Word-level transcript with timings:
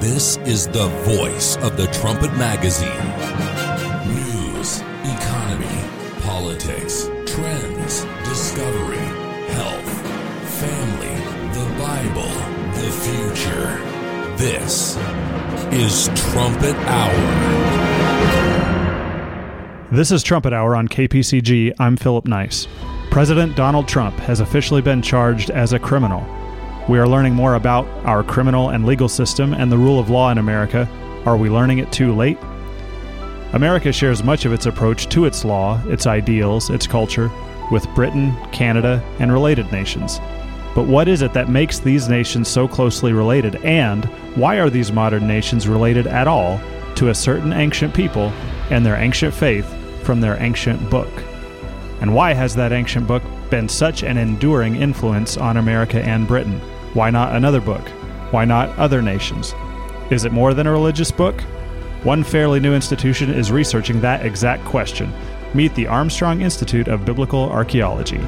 This 0.00 0.36
is 0.46 0.68
the 0.68 0.86
voice 1.02 1.56
of 1.56 1.76
the 1.76 1.88
Trumpet 1.88 2.32
Magazine. 2.34 2.88
News, 4.06 4.78
economy, 5.02 5.82
politics, 6.22 7.10
trends, 7.26 8.04
discovery, 8.22 8.96
health, 9.48 9.90
family, 10.60 11.16
the 11.52 11.66
Bible, 11.82 12.30
the 12.78 12.92
future. 13.02 13.76
This 14.36 14.96
is 15.72 16.08
Trumpet 16.30 16.76
Hour. 16.86 17.18
This 19.90 20.12
is 20.12 20.22
Trumpet 20.22 20.52
Hour 20.52 20.76
on 20.76 20.86
KPCG. 20.86 21.72
I'm 21.80 21.96
Philip 21.96 22.28
Nice. 22.28 22.68
President 23.10 23.56
Donald 23.56 23.88
Trump 23.88 24.14
has 24.20 24.38
officially 24.38 24.80
been 24.80 25.02
charged 25.02 25.50
as 25.50 25.72
a 25.72 25.78
criminal. 25.80 26.37
We 26.88 26.98
are 26.98 27.06
learning 27.06 27.34
more 27.34 27.54
about 27.54 27.86
our 28.06 28.22
criminal 28.22 28.70
and 28.70 28.86
legal 28.86 29.10
system 29.10 29.52
and 29.52 29.70
the 29.70 29.76
rule 29.76 30.00
of 30.00 30.08
law 30.08 30.30
in 30.30 30.38
America. 30.38 30.88
Are 31.26 31.36
we 31.36 31.50
learning 31.50 31.78
it 31.78 31.92
too 31.92 32.14
late? 32.14 32.38
America 33.52 33.92
shares 33.92 34.24
much 34.24 34.46
of 34.46 34.54
its 34.54 34.64
approach 34.64 35.06
to 35.10 35.26
its 35.26 35.44
law, 35.44 35.82
its 35.86 36.06
ideals, 36.06 36.70
its 36.70 36.86
culture 36.86 37.30
with 37.70 37.86
Britain, 37.94 38.34
Canada, 38.52 39.02
and 39.18 39.30
related 39.30 39.70
nations. 39.70 40.18
But 40.74 40.86
what 40.86 41.08
is 41.08 41.20
it 41.20 41.34
that 41.34 41.50
makes 41.50 41.78
these 41.78 42.08
nations 42.08 42.48
so 42.48 42.66
closely 42.66 43.12
related, 43.12 43.56
and 43.56 44.06
why 44.34 44.56
are 44.56 44.70
these 44.70 44.90
modern 44.90 45.26
nations 45.26 45.68
related 45.68 46.06
at 46.06 46.26
all 46.26 46.58
to 46.94 47.10
a 47.10 47.14
certain 47.14 47.52
ancient 47.52 47.92
people 47.92 48.32
and 48.70 48.84
their 48.84 48.96
ancient 48.96 49.34
faith 49.34 49.66
from 50.04 50.22
their 50.22 50.42
ancient 50.42 50.88
book? 50.88 51.12
And 52.00 52.14
why 52.14 52.32
has 52.32 52.54
that 52.54 52.72
ancient 52.72 53.06
book 53.06 53.22
been 53.50 53.68
such 53.68 54.02
an 54.02 54.16
enduring 54.16 54.76
influence 54.76 55.36
on 55.36 55.58
America 55.58 56.02
and 56.02 56.26
Britain? 56.26 56.62
Why 56.94 57.10
not 57.10 57.36
another 57.36 57.60
book? 57.60 57.86
Why 58.30 58.44
not 58.44 58.76
other 58.78 59.02
nations? 59.02 59.54
Is 60.10 60.24
it 60.24 60.32
more 60.32 60.54
than 60.54 60.66
a 60.66 60.72
religious 60.72 61.10
book? 61.10 61.40
One 62.02 62.24
fairly 62.24 62.60
new 62.60 62.74
institution 62.74 63.30
is 63.30 63.52
researching 63.52 64.00
that 64.00 64.24
exact 64.24 64.64
question. 64.64 65.12
Meet 65.52 65.74
the 65.74 65.86
Armstrong 65.86 66.40
Institute 66.40 66.88
of 66.88 67.04
Biblical 67.04 67.50
Archaeology. 67.50 68.20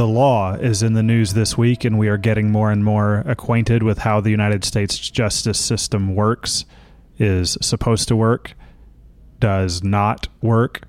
The 0.00 0.08
law 0.08 0.54
is 0.54 0.82
in 0.82 0.94
the 0.94 1.02
news 1.02 1.34
this 1.34 1.58
week, 1.58 1.84
and 1.84 1.98
we 1.98 2.08
are 2.08 2.16
getting 2.16 2.50
more 2.50 2.72
and 2.72 2.82
more 2.82 3.16
acquainted 3.26 3.82
with 3.82 3.98
how 3.98 4.18
the 4.22 4.30
United 4.30 4.64
States 4.64 4.98
justice 4.98 5.60
system 5.60 6.14
works, 6.14 6.64
is 7.18 7.58
supposed 7.60 8.08
to 8.08 8.16
work, 8.16 8.54
does 9.40 9.84
not 9.84 10.28
work. 10.40 10.88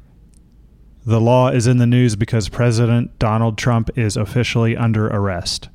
The 1.05 1.19
law 1.19 1.49
is 1.49 1.67
in 1.67 1.75
the 1.75 1.85
news 1.85 2.15
because 2.15 2.47
President 2.47 3.19
Donald 3.19 3.57
Trump 3.57 3.89
is 3.97 4.15
officially 4.15 4.77
under 4.77 5.07
arrest. 5.07 5.67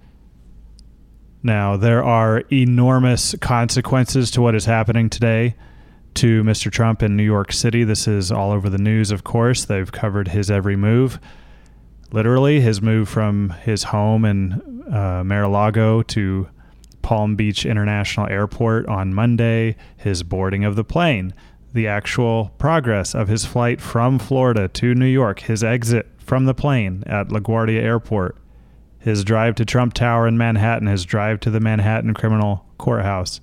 Now, 1.42 1.76
there 1.76 2.02
are 2.02 2.42
enormous 2.50 3.34
consequences 3.42 4.30
to 4.30 4.40
what 4.40 4.54
is 4.54 4.64
happening 4.64 5.10
today 5.10 5.56
to 6.14 6.42
Mr. 6.42 6.72
Trump 6.72 7.02
in 7.02 7.18
New 7.18 7.22
York 7.22 7.52
City. 7.52 7.84
This 7.84 8.08
is 8.08 8.32
all 8.32 8.50
over 8.50 8.70
the 8.70 8.78
news, 8.78 9.10
of 9.10 9.24
course. 9.24 9.66
They've 9.66 9.92
covered 9.92 10.28
his 10.28 10.50
every 10.50 10.76
move 10.76 11.20
literally 12.12 12.60
his 12.60 12.80
move 12.80 13.08
from 13.08 13.50
his 13.62 13.84
home 13.84 14.24
in 14.24 14.84
uh, 14.92 15.22
Mar-a-Lago 15.24 16.02
to 16.02 16.48
Palm 17.02 17.36
Beach 17.36 17.64
International 17.64 18.26
Airport 18.28 18.86
on 18.86 19.14
Monday, 19.14 19.76
his 19.96 20.22
boarding 20.22 20.64
of 20.64 20.76
the 20.76 20.84
plane, 20.84 21.32
the 21.72 21.86
actual 21.86 22.52
progress 22.58 23.14
of 23.14 23.28
his 23.28 23.44
flight 23.44 23.80
from 23.80 24.18
Florida 24.18 24.66
to 24.68 24.94
New 24.94 25.06
York, 25.06 25.40
his 25.40 25.62
exit 25.62 26.08
from 26.18 26.46
the 26.46 26.54
plane 26.54 27.04
at 27.06 27.28
LaGuardia 27.28 27.80
Airport, 27.80 28.36
his 28.98 29.22
drive 29.22 29.54
to 29.54 29.64
Trump 29.64 29.94
Tower 29.94 30.26
in 30.26 30.36
Manhattan, 30.36 30.88
his 30.88 31.04
drive 31.04 31.38
to 31.40 31.50
the 31.50 31.60
Manhattan 31.60 32.12
Criminal 32.14 32.66
Courthouse, 32.78 33.40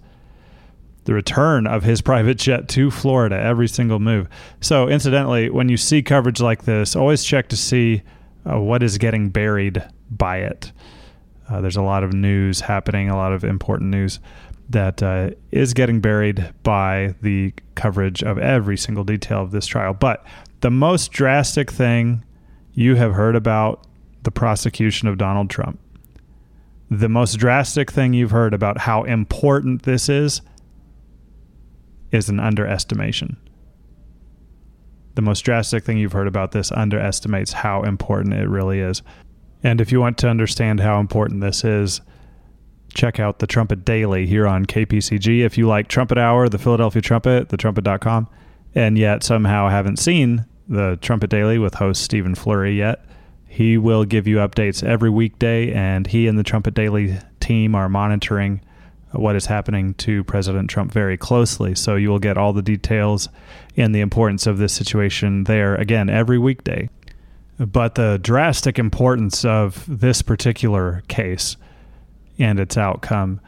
the 1.06 1.14
return 1.14 1.66
of 1.66 1.84
his 1.84 2.02
private 2.12 2.38
jet 2.38 2.68
to 2.70 2.92
Florida, 2.92 3.40
every 3.40 3.70
single 3.70 4.00
move. 4.00 4.28
So, 4.60 4.90
incidentally, 4.90 5.50
when 5.50 5.70
you 5.70 5.78
see 5.78 6.02
coverage 6.02 6.42
like 6.42 6.66
this, 6.66 6.96
always 6.98 7.24
check 7.24 7.48
to 7.50 7.58
see 7.58 8.02
uh, 8.50 8.60
what 8.60 8.84
is 8.84 8.98
getting 8.98 9.30
buried 9.30 9.84
by 10.10 10.38
it. 10.38 10.72
Uh, 11.50 11.62
there's 11.62 11.76
a 11.76 11.82
lot 11.82 12.04
of 12.04 12.14
news 12.14 12.62
happening, 12.62 13.10
a 13.10 13.16
lot 13.16 13.34
of 13.34 13.44
important 13.44 13.90
news 13.90 14.20
that 14.70 15.04
uh, 15.04 15.32
is 15.52 15.74
getting 15.74 16.00
buried 16.00 16.54
by 16.64 17.14
the 17.22 17.54
coverage 17.76 18.24
of 18.24 18.38
every 18.38 18.78
single 18.78 19.04
detail 19.04 19.42
of 19.42 19.52
this 19.52 19.66
trial. 19.66 19.94
But 19.94 20.26
the 20.62 20.72
most 20.72 21.12
drastic 21.12 21.72
thing 21.72 22.24
you 22.74 22.96
have 22.96 23.14
heard 23.14 23.36
about 23.36 23.86
the 24.24 24.32
prosecution 24.32 25.08
of 25.08 25.18
Donald 25.18 25.50
Trump, 25.50 25.80
the 26.90 27.10
most 27.10 27.36
drastic 27.38 27.92
thing 27.92 28.14
you've 28.14 28.32
heard 28.32 28.54
about 28.54 28.78
how 28.80 29.04
important 29.04 29.84
this 29.84 30.08
is, 30.08 30.42
is 32.12 32.30
an 32.30 32.40
underestimation 32.40 33.38
the 35.16 35.22
most 35.22 35.42
drastic 35.42 35.84
thing 35.84 35.98
you've 35.98 36.14
heard 36.14 36.28
about 36.28 36.52
this 36.52 36.72
underestimates 36.72 37.54
how 37.54 37.84
important 37.84 38.34
it 38.34 38.50
really 38.50 38.80
is. 38.80 39.02
And 39.64 39.80
if 39.80 39.92
you 39.92 40.00
want 40.00 40.18
to 40.20 40.30
understand 40.30 40.80
how 40.80 41.00
important 41.00 41.42
this 41.42 41.64
is, 41.64 42.02
check 42.94 43.20
out 43.20 43.40
the 43.40 43.48
Trumpet 43.48 43.86
Daily 43.86 44.26
here 44.26 44.48
on 44.48 44.66
KPCG. 44.66 45.44
If 45.44 45.58
you 45.58 45.68
like 45.68 45.88
Trumpet 45.88 46.18
Hour, 46.18 46.50
the 46.50 46.58
Philadelphia 46.58 47.02
Trumpet, 47.02 47.50
the 47.50 47.58
trumpet.com, 47.58 48.28
and 48.76 48.98
yet 48.98 49.24
somehow 49.24 49.70
haven't 49.70 49.98
seen 49.98 50.46
the 50.68 50.98
Trumpet 51.02 51.30
Daily 51.30 51.58
with 51.58 51.76
host 51.76 52.02
Stephen 52.02 52.36
Flurry 52.36 52.78
yet, 52.78 53.06
he 53.48 53.78
will 53.78 54.04
give 54.04 54.28
you 54.28 54.38
updates 54.38 54.84
every 54.84 55.10
weekday, 55.10 55.72
and 55.72 56.08
he 56.08 56.28
and 56.28 56.38
the 56.40 56.44
Trumpet 56.44 56.74
Daily 56.74 57.20
team 57.40 57.76
are 57.76 57.88
monitoring 57.88 58.62
what 59.14 59.36
is 59.36 59.46
happening 59.46 59.94
to 59.96 60.24
President 60.24 60.70
Trump 60.70 60.92
very 60.92 61.18
closely. 61.18 61.76
So 61.76 61.96
you 61.96 62.10
will 62.10 62.20
get 62.20 62.38
all 62.38 62.54
the 62.54 62.62
details 62.62 63.30
and 63.78 63.94
the 63.94 64.02
importance 64.02 64.48
of 64.48 64.58
this 64.58 64.74
situation 64.74 65.46
there 65.46 65.76
again 65.76 66.10
every 66.10 66.38
weekday. 66.38 66.90
But 67.60 67.96
the 67.96 68.20
drastic 68.22 68.80
importance 68.80 69.46
of 69.46 69.86
this 69.88 70.22
particular 70.22 71.04
case 71.08 71.56
and 72.40 72.60
its 72.60 72.78
outcome 72.78 73.40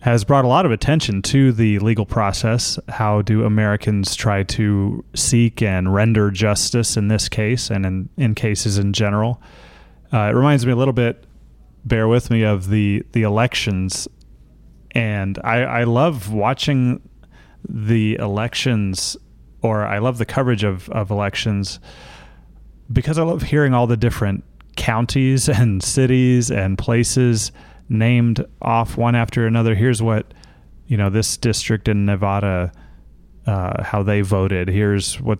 has 0.00 0.24
brought 0.24 0.44
a 0.44 0.48
lot 0.48 0.66
of 0.66 0.72
attention 0.72 1.22
to 1.22 1.50
the 1.52 1.78
legal 1.78 2.04
process. 2.04 2.78
How 2.88 3.22
do 3.22 3.44
Americans 3.44 4.14
try 4.14 4.42
to 4.42 5.02
seek 5.14 5.62
and 5.62 5.94
render 5.94 6.30
justice 6.30 6.96
in 6.96 7.08
this 7.08 7.28
case 7.28 7.70
and 7.70 7.86
in, 7.86 8.08
in 8.16 8.34
cases 8.34 8.76
in 8.76 8.92
general? 8.92 9.40
Uh, 10.12 10.28
it 10.30 10.34
reminds 10.34 10.66
me 10.66 10.72
a 10.72 10.76
little 10.76 10.92
bit, 10.92 11.24
bear 11.86 12.06
with 12.06 12.30
me, 12.30 12.42
of 12.42 12.68
the, 12.68 13.02
the 13.12 13.22
elections 13.22 14.06
and 14.94 15.38
I, 15.42 15.62
I 15.62 15.84
love 15.84 16.32
watching 16.32 17.00
the 17.68 18.16
elections 18.16 19.16
or 19.62 19.84
I 19.84 19.98
love 19.98 20.18
the 20.18 20.26
coverage 20.26 20.62
of, 20.62 20.88
of 20.90 21.10
elections 21.10 21.80
because 22.92 23.18
I 23.18 23.22
love 23.22 23.42
hearing 23.42 23.72
all 23.72 23.86
the 23.86 23.96
different 23.96 24.44
counties 24.76 25.48
and 25.60 25.82
cities 25.82 26.50
and 26.50 26.78
places 26.78 27.50
named 27.88 28.44
off 28.62 28.96
one 28.96 29.14
after 29.14 29.46
another. 29.46 29.74
Here's 29.74 30.02
what, 30.02 30.32
you 30.86 30.96
know, 30.96 31.10
this 31.10 31.36
district 31.36 31.88
in 31.88 32.06
Nevada, 32.06 32.72
uh, 33.46 33.82
how 33.82 34.02
they 34.02 34.20
voted. 34.20 34.68
Here's 34.68 35.20
what, 35.20 35.38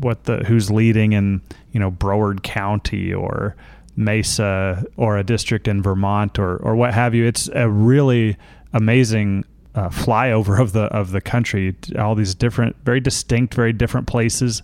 what 0.00 0.24
the, 0.24 0.38
who's 0.38 0.70
leading 0.70 1.12
in, 1.12 1.42
you 1.72 1.80
know, 1.80 1.90
Broward 1.90 2.42
County 2.42 3.12
or 3.12 3.54
Mesa 3.96 4.84
or 4.96 5.18
a 5.18 5.24
district 5.24 5.66
in 5.66 5.82
Vermont 5.82 6.38
or, 6.38 6.56
or 6.58 6.76
what 6.76 6.94
have 6.94 7.14
you. 7.14 7.26
It's 7.26 7.48
a 7.54 7.68
really 7.68 8.36
amazing 8.72 9.44
uh, 9.74 9.88
flyover 9.88 10.60
of 10.60 10.72
the 10.72 10.84
of 10.84 11.12
the 11.12 11.20
country, 11.20 11.76
all 11.98 12.14
these 12.14 12.34
different, 12.34 12.76
very 12.84 13.00
distinct, 13.00 13.54
very 13.54 13.72
different 13.72 14.06
places. 14.06 14.62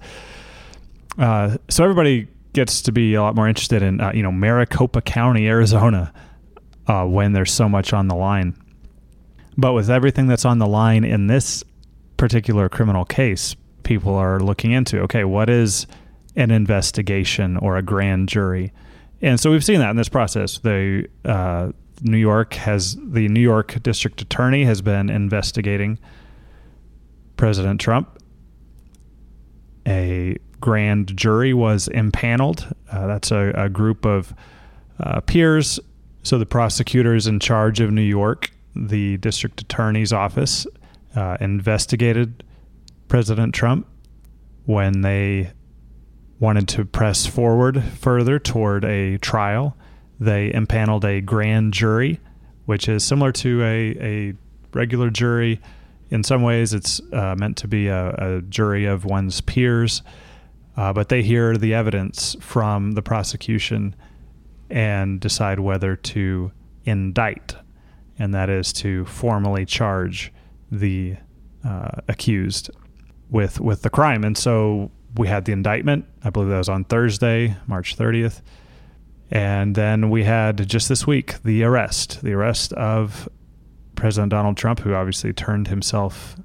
Uh, 1.19 1.57
so 1.69 1.85
everybody 1.85 2.27
gets 2.53 2.83
to 2.83 2.93
be 2.93 3.15
a 3.15 3.23
lot 3.23 3.35
more 3.35 3.49
interested 3.49 3.83
in 3.83 4.01
uh, 4.01 4.11
you 4.15 4.23
know 4.23 4.33
Maricopa 4.33 5.01
County, 5.03 5.47
Arizona, 5.47 6.13
uh, 6.87 7.05
when 7.05 7.33
there's 7.33 7.53
so 7.53 7.69
much 7.69 7.93
on 7.93 8.09
the 8.09 8.17
line. 8.17 8.57
But 9.57 9.73
with 9.73 9.89
everything 9.89 10.27
that's 10.27 10.45
on 10.45 10.59
the 10.59 10.67
line 10.67 11.05
in 11.05 11.29
this 11.29 11.63
particular 12.17 12.69
criminal 12.69 13.05
case, 13.05 13.55
people 13.85 14.15
are 14.15 14.41
looking 14.41 14.73
into 14.73 15.01
okay, 15.03 15.25
what 15.25 15.49
is 15.49 15.87
an 16.35 16.51
investigation 16.51 17.57
or 17.59 17.77
a 17.77 17.83
grand 17.83 18.29
jury? 18.29 18.73
And 19.23 19.39
so 19.39 19.51
we've 19.51 19.65
seen 19.65 19.79
that 19.79 19.91
in 19.91 19.97
this 19.97 20.09
process. 20.09 20.59
The 20.59 21.09
uh, 21.25 21.71
New 22.03 22.19
York 22.19 22.55
has 22.55 22.97
the 22.97 23.29
New 23.29 23.41
York 23.41 23.83
District 23.83 24.21
Attorney 24.21 24.65
has 24.65 24.83
been 24.83 25.09
investigating 25.09 25.99
President 27.37 27.81
Trump. 27.81 28.19
A 29.87 30.37
grand 30.61 31.17
jury 31.17 31.53
was 31.53 31.89
impaneled. 31.89 32.75
Uh, 32.91 33.07
that's 33.07 33.31
a, 33.31 33.53
a, 33.55 33.69
group 33.69 34.07
of 34.07 34.35
uh, 34.99 35.21
peers. 35.21 35.79
So 36.23 36.39
the 36.39 36.47
prosecutors 36.47 37.27
in 37.27 37.39
charge 37.39 37.81
of 37.81 37.91
New 37.91 38.03
York, 38.03 38.51
the 38.75 39.19
district 39.19 39.61
attorney's 39.61 40.13
office, 40.13 40.67
uh, 41.15 41.37
investigated 41.41 42.43
President 43.09 43.55
Trump 43.55 43.87
when 44.65 45.03
they 45.03 45.53
wanted 46.41 46.67
to 46.69 46.85
press 46.85 47.27
forward 47.27 47.83
further 47.83 48.39
toward 48.39 48.85
a 48.85 49.19
trial, 49.19 49.77
they 50.25 50.53
impaneled 50.53 51.05
a 51.05 51.21
grand 51.21 51.73
jury, 51.73 52.21
which 52.67 52.89
is 52.89 53.05
similar 53.05 53.33
to 53.33 53.63
a, 53.63 53.97
a 54.01 54.35
regular 54.73 55.11
jury. 55.11 55.61
In 56.11 56.23
some 56.23 56.43
ways, 56.43 56.75
it's 56.75 57.01
uh, 57.13 57.35
meant 57.37 57.57
to 57.59 57.69
be 57.69 57.89
a, 57.89 58.15
a, 58.19 58.43
jury 58.43 58.85
of 58.85 59.05
one's 59.05 59.41
peers, 59.41 60.03
uh, 60.77 60.93
but 60.93 61.09
they 61.09 61.23
hear 61.23 61.57
the 61.57 61.75
evidence 61.75 62.37
from 62.41 62.93
the 62.93 63.03
prosecution 63.03 63.95
and 64.71 65.21
decide 65.21 65.61
whether 65.61 65.97
to 65.97 66.53
indict, 66.85 67.57
and 68.19 68.35
that 68.35 68.51
is 68.51 68.73
to 68.73 69.05
formally 69.07 69.65
charge 69.65 70.33
the 70.71 71.17
uh, 71.65 72.01
accused 72.09 72.71
with 73.31 73.61
with 73.61 73.83
the 73.83 73.91
crime. 73.91 74.25
And 74.25 74.37
so 74.37 74.91
we 75.17 75.29
had 75.29 75.45
the 75.45 75.53
indictment. 75.53 76.07
I 76.23 76.31
believe 76.31 76.49
that 76.51 76.59
was 76.59 76.69
on 76.69 76.85
Thursday, 76.85 77.57
March 77.67 77.97
30th. 77.97 78.43
And 79.31 79.75
then 79.75 80.11
we 80.11 80.25
had 80.25 80.69
just 80.69 80.89
this 80.89 81.07
week 81.07 81.43
the 81.43 81.65
arrest, 81.65 82.23
the 82.23 82.33
arrest 82.33 82.73
of 82.75 83.29
President 83.97 84.31
Donald 84.31 84.57
Trump, 84.57 84.81
who 84.81 84.95
obviously 84.95 85.33
turned 85.33 85.69
himself 85.69 86.37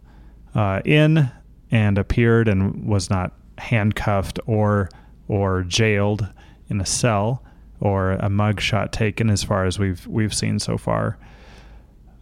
uh, 0.55 0.81
in 0.85 1.31
and 1.71 1.97
appeared 1.97 2.47
and 2.47 2.87
was 2.87 3.09
not 3.09 3.33
handcuffed 3.57 4.39
or 4.45 4.89
or 5.27 5.63
jailed 5.63 6.27
in 6.69 6.81
a 6.81 6.85
cell 6.85 7.43
or 7.79 8.13
a 8.13 8.29
mugshot 8.29 8.91
taken, 8.91 9.29
as 9.29 9.43
far 9.43 9.65
as 9.65 9.77
we've 9.77 10.05
we've 10.07 10.33
seen 10.33 10.59
so 10.59 10.77
far. 10.77 11.17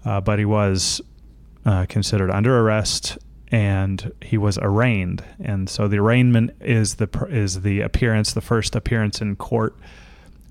Uh, 0.06 0.22
but 0.22 0.40
he 0.40 0.46
was 0.46 1.02
uh, 1.66 1.86
considered 1.88 2.32
under 2.32 2.60
arrest 2.60 3.18
and 3.50 4.12
he 4.22 4.38
was 4.38 4.58
arraigned. 4.58 5.24
And 5.40 5.70
so 5.70 5.88
the 5.88 5.98
arraignment 6.00 6.52
is 6.62 6.96
the 6.96 7.10
is 7.30 7.62
the 7.62 7.82
appearance, 7.82 8.34
the 8.34 8.42
first 8.42 8.76
appearance 8.76 9.22
in 9.22 9.36
court, 9.36 9.78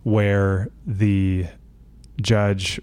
where 0.07 0.69
the 0.87 1.45
judge 2.23 2.81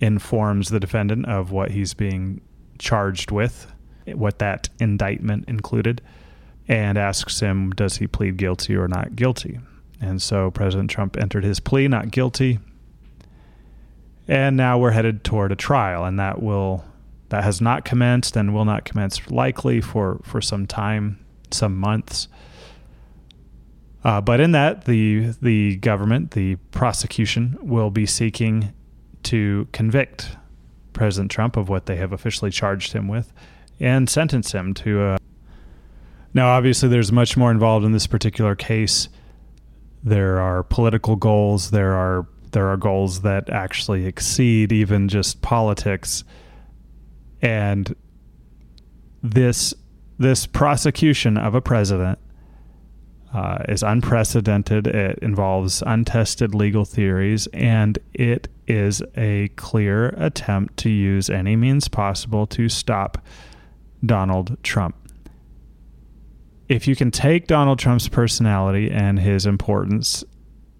informs 0.00 0.70
the 0.70 0.80
defendant 0.80 1.24
of 1.26 1.52
what 1.52 1.70
he's 1.70 1.94
being 1.94 2.40
charged 2.80 3.30
with, 3.30 3.72
what 4.06 4.40
that 4.40 4.68
indictment 4.80 5.44
included, 5.46 6.02
and 6.66 6.98
asks 6.98 7.38
him, 7.38 7.70
does 7.70 7.98
he 7.98 8.08
plead 8.08 8.36
guilty 8.36 8.74
or 8.74 8.88
not 8.88 9.14
guilty? 9.14 9.60
And 10.00 10.20
so 10.20 10.50
President 10.50 10.90
Trump 10.90 11.16
entered 11.16 11.44
his 11.44 11.60
plea 11.60 11.86
not 11.86 12.10
guilty. 12.10 12.58
And 14.26 14.56
now 14.56 14.80
we're 14.80 14.90
headed 14.90 15.22
toward 15.22 15.52
a 15.52 15.56
trial, 15.56 16.04
and 16.04 16.18
that 16.18 16.42
will 16.42 16.84
that 17.28 17.44
has 17.44 17.60
not 17.60 17.84
commenced 17.84 18.34
and 18.34 18.52
will 18.52 18.64
not 18.64 18.84
commence 18.84 19.30
likely 19.30 19.80
for, 19.80 20.18
for 20.24 20.40
some 20.40 20.66
time, 20.66 21.24
some 21.52 21.76
months. 21.76 22.26
Uh, 24.06 24.20
but 24.20 24.38
in 24.38 24.52
that, 24.52 24.84
the 24.84 25.34
the 25.42 25.74
government, 25.78 26.30
the 26.30 26.54
prosecution, 26.70 27.58
will 27.60 27.90
be 27.90 28.06
seeking 28.06 28.72
to 29.24 29.66
convict 29.72 30.36
President 30.92 31.28
Trump 31.28 31.56
of 31.56 31.68
what 31.68 31.86
they 31.86 31.96
have 31.96 32.12
officially 32.12 32.52
charged 32.52 32.92
him 32.92 33.08
with, 33.08 33.32
and 33.80 34.08
sentence 34.08 34.52
him 34.52 34.74
to. 34.74 35.02
A... 35.02 35.18
Now, 36.34 36.50
obviously, 36.50 36.88
there's 36.88 37.10
much 37.10 37.36
more 37.36 37.50
involved 37.50 37.84
in 37.84 37.90
this 37.90 38.06
particular 38.06 38.54
case. 38.54 39.08
There 40.04 40.40
are 40.40 40.62
political 40.62 41.16
goals. 41.16 41.72
There 41.72 41.94
are 41.94 42.28
there 42.52 42.68
are 42.68 42.76
goals 42.76 43.22
that 43.22 43.50
actually 43.50 44.06
exceed 44.06 44.70
even 44.70 45.08
just 45.08 45.42
politics 45.42 46.22
and 47.42 47.92
this 49.24 49.74
this 50.16 50.46
prosecution 50.46 51.36
of 51.36 51.56
a 51.56 51.60
president 51.60 52.20
uh, 53.32 53.58
is 53.68 53.82
unprecedented. 53.82 54.86
It 54.86 55.18
involves 55.20 55.82
untested 55.86 56.54
legal 56.54 56.84
theories, 56.84 57.46
and 57.48 57.98
it 58.14 58.48
is 58.66 59.02
a 59.16 59.48
clear 59.56 60.08
attempt 60.16 60.76
to 60.78 60.90
use 60.90 61.30
any 61.30 61.56
means 61.56 61.88
possible 61.88 62.46
to 62.48 62.68
stop 62.68 63.18
Donald 64.04 64.56
Trump. 64.62 64.96
If 66.68 66.88
you 66.88 66.96
can 66.96 67.10
take 67.10 67.46
Donald 67.46 67.78
Trump's 67.78 68.08
personality 68.08 68.90
and 68.90 69.20
his 69.20 69.46
importance 69.46 70.24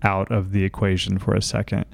out 0.02 0.30
of 0.32 0.52
the 0.52 0.64
equation 0.64 1.18
for 1.18 1.34
a 1.34 1.42
second, 1.42 1.84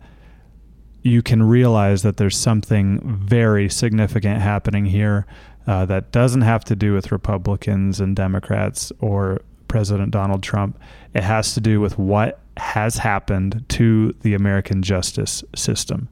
you 1.03 1.21
can 1.23 1.43
realize 1.43 2.03
that 2.03 2.17
there's 2.17 2.39
something 2.39 3.01
very 3.03 3.69
significant 3.69 4.41
happening 4.41 4.87
here 4.87 5.27
uh, 5.67 5.85
that 5.87 6.13
doesn't 6.13 6.43
have 6.43 6.65
to 6.65 6.77
do 6.77 6.95
with 6.95 7.13
Republicans 7.13 8.01
and 8.01 8.17
Democrats 8.17 8.93
or 9.01 9.43
President 9.73 10.11
Donald 10.11 10.43
Trump. 10.43 10.79
It 11.15 11.23
has 11.23 11.55
to 11.55 11.61
do 11.61 11.81
with 11.81 11.99
what 11.99 12.41
has 12.59 12.99
happened 12.99 13.65
to 13.71 14.15
the 14.21 14.35
American 14.35 14.83
justice 14.83 15.43
system. 15.57 16.11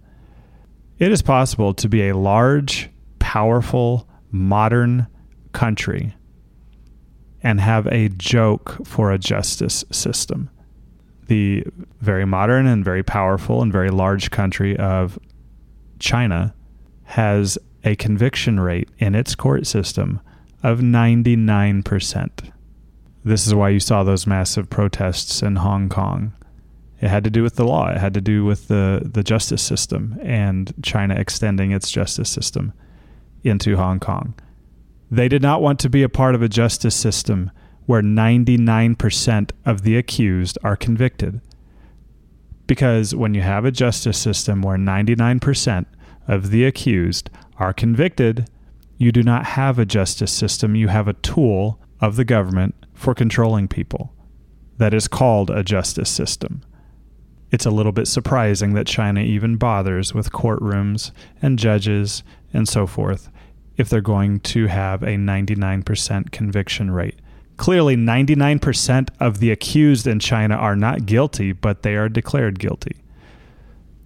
It 0.98 1.12
is 1.12 1.20
possible 1.20 1.74
to 1.74 1.86
be 1.86 2.08
a 2.08 2.16
large, 2.16 2.88
powerful, 3.18 4.08
modern 4.30 5.06
country 5.52 6.14
and 7.42 7.60
have 7.60 7.86
a 7.88 8.08
joke 8.08 8.78
for 8.86 9.12
a 9.12 9.18
justice 9.18 9.84
system 9.90 10.48
the 11.26 11.64
very 12.00 12.24
modern 12.24 12.66
and 12.66 12.84
very 12.84 13.04
powerful 13.04 13.62
and 13.62 13.70
very 13.72 13.90
large 13.90 14.32
country 14.32 14.76
of 14.78 15.16
China 16.00 16.52
has 17.04 17.56
a 17.84 17.94
conviction 17.94 18.58
rate 18.58 18.88
in 18.98 19.14
its 19.14 19.36
court 19.36 19.64
system 19.64 20.20
of 20.64 20.80
99%. 20.80 22.50
This 23.22 23.46
is 23.46 23.54
why 23.54 23.68
you 23.68 23.80
saw 23.80 24.02
those 24.02 24.26
massive 24.26 24.70
protests 24.70 25.42
in 25.42 25.56
Hong 25.56 25.88
Kong. 25.88 26.32
It 27.00 27.08
had 27.08 27.24
to 27.24 27.30
do 27.30 27.42
with 27.42 27.56
the 27.56 27.64
law, 27.64 27.88
it 27.88 27.98
had 27.98 28.14
to 28.14 28.20
do 28.20 28.44
with 28.44 28.68
the, 28.68 29.08
the 29.10 29.22
justice 29.22 29.62
system 29.62 30.18
and 30.22 30.72
China 30.82 31.14
extending 31.14 31.70
its 31.70 31.90
justice 31.90 32.28
system 32.30 32.72
into 33.42 33.76
Hong 33.76 34.00
Kong. 34.00 34.34
They 35.10 35.28
did 35.28 35.42
not 35.42 35.62
want 35.62 35.78
to 35.80 35.90
be 35.90 36.02
a 36.02 36.08
part 36.08 36.34
of 36.34 36.42
a 36.42 36.48
justice 36.48 36.94
system 36.94 37.50
where 37.86 38.02
99% 38.02 39.50
of 39.66 39.82
the 39.82 39.96
accused 39.96 40.58
are 40.62 40.76
convicted. 40.76 41.40
Because 42.66 43.14
when 43.14 43.34
you 43.34 43.40
have 43.40 43.64
a 43.64 43.72
justice 43.72 44.18
system 44.18 44.62
where 44.62 44.76
99% 44.76 45.86
of 46.28 46.50
the 46.50 46.64
accused 46.64 47.30
are 47.56 47.72
convicted, 47.72 48.48
you 48.98 49.10
do 49.10 49.22
not 49.22 49.44
have 49.44 49.78
a 49.78 49.84
justice 49.84 50.30
system, 50.30 50.76
you 50.76 50.88
have 50.88 51.08
a 51.08 51.14
tool 51.14 51.80
of 52.00 52.16
the 52.16 52.24
government 52.24 52.74
for 53.00 53.14
controlling 53.14 53.66
people 53.66 54.12
that 54.76 54.92
is 54.92 55.08
called 55.08 55.48
a 55.48 55.64
justice 55.64 56.10
system. 56.10 56.62
It's 57.50 57.64
a 57.64 57.70
little 57.70 57.92
bit 57.92 58.06
surprising 58.06 58.74
that 58.74 58.86
China 58.86 59.20
even 59.20 59.56
bothers 59.56 60.12
with 60.12 60.32
courtrooms 60.32 61.10
and 61.40 61.58
judges 61.58 62.22
and 62.52 62.68
so 62.68 62.86
forth 62.86 63.30
if 63.78 63.88
they're 63.88 64.02
going 64.02 64.40
to 64.40 64.66
have 64.66 65.02
a 65.02 65.16
99% 65.16 66.30
conviction 66.30 66.90
rate. 66.90 67.18
Clearly, 67.56 67.96
99% 67.96 69.08
of 69.18 69.40
the 69.40 69.50
accused 69.50 70.06
in 70.06 70.18
China 70.18 70.56
are 70.56 70.76
not 70.76 71.06
guilty, 71.06 71.52
but 71.52 71.82
they 71.82 71.96
are 71.96 72.10
declared 72.10 72.58
guilty. 72.58 72.96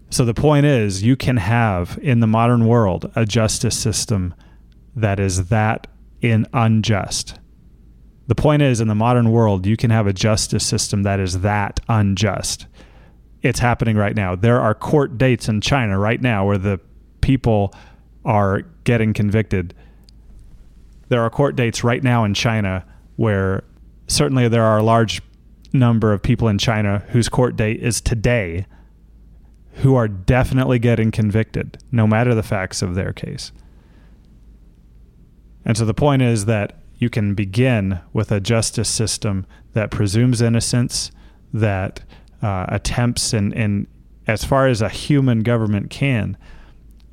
So 0.08 0.24
the 0.24 0.34
point 0.34 0.66
is, 0.66 1.02
you 1.02 1.16
can 1.16 1.38
have 1.38 1.98
in 2.00 2.20
the 2.20 2.28
modern 2.28 2.66
world 2.66 3.10
a 3.16 3.26
justice 3.26 3.76
system 3.76 4.34
that 4.94 5.18
is 5.18 5.48
that 5.48 5.88
in 6.20 6.46
unjust. 6.52 7.40
The 8.26 8.34
point 8.34 8.62
is, 8.62 8.80
in 8.80 8.88
the 8.88 8.94
modern 8.94 9.30
world, 9.30 9.66
you 9.66 9.76
can 9.76 9.90
have 9.90 10.06
a 10.06 10.12
justice 10.12 10.64
system 10.64 11.02
that 11.02 11.20
is 11.20 11.40
that 11.40 11.80
unjust. 11.88 12.66
It's 13.42 13.58
happening 13.58 13.96
right 13.96 14.16
now. 14.16 14.34
There 14.34 14.60
are 14.60 14.74
court 14.74 15.18
dates 15.18 15.48
in 15.48 15.60
China 15.60 15.98
right 15.98 16.20
now 16.20 16.46
where 16.46 16.56
the 16.56 16.80
people 17.20 17.74
are 18.24 18.62
getting 18.84 19.12
convicted. 19.12 19.74
There 21.08 21.20
are 21.20 21.28
court 21.28 21.54
dates 21.54 21.84
right 21.84 22.02
now 22.02 22.24
in 22.24 22.32
China 22.32 22.86
where 23.16 23.64
certainly 24.06 24.48
there 24.48 24.64
are 24.64 24.78
a 24.78 24.82
large 24.82 25.20
number 25.74 26.12
of 26.12 26.22
people 26.22 26.48
in 26.48 26.56
China 26.56 27.04
whose 27.08 27.28
court 27.28 27.56
date 27.56 27.82
is 27.82 28.00
today 28.00 28.66
who 29.78 29.96
are 29.96 30.08
definitely 30.08 30.78
getting 30.78 31.10
convicted, 31.10 31.78
no 31.90 32.06
matter 32.06 32.34
the 32.34 32.42
facts 32.42 32.80
of 32.80 32.94
their 32.94 33.12
case. 33.12 33.52
And 35.64 35.76
so 35.76 35.84
the 35.84 35.94
point 35.94 36.22
is 36.22 36.44
that 36.44 36.78
you 37.04 37.10
can 37.10 37.34
begin 37.34 38.00
with 38.14 38.32
a 38.32 38.40
justice 38.40 38.88
system 38.88 39.44
that 39.74 39.90
presumes 39.90 40.40
innocence, 40.40 41.10
that 41.52 42.02
uh, 42.42 42.64
attempts, 42.68 43.34
in, 43.34 43.52
in 43.52 43.86
as 44.26 44.42
far 44.42 44.68
as 44.68 44.80
a 44.80 44.88
human 44.88 45.42
government 45.42 45.90
can, 45.90 46.34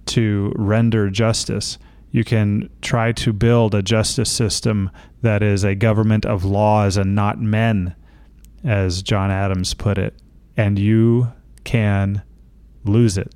to 0.05 0.53
render 0.55 1.09
justice 1.09 1.77
you 2.11 2.23
can 2.23 2.69
try 2.81 3.11
to 3.13 3.31
build 3.31 3.73
a 3.73 3.81
justice 3.81 4.29
system 4.29 4.91
that 5.21 5.41
is 5.41 5.63
a 5.63 5.75
government 5.75 6.25
of 6.25 6.43
laws 6.43 6.97
and 6.97 7.15
not 7.15 7.39
men, 7.39 7.95
as 8.63 9.01
John 9.01 9.31
Adams 9.31 9.73
put 9.73 9.97
it, 9.97 10.13
and 10.57 10.77
you 10.77 11.31
can 11.63 12.21
lose 12.83 13.17
it. 13.17 13.33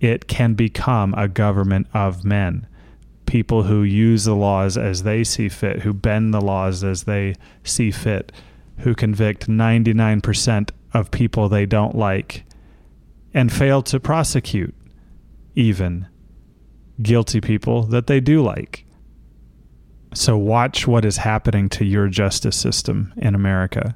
It 0.00 0.26
can 0.26 0.54
become 0.54 1.14
a 1.14 1.28
government 1.28 1.86
of 1.92 2.24
men 2.24 2.66
people 3.28 3.64
who 3.64 3.82
use 3.82 4.24
the 4.24 4.34
laws 4.34 4.76
as 4.76 5.02
they 5.04 5.22
see 5.22 5.48
fit, 5.48 5.82
who 5.82 5.92
bend 5.92 6.34
the 6.34 6.40
laws 6.40 6.82
as 6.82 7.04
they 7.04 7.34
see 7.62 7.90
fit, 7.90 8.32
who 8.78 8.94
convict 8.94 9.48
99% 9.48 10.70
of 10.94 11.10
people 11.10 11.48
they 11.48 11.66
don't 11.66 11.94
like 11.94 12.44
and 13.34 13.52
fail 13.52 13.82
to 13.82 14.00
prosecute 14.00 14.74
even 15.54 16.08
guilty 17.02 17.40
people 17.40 17.82
that 17.82 18.06
they 18.06 18.18
do 18.18 18.42
like. 18.42 18.86
So 20.14 20.38
watch 20.38 20.86
what 20.86 21.04
is 21.04 21.18
happening 21.18 21.68
to 21.70 21.84
your 21.84 22.08
justice 22.08 22.56
system 22.56 23.12
in 23.18 23.34
America 23.34 23.94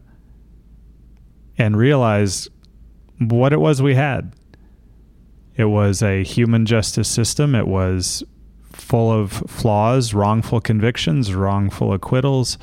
and 1.56 1.76
realize 1.76 2.48
what 3.18 3.52
it 3.52 3.60
was 3.60 3.80
we 3.80 3.94
had. 3.94 4.34
It 5.56 5.64
was 5.66 6.02
a 6.02 6.22
human 6.22 6.66
justice 6.66 7.08
system. 7.08 7.54
It 7.54 7.66
was 7.66 8.22
full 8.82 9.12
of 9.12 9.32
flaws, 9.46 10.12
wrongful 10.12 10.60
convictions, 10.60 11.34
wrongful 11.34 11.92
acquittals 11.92 12.58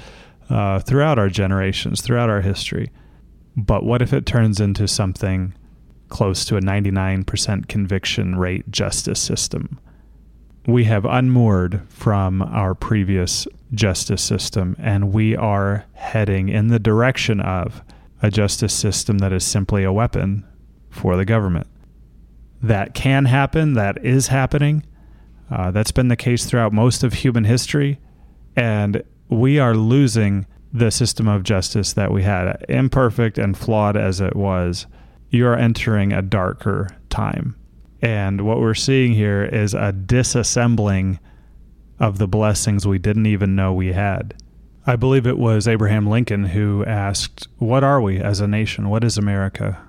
uh, 0.50 0.80
throughout 0.80 1.18
our 1.18 1.30
generations, 1.30 2.02
throughout 2.02 2.30
our 2.30 2.42
history. 2.42 2.92
But 3.56 3.84
what 3.84 4.02
if 4.02 4.14
it 4.14 4.26
turns 4.26 4.60
into 4.60 4.88
something 4.88 5.54
close 6.10 6.46
to 6.46 6.58
a 6.58 6.62
99% 6.62 7.68
conviction 7.68 8.38
rate 8.38 8.70
justice 8.70 9.20
system? 9.20 9.80
We 10.68 10.84
have 10.84 11.06
unmoored 11.06 11.82
from 11.90 12.42
our 12.42 12.76
previous 12.76 13.48
justice 13.74 14.22
system, 14.22 14.76
and 14.78 15.14
we 15.14 15.36
are 15.36 15.86
heading 15.94 16.50
in 16.50 16.68
the 16.68 16.80
direction 16.80 17.40
of 17.40 17.82
a 18.22 18.30
justice 18.30 18.74
system 18.74 19.20
that 19.20 19.32
is 19.32 19.46
simply 19.46 19.84
a 19.84 19.94
weapon 19.94 20.46
for 20.90 21.16
the 21.16 21.26
government. 21.26 21.68
That 22.62 22.94
can 22.94 23.26
happen, 23.26 23.74
that 23.74 24.04
is 24.04 24.28
happening. 24.28 24.84
Uh, 25.52 25.72
that's 25.72 25.92
been 25.92 26.08
the 26.08 26.16
case 26.16 26.46
throughout 26.46 26.74
most 26.74 27.04
of 27.04 27.14
human 27.14 27.44
history. 27.44 28.00
And 28.56 29.04
we 29.30 29.60
are 29.60 29.76
losing 29.76 30.46
the 30.72 30.92
system 30.92 31.28
of 31.28 31.44
justice 31.44 31.94
that 31.94 32.12
we 32.12 32.24
had, 32.24 32.64
imperfect 32.70 33.38
and 33.38 33.58
flawed 33.58 33.98
as 33.98 34.22
it 34.22 34.36
was. 34.36 34.86
You 35.30 35.48
are 35.48 35.56
entering 35.56 36.14
a 36.14 36.22
darker 36.22 36.90
time. 37.10 37.56
And 38.02 38.42
what 38.42 38.60
we're 38.60 38.76
seeing 38.76 39.14
here 39.14 39.44
is 39.44 39.74
a 39.74 39.92
disassembling 39.94 41.20
of 42.00 42.18
the 42.18 42.28
blessings 42.28 42.88
we 42.88 43.00
didn't 43.00 43.26
even 43.26 43.56
know 43.56 43.74
we 43.74 43.94
had. 43.94 44.36
I 44.88 44.96
believe 44.96 45.28
it 45.28 45.38
was 45.38 45.68
Abraham 45.68 46.08
Lincoln 46.08 46.46
who 46.46 46.86
asked, 46.86 47.48
What 47.58 47.84
are 47.84 48.02
we 48.02 48.20
as 48.20 48.40
a 48.40 48.48
nation? 48.48 48.90
What 48.90 49.04
is 49.04 49.18
America? 49.18 49.82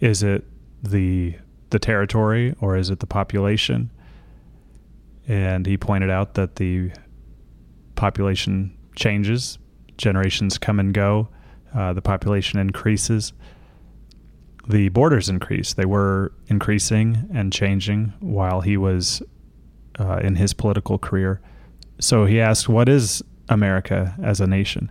Is 0.00 0.22
it 0.22 0.44
the 0.82 1.36
the 1.70 1.78
territory 1.78 2.54
or 2.60 2.76
is 2.76 2.90
it 2.90 3.00
the 3.00 3.06
population? 3.06 3.90
And 5.28 5.66
he 5.66 5.76
pointed 5.76 6.10
out 6.10 6.34
that 6.34 6.56
the 6.56 6.90
population 7.94 8.76
changes, 8.96 9.58
generations 9.96 10.58
come 10.58 10.80
and 10.80 10.92
go, 10.92 11.28
uh, 11.74 11.92
the 11.92 12.02
population 12.02 12.58
increases, 12.58 13.32
the 14.68 14.88
borders 14.90 15.28
increase. 15.28 15.74
They 15.74 15.84
were 15.84 16.32
increasing 16.48 17.28
and 17.32 17.52
changing 17.52 18.12
while 18.20 18.60
he 18.60 18.76
was 18.76 19.22
uh, 19.98 20.20
in 20.22 20.36
his 20.36 20.52
political 20.52 20.98
career. 20.98 21.40
So 22.00 22.26
he 22.26 22.40
asked, 22.40 22.68
What 22.68 22.88
is 22.88 23.22
America 23.48 24.16
as 24.22 24.40
a 24.40 24.46
nation? 24.46 24.90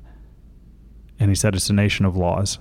And 1.19 1.29
he 1.29 1.35
said, 1.35 1.55
It's 1.55 1.69
a 1.69 1.73
nation 1.73 2.05
of 2.05 2.15
laws. 2.17 2.59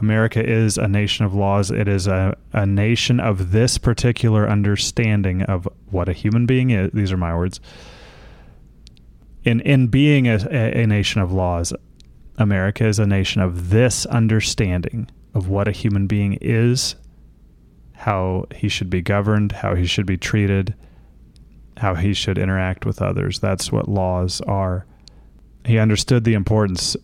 America 0.00 0.44
is 0.44 0.76
a 0.76 0.88
nation 0.88 1.24
of 1.24 1.34
laws. 1.34 1.70
It 1.70 1.88
is 1.88 2.06
a, 2.06 2.36
a 2.52 2.66
nation 2.66 3.18
of 3.18 3.52
this 3.52 3.78
particular 3.78 4.48
understanding 4.48 5.42
of 5.42 5.66
what 5.90 6.08
a 6.08 6.12
human 6.12 6.44
being 6.46 6.70
is. 6.70 6.90
These 6.92 7.12
are 7.12 7.16
my 7.16 7.34
words. 7.34 7.60
In, 9.44 9.60
in 9.60 9.86
being 9.86 10.26
a, 10.26 10.36
a 10.50 10.86
nation 10.86 11.20
of 11.22 11.32
laws, 11.32 11.72
America 12.36 12.84
is 12.86 12.98
a 12.98 13.06
nation 13.06 13.40
of 13.40 13.70
this 13.70 14.04
understanding 14.06 15.08
of 15.34 15.48
what 15.48 15.68
a 15.68 15.72
human 15.72 16.06
being 16.06 16.34
is, 16.40 16.96
how 17.92 18.46
he 18.54 18.68
should 18.68 18.90
be 18.90 19.00
governed, 19.00 19.52
how 19.52 19.74
he 19.74 19.86
should 19.86 20.06
be 20.06 20.18
treated, 20.18 20.74
how 21.78 21.94
he 21.94 22.12
should 22.12 22.38
interact 22.38 22.84
with 22.84 23.00
others. 23.00 23.38
That's 23.38 23.72
what 23.72 23.88
laws 23.88 24.40
are. 24.42 24.86
He 25.64 25.78
understood 25.78 26.24
the 26.24 26.34
importance 26.34 26.96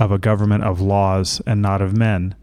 of 0.00 0.10
a 0.10 0.18
government 0.18 0.64
of 0.64 0.80
laws 0.80 1.42
and 1.46 1.60
not 1.60 1.82
of 1.82 1.96
men. 1.96 2.34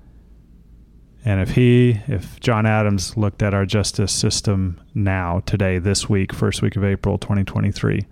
And 1.25 1.41
if 1.41 1.55
he, 1.55 1.99
if 2.07 2.39
John 2.39 2.67
Adams 2.67 3.17
looked 3.17 3.41
at 3.41 3.53
our 3.53 3.65
justice 3.65 4.13
system 4.13 4.79
now, 4.93 5.41
today, 5.45 5.79
this 5.79 6.07
week, 6.07 6.31
first 6.31 6.61
week 6.61 6.75
of 6.75 6.85
April 6.85 7.17
2023, 7.17 8.05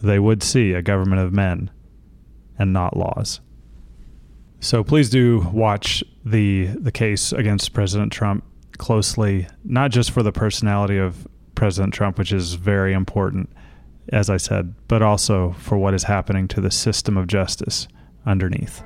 they 0.00 0.18
would 0.20 0.42
see 0.44 0.72
a 0.72 0.80
government 0.80 1.20
of 1.20 1.32
men 1.32 1.68
and 2.58 2.72
not 2.72 2.96
laws. 2.96 3.40
So 4.60 4.84
please 4.84 5.10
do 5.10 5.40
watch 5.52 6.02
the 6.24 6.66
the 6.66 6.90
case 6.90 7.32
against 7.32 7.72
President 7.72 8.12
Trump 8.12 8.44
closely, 8.76 9.48
not 9.64 9.90
just 9.90 10.10
for 10.12 10.22
the 10.22 10.32
personality 10.32 10.98
of 10.98 11.26
President 11.54 11.92
Trump, 11.92 12.18
which 12.18 12.32
is 12.32 12.54
very 12.54 12.92
important, 12.92 13.50
as 14.12 14.30
I 14.30 14.36
said, 14.36 14.74
but 14.86 15.02
also 15.02 15.52
for 15.58 15.76
what 15.76 15.94
is 15.94 16.04
happening 16.04 16.46
to 16.48 16.60
the 16.60 16.70
system 16.70 17.16
of 17.16 17.26
justice 17.26 17.88
underneath. 18.28 18.82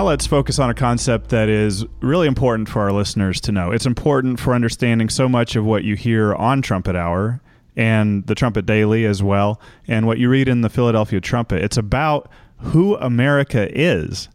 Now 0.00 0.06
let's 0.06 0.26
focus 0.26 0.58
on 0.58 0.70
a 0.70 0.74
concept 0.74 1.28
that 1.28 1.50
is 1.50 1.84
really 2.00 2.26
important 2.26 2.70
for 2.70 2.80
our 2.80 2.90
listeners 2.90 3.38
to 3.42 3.52
know. 3.52 3.70
It's 3.70 3.84
important 3.84 4.40
for 4.40 4.54
understanding 4.54 5.10
so 5.10 5.28
much 5.28 5.56
of 5.56 5.66
what 5.66 5.84
you 5.84 5.94
hear 5.94 6.34
on 6.34 6.62
Trumpet 6.62 6.96
Hour 6.96 7.42
and 7.76 8.26
the 8.26 8.34
Trumpet 8.34 8.64
Daily 8.64 9.04
as 9.04 9.22
well, 9.22 9.60
and 9.86 10.06
what 10.06 10.16
you 10.16 10.30
read 10.30 10.48
in 10.48 10.62
the 10.62 10.70
Philadelphia 10.70 11.20
Trumpet. 11.20 11.62
It's 11.62 11.76
about 11.76 12.30
who 12.60 12.96
America 12.96 13.68
is 13.78 14.30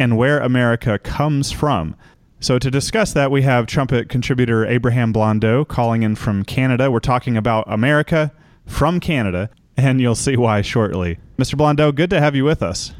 and 0.00 0.16
where 0.16 0.40
America 0.40 0.98
comes 0.98 1.52
from. 1.52 1.94
So, 2.40 2.58
to 2.58 2.68
discuss 2.68 3.12
that, 3.12 3.30
we 3.30 3.42
have 3.42 3.66
trumpet 3.66 4.08
contributor 4.08 4.66
Abraham 4.66 5.12
Blondeau 5.12 5.64
calling 5.64 6.02
in 6.02 6.16
from 6.16 6.42
Canada. 6.42 6.90
We're 6.90 6.98
talking 6.98 7.36
about 7.36 7.72
America 7.72 8.32
from 8.66 8.98
Canada, 8.98 9.48
and 9.76 10.00
you'll 10.00 10.16
see 10.16 10.36
why 10.36 10.62
shortly. 10.62 11.20
Mr. 11.38 11.54
Blondeau, 11.54 11.94
good 11.94 12.10
to 12.10 12.18
have 12.18 12.34
you 12.34 12.42
with 12.42 12.64
us. 12.64 12.92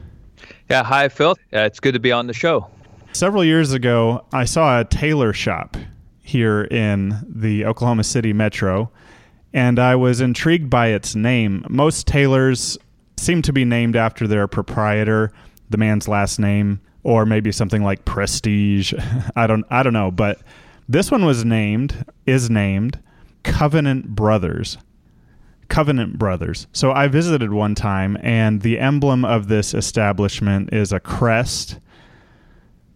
Yeah, 0.69 0.83
hi, 0.83 1.09
Phil. 1.09 1.37
Yeah, 1.53 1.65
it's 1.67 1.79
good 1.79 1.95
to 1.95 2.01
be 2.01 2.11
on 2.11 2.27
the 2.27 2.33
show. 2.33 2.69
Several 3.13 3.45
years 3.45 3.73
ago, 3.73 4.25
I 4.33 4.45
saw 4.45 4.81
a 4.81 4.85
tailor 4.85 5.33
shop 5.33 5.77
here 6.23 6.65
in 6.65 7.25
the 7.29 7.65
Oklahoma 7.65 8.03
City 8.03 8.33
metro, 8.33 8.91
and 9.53 9.79
I 9.79 9.95
was 9.95 10.21
intrigued 10.21 10.69
by 10.69 10.89
its 10.89 11.15
name. 11.15 11.65
Most 11.69 12.07
tailors 12.09 12.77
seem 13.17 13.43
to 13.43 13.53
be 13.53 13.65
named 13.65 13.95
after 13.95 14.27
their 14.27 14.49
proprietor, 14.49 15.33
the 15.71 15.79
man's 15.79 16.09
last 16.09 16.39
name, 16.41 16.81
or 17.05 17.25
maybe 17.25 17.53
something 17.53 17.85
like 17.85 18.05
Prestige. 18.05 18.93
I 19.37 19.47
don't 19.47 19.65
I 19.71 19.85
don't 19.85 19.93
know, 19.93 20.11
but 20.11 20.41
this 20.89 21.11
one 21.11 21.25
was 21.25 21.45
named 21.45 22.05
is 22.27 22.51
named 22.51 22.99
Covenant 23.45 24.09
Brothers. 24.09 24.79
Covenant 25.69 26.19
Brothers. 26.19 26.67
So 26.73 26.93
I 26.93 27.09
visited 27.09 27.53
one 27.53 27.75
time, 27.75 28.17
and 28.23 28.63
the 28.63 28.79
emblem 28.79 29.25
of 29.25 29.49
this 29.49 29.75
establishment 29.75 30.73
is 30.73 30.93
a 30.93 31.01
crest 31.01 31.79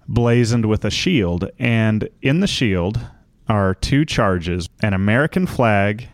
blazoned 0.09 0.67
with 0.67 0.85
a 0.85 0.91
shield. 0.91 1.50
And 1.59 2.09
in 2.23 2.41
the 2.41 2.47
shield 2.47 3.00
are 3.49 3.75
two 3.75 4.05
charges 4.05 4.69
an 4.83 4.95
American 4.95 5.47
flag 5.47 6.09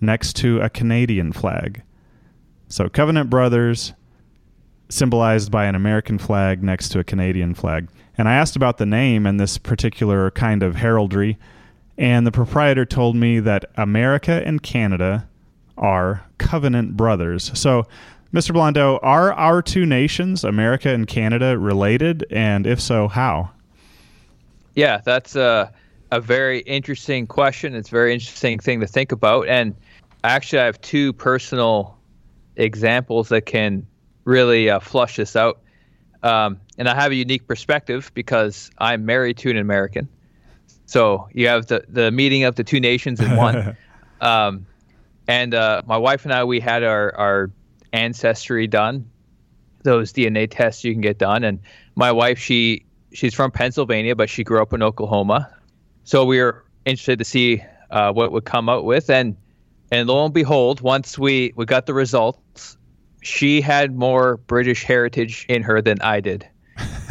next 0.00 0.34
to 0.36 0.60
a 0.60 0.68
Canadian 0.68 1.32
flag. 1.32 1.82
So 2.68 2.88
Covenant 2.88 3.30
Brothers, 3.30 3.92
symbolized 4.88 5.50
by 5.50 5.66
an 5.66 5.74
American 5.74 6.18
flag 6.18 6.62
next 6.62 6.90
to 6.90 6.98
a 6.98 7.04
Canadian 7.04 7.54
flag. 7.54 7.88
And 8.18 8.28
I 8.28 8.34
asked 8.34 8.56
about 8.56 8.78
the 8.78 8.86
name 8.86 9.26
and 9.26 9.40
this 9.40 9.58
particular 9.58 10.30
kind 10.30 10.62
of 10.62 10.76
heraldry, 10.76 11.38
and 11.96 12.26
the 12.26 12.32
proprietor 12.32 12.84
told 12.84 13.16
me 13.16 13.40
that 13.40 13.64
America 13.76 14.42
and 14.44 14.62
Canada 14.62 15.28
are 15.82 16.24
covenant 16.38 16.96
brothers. 16.96 17.50
So, 17.58 17.86
Mr. 18.32 18.52
Blondeau, 18.54 18.98
are 19.02 19.32
our 19.34 19.60
two 19.60 19.84
nations, 19.84 20.42
America 20.42 20.88
and 20.88 21.06
Canada, 21.06 21.58
related? 21.58 22.24
And 22.30 22.66
if 22.66 22.80
so, 22.80 23.08
how? 23.08 23.50
Yeah, 24.74 25.02
that's 25.04 25.36
a, 25.36 25.70
a 26.10 26.20
very 26.20 26.60
interesting 26.60 27.26
question. 27.26 27.74
It's 27.74 27.88
a 27.88 27.90
very 27.90 28.14
interesting 28.14 28.58
thing 28.58 28.80
to 28.80 28.86
think 28.86 29.12
about. 29.12 29.48
And 29.48 29.74
actually, 30.24 30.60
I 30.60 30.64
have 30.64 30.80
two 30.80 31.12
personal 31.12 31.98
examples 32.56 33.28
that 33.28 33.42
can 33.42 33.86
really 34.24 34.70
uh, 34.70 34.80
flush 34.80 35.16
this 35.16 35.36
out. 35.36 35.60
Um, 36.22 36.60
and 36.78 36.88
I 36.88 36.94
have 36.94 37.10
a 37.10 37.16
unique 37.16 37.46
perspective 37.46 38.10
because 38.14 38.70
I'm 38.78 39.04
married 39.04 39.36
to 39.38 39.50
an 39.50 39.58
American. 39.58 40.08
So 40.86 41.28
you 41.34 41.48
have 41.48 41.66
the, 41.66 41.84
the 41.88 42.10
meeting 42.12 42.44
of 42.44 42.54
the 42.54 42.64
two 42.64 42.80
nations 42.80 43.20
in 43.20 43.36
one. 43.36 43.76
um, 44.20 44.66
and 45.28 45.54
uh, 45.54 45.82
my 45.86 45.96
wife 45.96 46.24
and 46.24 46.32
I, 46.32 46.44
we 46.44 46.60
had 46.60 46.82
our, 46.82 47.14
our 47.16 47.50
ancestry 47.92 48.66
done, 48.66 49.08
those 49.82 50.12
DNA 50.12 50.48
tests 50.50 50.84
you 50.84 50.92
can 50.92 51.00
get 51.00 51.18
done. 51.18 51.44
And 51.44 51.60
my 51.94 52.12
wife, 52.12 52.38
she 52.38 52.84
she's 53.12 53.34
from 53.34 53.50
Pennsylvania, 53.50 54.16
but 54.16 54.30
she 54.30 54.44
grew 54.44 54.62
up 54.62 54.72
in 54.72 54.82
Oklahoma. 54.82 55.52
So 56.04 56.24
we 56.24 56.40
were 56.40 56.64
interested 56.84 57.18
to 57.18 57.24
see 57.24 57.62
uh, 57.90 58.12
what 58.12 58.32
would 58.32 58.44
come 58.44 58.68
out 58.68 58.84
with. 58.84 59.10
And 59.10 59.36
and 59.92 60.08
lo 60.08 60.24
and 60.24 60.32
behold, 60.32 60.80
once 60.80 61.18
we, 61.18 61.52
we 61.54 61.66
got 61.66 61.84
the 61.84 61.92
results, 61.92 62.78
she 63.20 63.60
had 63.60 63.94
more 63.94 64.38
British 64.38 64.84
heritage 64.84 65.44
in 65.50 65.62
her 65.62 65.82
than 65.82 66.00
I 66.00 66.20
did, 66.20 66.48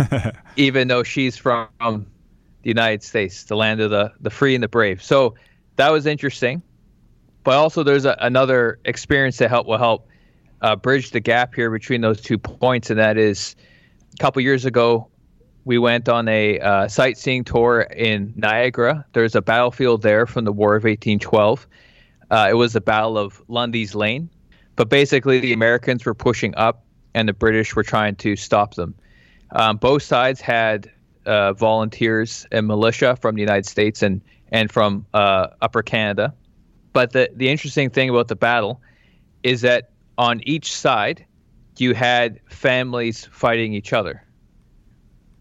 even 0.55 0.87
though 0.87 1.03
she's 1.03 1.37
from 1.37 1.69
the 1.79 2.69
United 2.69 3.03
States, 3.03 3.43
the 3.43 3.55
land 3.55 3.81
of 3.81 3.91
the, 3.91 4.11
the 4.19 4.31
free 4.31 4.55
and 4.55 4.63
the 4.63 4.67
brave. 4.67 5.03
So 5.03 5.35
that 5.75 5.91
was 5.91 6.07
interesting. 6.07 6.63
But 7.43 7.55
also, 7.55 7.83
there's 7.83 8.05
a, 8.05 8.15
another 8.19 8.79
experience 8.85 9.37
that 9.37 9.49
help 9.49 9.67
will 9.67 9.77
help 9.77 10.07
uh, 10.61 10.75
bridge 10.75 11.11
the 11.11 11.19
gap 11.19 11.55
here 11.55 11.71
between 11.71 12.01
those 12.01 12.21
two 12.21 12.37
points, 12.37 12.89
and 12.89 12.99
that 12.99 13.17
is 13.17 13.55
a 14.13 14.17
couple 14.17 14.41
years 14.41 14.65
ago, 14.65 15.07
we 15.63 15.77
went 15.77 16.09
on 16.09 16.27
a 16.27 16.59
uh, 16.59 16.87
sightseeing 16.87 17.43
tour 17.43 17.81
in 17.81 18.33
Niagara. 18.35 19.05
There's 19.13 19.35
a 19.35 19.41
battlefield 19.41 20.01
there 20.01 20.25
from 20.25 20.45
the 20.45 20.51
War 20.51 20.75
of 20.75 20.83
1812 20.83 21.67
uh, 22.31 22.47
it 22.49 22.53
was 22.53 22.73
the 22.73 22.81
Battle 22.81 23.17
of 23.17 23.43
Lundy's 23.49 23.93
Lane. 23.93 24.29
But 24.77 24.89
basically, 24.89 25.39
the 25.39 25.53
Americans 25.53 26.05
were 26.05 26.13
pushing 26.13 26.55
up, 26.55 26.85
and 27.13 27.27
the 27.27 27.33
British 27.33 27.75
were 27.75 27.83
trying 27.83 28.15
to 28.15 28.37
stop 28.37 28.75
them. 28.75 28.95
Um, 29.51 29.75
both 29.77 30.01
sides 30.01 30.39
had 30.39 30.89
uh, 31.25 31.53
volunteers 31.53 32.47
and 32.51 32.65
militia 32.65 33.17
from 33.17 33.35
the 33.35 33.41
United 33.41 33.67
States 33.67 34.01
and 34.01 34.21
and 34.53 34.71
from 34.71 35.05
uh, 35.13 35.47
Upper 35.61 35.83
Canada. 35.83 36.33
But 36.93 37.13
the 37.13 37.29
the 37.35 37.49
interesting 37.49 37.89
thing 37.89 38.09
about 38.09 38.27
the 38.27 38.35
battle 38.35 38.81
is 39.43 39.61
that 39.61 39.91
on 40.17 40.41
each 40.45 40.73
side, 40.73 41.25
you 41.77 41.93
had 41.93 42.39
families 42.47 43.27
fighting 43.31 43.73
each 43.73 43.93
other. 43.93 44.23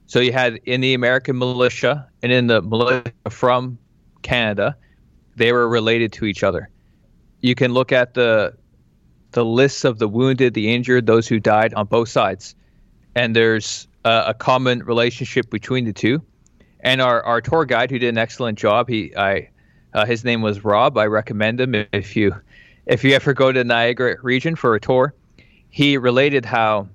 So 0.07 0.21
you 0.21 0.33
had 0.33 0.61
in 0.65 0.81
the 0.81 0.95
American 0.95 1.39
militia 1.39 2.09
and 2.23 2.33
in 2.33 2.47
the 2.47 2.63
militia 2.63 3.13
from 3.29 3.79
Canada, 4.23 4.77
they 5.37 5.53
were 5.53 5.69
related 5.69 6.13
to 6.15 6.25
each 6.25 6.43
other 6.43 6.71
you 7.41 7.55
can 7.55 7.73
look 7.73 7.93
at 7.93 8.15
the 8.15 8.55
the 9.33 9.45
lists 9.45 9.85
of 9.85 9.99
the 9.99 10.09
wounded, 10.09 10.55
the 10.55 10.75
injured, 10.75 11.07
those 11.07 11.29
who 11.29 11.39
died 11.39 11.73
on 11.75 11.87
both 11.87 12.09
sides, 12.09 12.57
and 13.15 13.37
there's 13.37 13.87
a, 14.05 14.25
a 14.29 14.35
common 14.35 14.81
relationship 14.81 15.51
between 15.51 15.85
the 15.85 15.93
two. 15.93 16.21
And 16.81 17.01
our, 17.01 17.23
our 17.23 17.41
tour 17.41 17.65
guide, 17.65 17.91
who 17.93 17.99
did 17.99 18.09
an 18.09 18.19
excellent 18.19 18.59
job, 18.59 18.89
he 18.89 19.15
I 19.17 19.50
uh, 19.95 20.07
his 20.07 20.25
name 20.25 20.43
was 20.43 20.65
Rob. 20.65 20.97
I 20.97 21.07
recommend 21.07 21.61
him 21.61 21.75
if 21.93 22.17
you 22.17 22.35
if 22.87 23.05
you 23.05 23.13
ever 23.15 23.35
go 23.35 23.53
to 23.53 23.63
Niagara 23.65 24.17
region 24.23 24.57
for 24.57 24.75
a 24.75 24.81
tour. 24.81 25.15
He 25.69 25.97
related 25.97 26.45
how 26.45 26.89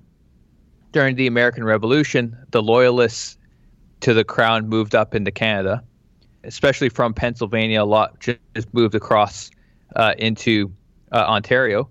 during 0.92 1.16
the 1.16 1.26
American 1.26 1.64
Revolution, 1.64 2.36
the 2.50 2.62
loyalists 2.62 3.38
to 4.00 4.14
the 4.14 4.24
crown 4.24 4.68
moved 4.68 4.94
up 4.94 5.14
into 5.14 5.30
Canada, 5.30 5.82
especially 6.44 6.88
from 6.88 7.14
Pennsylvania. 7.14 7.82
A 7.82 7.84
lot 7.84 8.20
just 8.20 8.72
moved 8.72 8.94
across 8.94 9.50
uh, 9.94 10.14
into 10.18 10.72
uh, 11.12 11.24
Ontario, 11.26 11.88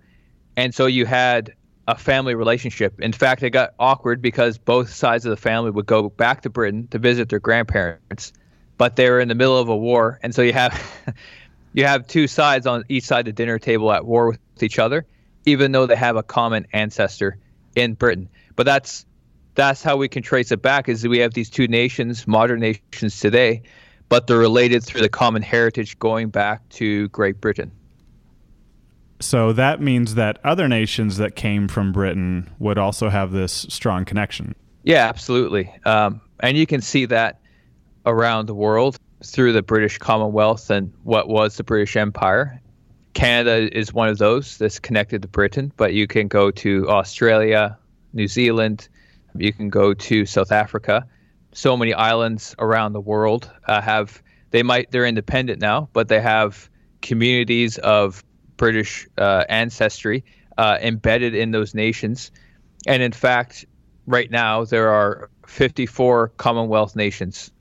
and 0.58 0.74
so 0.74 0.86
you 0.86 1.06
had 1.06 1.54
a 1.88 1.96
family 1.96 2.34
relationship. 2.34 3.00
In 3.00 3.14
fact, 3.14 3.44
it 3.44 3.52
got 3.52 3.74
awkward 3.80 4.22
because 4.22 4.58
both 4.58 4.90
sides 4.90 5.26
of 5.26 5.30
the 5.30 5.38
family 5.38 5.72
would 5.72 5.86
go 5.86 6.10
back 6.10 6.42
to 6.42 6.50
Britain 6.50 6.88
to 6.88 7.00
visit 7.00 7.30
their 7.30 7.40
grandparents, 7.40 8.34
but 8.78 8.96
they 8.96 9.10
were 9.10 9.20
in 9.20 9.28
the 9.28 9.36
middle 9.36 9.58
of 9.58 9.70
a 9.70 9.78
war, 9.78 10.20
and 10.24 10.34
so 10.34 10.42
you 10.42 10.54
have 10.54 10.80
you 11.74 11.86
have 11.86 12.08
two 12.08 12.28
sides 12.28 12.68
on 12.68 12.84
each 12.90 13.04
side 13.04 13.28
of 13.28 13.36
the 13.36 13.44
dinner 13.44 13.60
table 13.60 13.92
at 13.92 14.06
war 14.06 14.30
with 14.30 14.64
each 14.64 14.80
other, 14.80 15.06
even 15.46 15.72
though 15.72 15.86
they 15.86 15.96
have 15.96 16.16
a 16.16 16.24
common 16.24 16.68
ancestor 16.74 17.38
in 17.76 17.94
Britain. 17.94 18.30
But 18.56 18.66
that's 18.66 19.06
that's 19.56 19.82
how 19.82 19.98
we 19.98 20.08
can 20.08 20.22
trace 20.22 20.52
it 20.52 20.62
back 20.62 20.90
is 20.90 21.08
we 21.08 21.20
have 21.20 21.34
these 21.34 21.50
two 21.50 21.68
nations, 21.68 22.28
modern 22.28 22.60
nations 22.60 23.20
today, 23.20 23.64
but 24.10 24.28
they're 24.28 24.38
related 24.38 24.84
through 24.84 25.02
the 25.02 25.10
common 25.10 25.42
heritage 25.42 25.98
going 26.00 26.30
back 26.30 26.68
to 26.70 27.08
Great 27.10 27.40
Britain. 27.42 27.72
So 29.22 29.54
that 29.54 29.82
means 29.82 30.16
that 30.16 30.40
other 30.44 30.68
nations 30.68 31.18
that 31.18 31.36
came 31.36 31.70
from 31.70 31.94
Britain 31.94 32.50
would 32.60 32.78
also 32.78 33.10
have 33.10 33.32
this 33.32 33.66
strong 33.70 34.04
connection. 34.04 34.54
Yeah, 34.84 35.08
absolutely. 35.08 35.74
Um, 35.86 36.22
and 36.42 36.58
you 36.58 36.68
can 36.68 36.82
see 36.82 37.06
that 37.06 37.40
around 38.06 38.48
the 38.48 38.56
world 38.56 38.98
through 39.24 39.54
the 39.54 39.62
British 39.62 39.98
Commonwealth 39.98 40.70
and 40.70 40.94
what 41.04 41.28
was 41.28 41.58
the 41.58 41.64
British 41.64 41.96
Empire. 41.96 42.62
Canada 43.14 43.76
is 43.76 43.94
one 43.94 44.10
of 44.10 44.18
those 44.18 44.58
that's 44.58 44.80
connected 44.80 45.22
to 45.22 45.28
Britain, 45.28 45.72
but 45.78 45.94
you 45.94 46.06
can 46.06 46.28
go 46.28 46.52
to 46.52 46.90
Australia, 46.90 47.78
New 48.14 48.28
Zealand, 48.28 48.90
you 49.38 49.54
can 49.54 49.70
go 49.70 49.94
to 49.94 50.26
South 50.26 50.52
Africa. 50.52 51.08
So 51.54 51.78
many 51.78 51.94
islands 51.94 52.56
around 52.60 52.94
the 52.94 53.02
world 53.02 53.50
uh, 53.66 53.82
have 53.82 54.22
they 54.52 54.64
might 54.64 54.92
they're 54.92 55.06
independent 55.06 55.60
now, 55.60 55.90
but 55.94 56.08
they 56.08 56.22
have 56.22 56.70
communities 57.02 57.78
of 57.78 58.24
British 58.58 59.08
uh, 59.18 59.46
ancestry 59.50 60.24
uh, 60.58 60.78
embedded 60.82 61.36
in 61.36 61.52
those 61.52 61.74
nations. 61.74 62.32
And 62.88 63.02
in 63.02 63.12
fact, 63.12 63.66
right 64.06 64.30
now 64.30 64.66
there 64.66 64.90
are 64.90 65.30
54 65.48 66.30
Commonwealth 66.30 66.96
nations, 66.96 67.52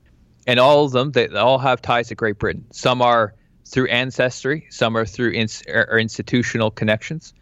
and 0.47 0.59
all 0.59 0.85
of 0.85 0.91
them 0.91 1.11
they 1.11 1.27
all 1.27 1.57
have 1.59 1.81
ties 1.81 2.09
to 2.09 2.15
Great 2.15 2.39
Britain. 2.39 2.65
Some 2.71 3.01
are 3.01 3.33
through 3.67 3.87
ancestry, 3.87 4.67
some 4.69 4.95
are 4.95 5.05
through 5.05 5.31
ins- 5.31 5.63
or 5.67 5.97
institutional 5.97 6.71
connections, 6.71 7.33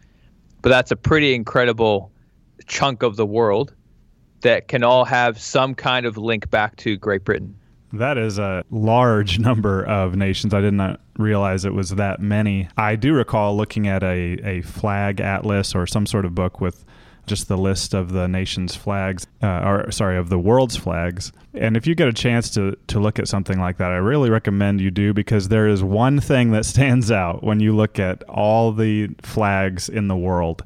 but 0.62 0.70
that's 0.70 0.90
a 0.90 0.96
pretty 0.96 1.34
incredible 1.34 2.10
chunk 2.66 3.02
of 3.02 3.16
the 3.16 3.26
world 3.26 3.74
that 4.40 4.68
can 4.68 4.82
all 4.82 5.04
have 5.04 5.40
some 5.40 5.74
kind 5.74 6.06
of 6.06 6.16
link 6.16 6.50
back 6.50 6.76
to 6.76 6.96
Great 6.96 7.24
Britain. 7.24 7.56
That 7.92 8.18
is 8.18 8.38
a 8.38 8.64
large 8.70 9.38
number 9.40 9.84
of 9.84 10.16
nations. 10.16 10.54
I 10.54 10.60
did 10.60 10.74
not 10.74 11.00
realize 11.16 11.64
it 11.64 11.74
was 11.74 11.90
that 11.90 12.20
many. 12.20 12.68
I 12.76 12.96
do 12.96 13.14
recall 13.14 13.56
looking 13.56 13.86
at 13.86 14.02
a, 14.02 14.38
a 14.42 14.62
flag 14.62 15.20
atlas 15.20 15.74
or 15.74 15.86
some 15.86 16.06
sort 16.06 16.24
of 16.24 16.34
book 16.34 16.60
with 16.60 16.84
just 17.26 17.48
the 17.48 17.56
list 17.56 17.94
of 17.94 18.12
the 18.12 18.28
nation's 18.28 18.74
flags, 18.74 19.26
uh, 19.42 19.62
or 19.64 19.90
sorry, 19.90 20.16
of 20.16 20.28
the 20.28 20.38
world's 20.38 20.76
flags. 20.76 21.32
And 21.52 21.76
if 21.76 21.86
you 21.86 21.94
get 21.94 22.08
a 22.08 22.12
chance 22.12 22.50
to, 22.50 22.76
to 22.88 23.00
look 23.00 23.18
at 23.18 23.28
something 23.28 23.58
like 23.60 23.78
that, 23.78 23.90
I 23.90 23.96
really 23.96 24.30
recommend 24.30 24.80
you 24.80 24.90
do 24.90 25.12
because 25.12 25.48
there 25.48 25.68
is 25.68 25.82
one 25.82 26.20
thing 26.20 26.52
that 26.52 26.64
stands 26.74 27.10
out 27.10 27.42
when 27.42 27.60
you 27.60 27.74
look 27.74 27.98
at 27.98 28.22
all 28.24 28.72
the 28.72 29.08
flags 29.22 29.88
in 29.88 30.08
the 30.08 30.16
world. 30.16 30.64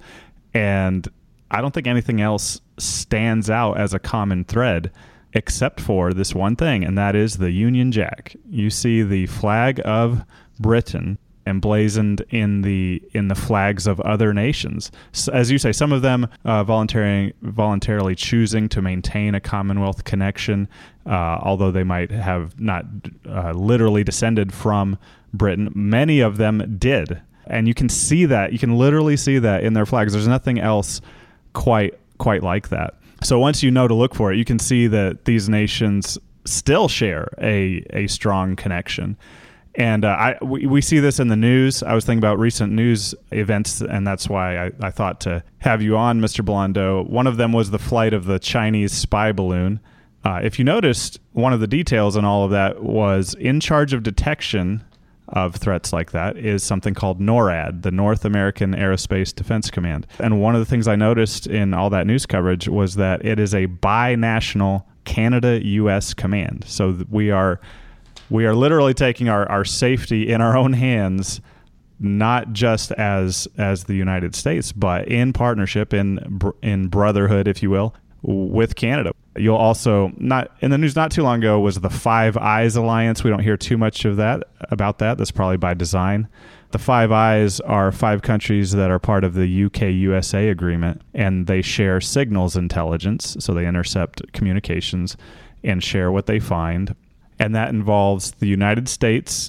And 0.55 1.07
I 1.51 1.61
don't 1.61 1.73
think 1.73 1.87
anything 1.87 2.21
else 2.21 2.61
stands 2.79 3.51
out 3.51 3.79
as 3.79 3.95
a 3.95 3.99
common 3.99 4.45
thread 4.45 4.91
except 5.35 5.81
for 5.81 6.15
this 6.15 6.35
one 6.35 6.57
thing, 6.57 6.85
and 6.85 6.97
that 6.97 7.15
is 7.15 7.37
the 7.37 7.51
Union 7.51 7.93
Jack. 7.93 8.35
You 8.49 8.71
see 8.71 9.03
the 9.03 9.27
flag 9.27 9.81
of 9.85 10.25
Britain 10.59 11.19
emblazoned 11.49 12.25
in 12.31 12.63
the 12.63 13.03
in 13.13 13.29
the 13.29 13.35
flags 13.35 13.87
of 13.87 14.01
other 14.01 14.33
nations. 14.33 14.91
So, 15.13 15.33
as 15.33 15.51
you 15.51 15.59
say, 15.59 15.73
some 15.73 15.93
of 15.93 16.03
them 16.03 16.29
uh, 16.45 16.65
voluntarily 16.65 17.35
voluntarily 17.43 18.15
choosing 18.15 18.69
to 18.71 18.83
maintain 18.83 19.35
a 19.35 19.41
Commonwealth 19.41 20.05
connection, 20.05 20.69
uh, 21.07 21.39
although 21.43 21.71
they 21.71 21.85
might 21.85 22.11
have 22.11 22.59
not 22.61 22.85
uh, 23.29 23.53
literally 23.53 24.05
descended 24.05 24.53
from 24.53 24.99
Britain. 25.33 25.71
Many 25.75 26.21
of 26.21 26.37
them 26.37 26.77
did, 26.79 27.21
and 27.47 27.67
you 27.67 27.75
can 27.75 27.89
see 27.89 28.27
that. 28.27 28.53
You 28.53 28.59
can 28.59 28.77
literally 28.79 29.17
see 29.17 29.39
that 29.39 29.65
in 29.65 29.73
their 29.73 29.87
flags. 29.87 30.13
There's 30.13 30.29
nothing 30.29 30.59
else 30.61 31.01
quite 31.53 31.99
quite 32.19 32.43
like 32.43 32.69
that. 32.69 32.95
So 33.23 33.39
once 33.39 33.63
you 33.63 33.71
know 33.71 33.89
to 33.89 33.95
look 33.95 34.15
for 34.15 34.33
it, 34.33 34.39
you 34.39 34.45
can 34.45 34.59
see 34.59 34.87
that 34.87 35.25
these 35.25 35.49
nations 35.49 36.19
still 36.45 36.89
share 36.89 37.29
a, 37.41 37.85
a 37.91 38.07
strong 38.07 38.57
connection. 38.57 39.17
And 39.79 40.05
uh, 40.05 40.09
I, 40.09 40.45
we, 40.45 40.67
we 40.67 40.81
see 40.83 40.99
this 40.99 41.21
in 41.21 41.29
the 41.29 41.37
news. 41.37 41.83
I 41.85 41.95
was 41.95 42.05
thinking 42.05 42.19
about 42.19 42.39
recent 42.39 42.73
news 42.73 43.15
events, 43.31 43.81
and 43.81 44.05
that's 44.05 44.29
why 44.29 44.67
I, 44.67 44.73
I 44.81 44.91
thought 44.91 45.21
to 45.21 45.43
have 45.59 45.81
you 45.81 45.97
on, 45.97 46.21
Mr. 46.21 46.45
Blondeau. 46.45 47.09
One 47.09 47.29
of 47.29 47.37
them 47.37 47.53
was 47.53 47.71
the 47.71 47.79
flight 47.79 48.13
of 48.13 48.25
the 48.27 48.39
Chinese 48.41 48.93
spy 48.93 49.33
balloon 49.33 49.81
Uh, 50.25 50.41
if 50.43 50.59
you 50.59 50.65
noticed, 50.65 51.21
one 51.33 51.53
of 51.53 51.61
the 51.61 51.67
details 51.69 52.17
in 52.17 52.25
all 52.25 52.45
of 52.45 52.51
that 52.51 52.83
was 52.83 53.35
in 53.35 53.61
charge 53.61 53.93
of 53.93 54.03
detection 54.03 54.83
of 55.29 55.55
threats 55.57 55.93
like 55.93 56.11
that 56.11 56.37
is 56.37 56.63
something 56.63 56.95
called 56.95 57.21
NORAD, 57.21 57.83
the 57.83 57.91
North 57.91 58.25
American 58.25 58.75
Aerospace 58.75 59.35
Defense 59.35 59.71
Command. 59.71 60.07
And 60.19 60.41
one 60.41 60.55
of 60.55 60.61
the 60.61 60.67
things 60.67 60.89
I 60.89 60.97
noticed 60.97 61.47
in 61.47 61.73
all 61.73 61.91
that 61.91 62.07
news 62.07 62.27
coverage 62.27 62.67
was 62.67 62.97
that 62.97 63.25
it 63.25 63.39
is 63.39 63.55
a 63.55 63.69
binational 63.69 64.85
Canada 65.05 65.65
US 65.65 66.15
command. 66.15 66.65
So 66.67 66.99
we 67.09 67.31
are 67.31 67.61
we 68.31 68.47
are 68.47 68.55
literally 68.55 68.95
taking 68.95 69.29
our, 69.29 69.49
our 69.49 69.65
safety 69.65 70.31
in 70.31 70.41
our 70.41 70.57
own 70.57 70.73
hands 70.73 71.41
not 72.01 72.53
just 72.53 72.93
as 72.93 73.49
as 73.57 73.85
the 73.85 73.95
United 73.95 74.35
States, 74.35 74.73
but 74.73 75.09
in 75.09 75.33
partnership 75.33 75.93
in 75.93 76.41
in 76.63 76.89
brotherhood, 76.89 77.49
if 77.49 77.63
you 77.63 77.71
will, 77.71 77.95
with 78.23 78.77
Canada. 78.77 79.13
You'll 79.37 79.57
also 79.57 80.13
not 80.17 80.51
in 80.61 80.71
the 80.71 80.79
news 80.79 80.97
not 80.97 81.11
too 81.11 81.23
long 81.23 81.39
ago 81.39 81.61
was 81.61 81.81
the 81.81 81.91
Five 81.91 82.37
Eyes 82.37 82.77
alliance. 82.77 83.25
We 83.25 83.31
don't 83.31 83.43
hear 83.43 83.57
too 83.57 83.77
much 83.77 84.05
of 84.05 84.17
that 84.17 84.45
about 84.71 84.99
that. 84.99 85.19
That's 85.19 85.31
probably 85.31 85.57
by 85.57 85.75
design. 85.75 86.29
The 86.71 86.79
Five 86.79 87.11
Eyes 87.11 87.61
are 87.61 87.91
five 87.91 88.23
countries 88.23 88.73
that 88.73 88.91
are 88.91 88.99
part 88.99 89.25
of 89.25 89.35
the 89.35 89.65
UK 89.65 89.83
USA 89.83 90.51
agreement, 90.51 91.03
and 91.15 91.47
they 91.47 91.63
share 91.63 92.01
signals 92.01 92.57
intelligence, 92.57 93.37
so 93.41 93.55
they 93.55 93.67
intercept 93.67 94.33
communications 94.33 95.17
and 95.65 95.83
share 95.83 96.13
what 96.13 96.27
they 96.27 96.39
find. 96.39 96.95
And 97.39 97.55
that 97.55 97.69
involves 97.71 98.33
the 98.33 98.47
United 98.49 98.89
States, 98.89 99.49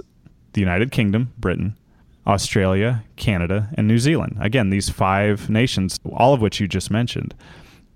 the 0.54 0.62
United 0.62 0.91
Kingdom, 0.91 1.34
Britain, 1.38 1.78
Australia, 2.28 3.04
Canada, 3.15 3.69
and 3.73 3.88
New 3.88 3.97
Zealand. 3.97 4.38
Again, 4.39 4.69
these 4.69 4.89
five 4.89 5.49
nations, 5.49 5.99
all 6.13 6.34
of 6.34 6.41
which 6.41 6.60
you 6.60 6.67
just 6.67 6.91
mentioned. 6.91 7.34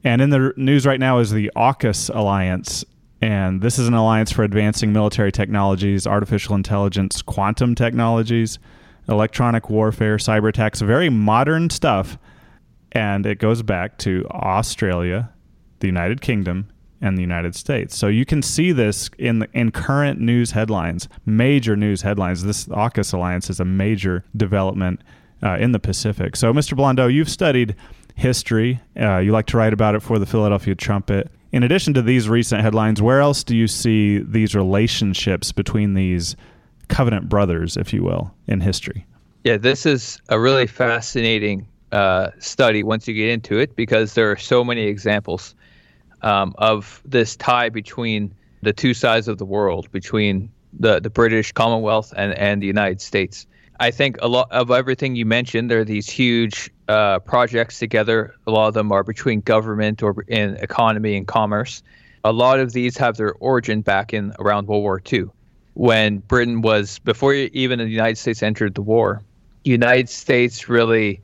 And 0.03 0.21
in 0.21 0.32
the 0.32 0.53
news 0.58 0.86
right 0.86 0.99
now 0.99 1.19
is 1.19 1.32
the 1.32 1.51
AUKUS 1.56 2.13
Alliance. 2.13 2.84
And 3.21 3.62
this 3.62 3.79
is 3.79 3.88
an 3.88 3.93
alliance 3.93 4.32
for 4.32 4.43
advancing 4.43 4.91
military 4.91 5.32
technologies, 5.32 6.06
artificial 6.06 6.56
intelligence, 6.56 7.21
quantum 7.21 7.73
technologies, 7.75 8.60
electronic 9.08 9.69
warfare, 9.69 10.17
cyber 10.17 10.49
attacks, 10.49 10.82
very 10.82 11.10
modern 11.10 11.69
stuff. 11.69 12.17
And 12.91 13.25
it 13.25 13.39
goes 13.39 13.62
back 13.62 13.97
to 13.99 14.25
Australia, 14.29 15.32
the 15.79 15.88
United 15.88 16.21
Kingdom, 16.21 16.67
and 17.03 17.17
the 17.17 17.21
United 17.21 17.53
States. 17.53 17.95
So 17.95 18.07
you 18.07 18.25
can 18.25 18.41
see 18.41 18.71
this 18.71 19.09
in 19.19 19.39
the, 19.39 19.49
in 19.53 19.71
current 19.71 20.19
news 20.19 20.51
headlines, 20.51 21.09
major 21.25 21.75
news 21.75 22.01
headlines. 22.01 22.43
This 22.43 22.65
AUKUS 22.67 23.13
alliance 23.13 23.49
is 23.49 23.59
a 23.59 23.65
major 23.65 24.23
development 24.35 25.01
uh, 25.43 25.57
in 25.59 25.73
the 25.73 25.79
Pacific. 25.79 26.37
So, 26.37 26.53
Mr. 26.53 26.75
Blondeau, 26.75 27.13
you've 27.13 27.29
studied 27.29 27.75
history. 28.15 28.79
Uh, 28.99 29.17
you 29.17 29.33
like 29.33 29.47
to 29.47 29.57
write 29.57 29.73
about 29.73 29.95
it 29.95 30.01
for 30.01 30.17
the 30.17 30.25
Philadelphia 30.25 30.75
Trumpet. 30.75 31.29
In 31.51 31.61
addition 31.61 31.93
to 31.95 32.01
these 32.01 32.29
recent 32.29 32.61
headlines, 32.61 33.01
where 33.01 33.19
else 33.19 33.43
do 33.43 33.55
you 33.55 33.67
see 33.67 34.19
these 34.19 34.55
relationships 34.55 35.51
between 35.51 35.93
these 35.93 36.37
covenant 36.87 37.27
brothers, 37.27 37.75
if 37.75 37.93
you 37.93 38.01
will, 38.01 38.33
in 38.47 38.61
history? 38.61 39.05
Yeah, 39.43 39.57
this 39.57 39.85
is 39.85 40.21
a 40.29 40.39
really 40.39 40.67
fascinating 40.67 41.67
uh, 41.91 42.29
study 42.39 42.81
once 42.81 43.07
you 43.09 43.13
get 43.13 43.29
into 43.29 43.59
it 43.59 43.75
because 43.75 44.13
there 44.13 44.31
are 44.31 44.37
so 44.37 44.63
many 44.63 44.83
examples 44.83 45.53
um, 46.23 46.55
of 46.57 47.01
this 47.05 47.36
tie 47.36 47.69
between 47.69 48.33
the 48.62 48.73
two 48.73 48.93
sides 48.93 49.27
of 49.27 49.38
the 49.38 49.45
world, 49.45 49.91
between 49.91 50.49
the, 50.79 50.99
the 50.99 51.09
British 51.09 51.51
Commonwealth 51.51 52.13
and, 52.15 52.33
and 52.33 52.62
the 52.62 52.67
United 52.67 53.01
States. 53.01 53.45
I 53.79 53.91
think 53.91 54.17
a 54.21 54.27
lot 54.27 54.51
of 54.51 54.71
everything 54.71 55.15
you 55.15 55.25
mentioned, 55.25 55.69
there 55.69 55.79
are 55.79 55.86
these 55.86 56.09
huge 56.09 56.69
uh, 56.88 57.19
projects 57.19 57.79
together. 57.79 58.36
A 58.47 58.51
lot 58.51 58.67
of 58.67 58.73
them 58.73 58.91
are 58.91 59.03
between 59.03 59.41
government 59.41 60.01
or 60.01 60.23
in 60.27 60.55
economy 60.57 61.17
and 61.17 61.27
commerce. 61.27 61.83
A 62.23 62.31
lot 62.31 62.59
of 62.59 62.71
these 62.71 62.97
have 62.97 63.17
their 63.17 63.33
origin 63.33 63.81
back 63.81 64.13
in 64.13 64.33
around 64.39 64.67
World 64.67 64.83
War 64.83 65.01
II, 65.12 65.25
when 65.73 66.19
Britain 66.19 66.62
was 66.62 66.99
before 66.99 67.33
even 67.33 67.79
the 67.79 67.88
United 67.88 68.17
States 68.17 68.41
entered 68.41 68.75
the 68.75 68.81
war. 68.81 69.21
United 69.65 70.09
States 70.09 70.69
really 70.69 71.21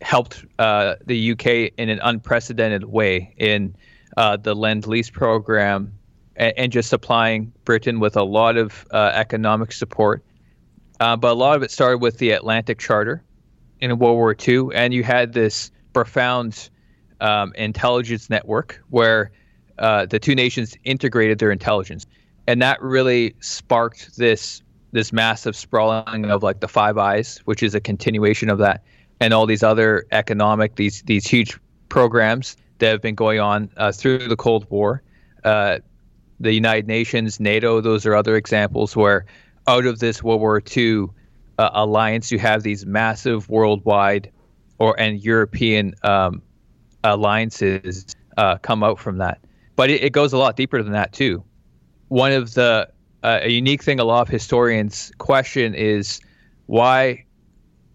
helped 0.00 0.44
uh, 0.58 0.96
the 1.04 1.32
UK 1.32 1.72
in 1.78 1.88
an 1.88 2.00
unprecedented 2.02 2.84
way 2.84 3.34
in 3.36 3.74
uh, 4.16 4.36
the 4.36 4.54
Lend 4.54 4.86
Lease 4.86 5.10
program, 5.10 5.92
and, 6.36 6.52
and, 6.56 6.72
just 6.72 6.88
supplying 6.88 7.52
Britain 7.64 8.00
with 8.00 8.16
a 8.16 8.22
lot 8.22 8.56
of 8.56 8.86
uh, 8.90 9.12
economic 9.14 9.72
support. 9.72 10.24
Uh, 11.00 11.16
but 11.16 11.32
a 11.32 11.34
lot 11.34 11.56
of 11.56 11.62
it 11.62 11.70
started 11.70 11.98
with 11.98 12.18
the 12.18 12.30
Atlantic 12.30 12.78
Charter 12.78 13.22
in 13.80 13.98
World 13.98 14.16
War 14.16 14.34
II, 14.46 14.68
and 14.74 14.94
you 14.94 15.02
had 15.02 15.34
this 15.34 15.70
profound 15.92 16.70
um, 17.20 17.52
intelligence 17.56 18.30
network 18.30 18.82
where 18.90 19.30
uh, 19.78 20.06
the 20.06 20.18
two 20.18 20.34
nations 20.34 20.76
integrated 20.84 21.38
their 21.38 21.50
intelligence, 21.50 22.06
and 22.46 22.62
that 22.62 22.80
really 22.80 23.34
sparked 23.40 24.16
this 24.16 24.62
this 24.92 25.12
massive 25.12 25.54
sprawling 25.54 26.26
of 26.26 26.42
like 26.42 26.60
the 26.60 26.68
Five 26.68 26.96
Eyes, 26.96 27.38
which 27.44 27.62
is 27.62 27.74
a 27.74 27.80
continuation 27.80 28.48
of 28.48 28.58
that, 28.58 28.82
and 29.20 29.34
all 29.34 29.44
these 29.44 29.62
other 29.62 30.06
economic 30.12 30.76
these 30.76 31.02
these 31.02 31.26
huge 31.26 31.58
programs 31.90 32.56
that 32.78 32.90
have 32.90 33.02
been 33.02 33.14
going 33.14 33.40
on 33.40 33.70
uh, 33.76 33.92
through 33.92 34.28
the 34.28 34.36
Cold 34.36 34.66
War. 34.70 35.02
Uh, 35.44 35.78
the 36.40 36.52
United 36.52 36.86
Nations, 36.86 37.40
NATO, 37.40 37.80
those 37.80 38.04
are 38.04 38.14
other 38.14 38.36
examples 38.36 38.94
where 38.94 39.24
out 39.66 39.86
of 39.86 39.98
this 39.98 40.22
World 40.22 40.40
War 40.40 40.62
II 40.76 41.06
uh, 41.58 41.70
alliance, 41.72 42.30
you 42.30 42.38
have 42.38 42.62
these 42.62 42.84
massive 42.84 43.48
worldwide 43.48 44.30
or 44.78 44.98
and 45.00 45.22
European 45.22 45.94
um, 46.02 46.42
alliances 47.02 48.14
uh, 48.36 48.58
come 48.58 48.82
out 48.82 48.98
from 48.98 49.18
that. 49.18 49.40
But 49.74 49.90
it, 49.90 50.04
it, 50.04 50.12
goes 50.12 50.32
a 50.32 50.38
lot 50.38 50.56
deeper 50.56 50.82
than 50.82 50.92
that 50.92 51.12
too. 51.12 51.42
One 52.08 52.32
of 52.32 52.54
the 52.54 52.88
uh, 53.22 53.40
a 53.42 53.50
unique 53.50 53.82
thing 53.82 53.98
a 54.00 54.04
lot 54.04 54.22
of 54.22 54.28
historians 54.28 55.12
question 55.18 55.74
is 55.74 56.20
why 56.66 57.25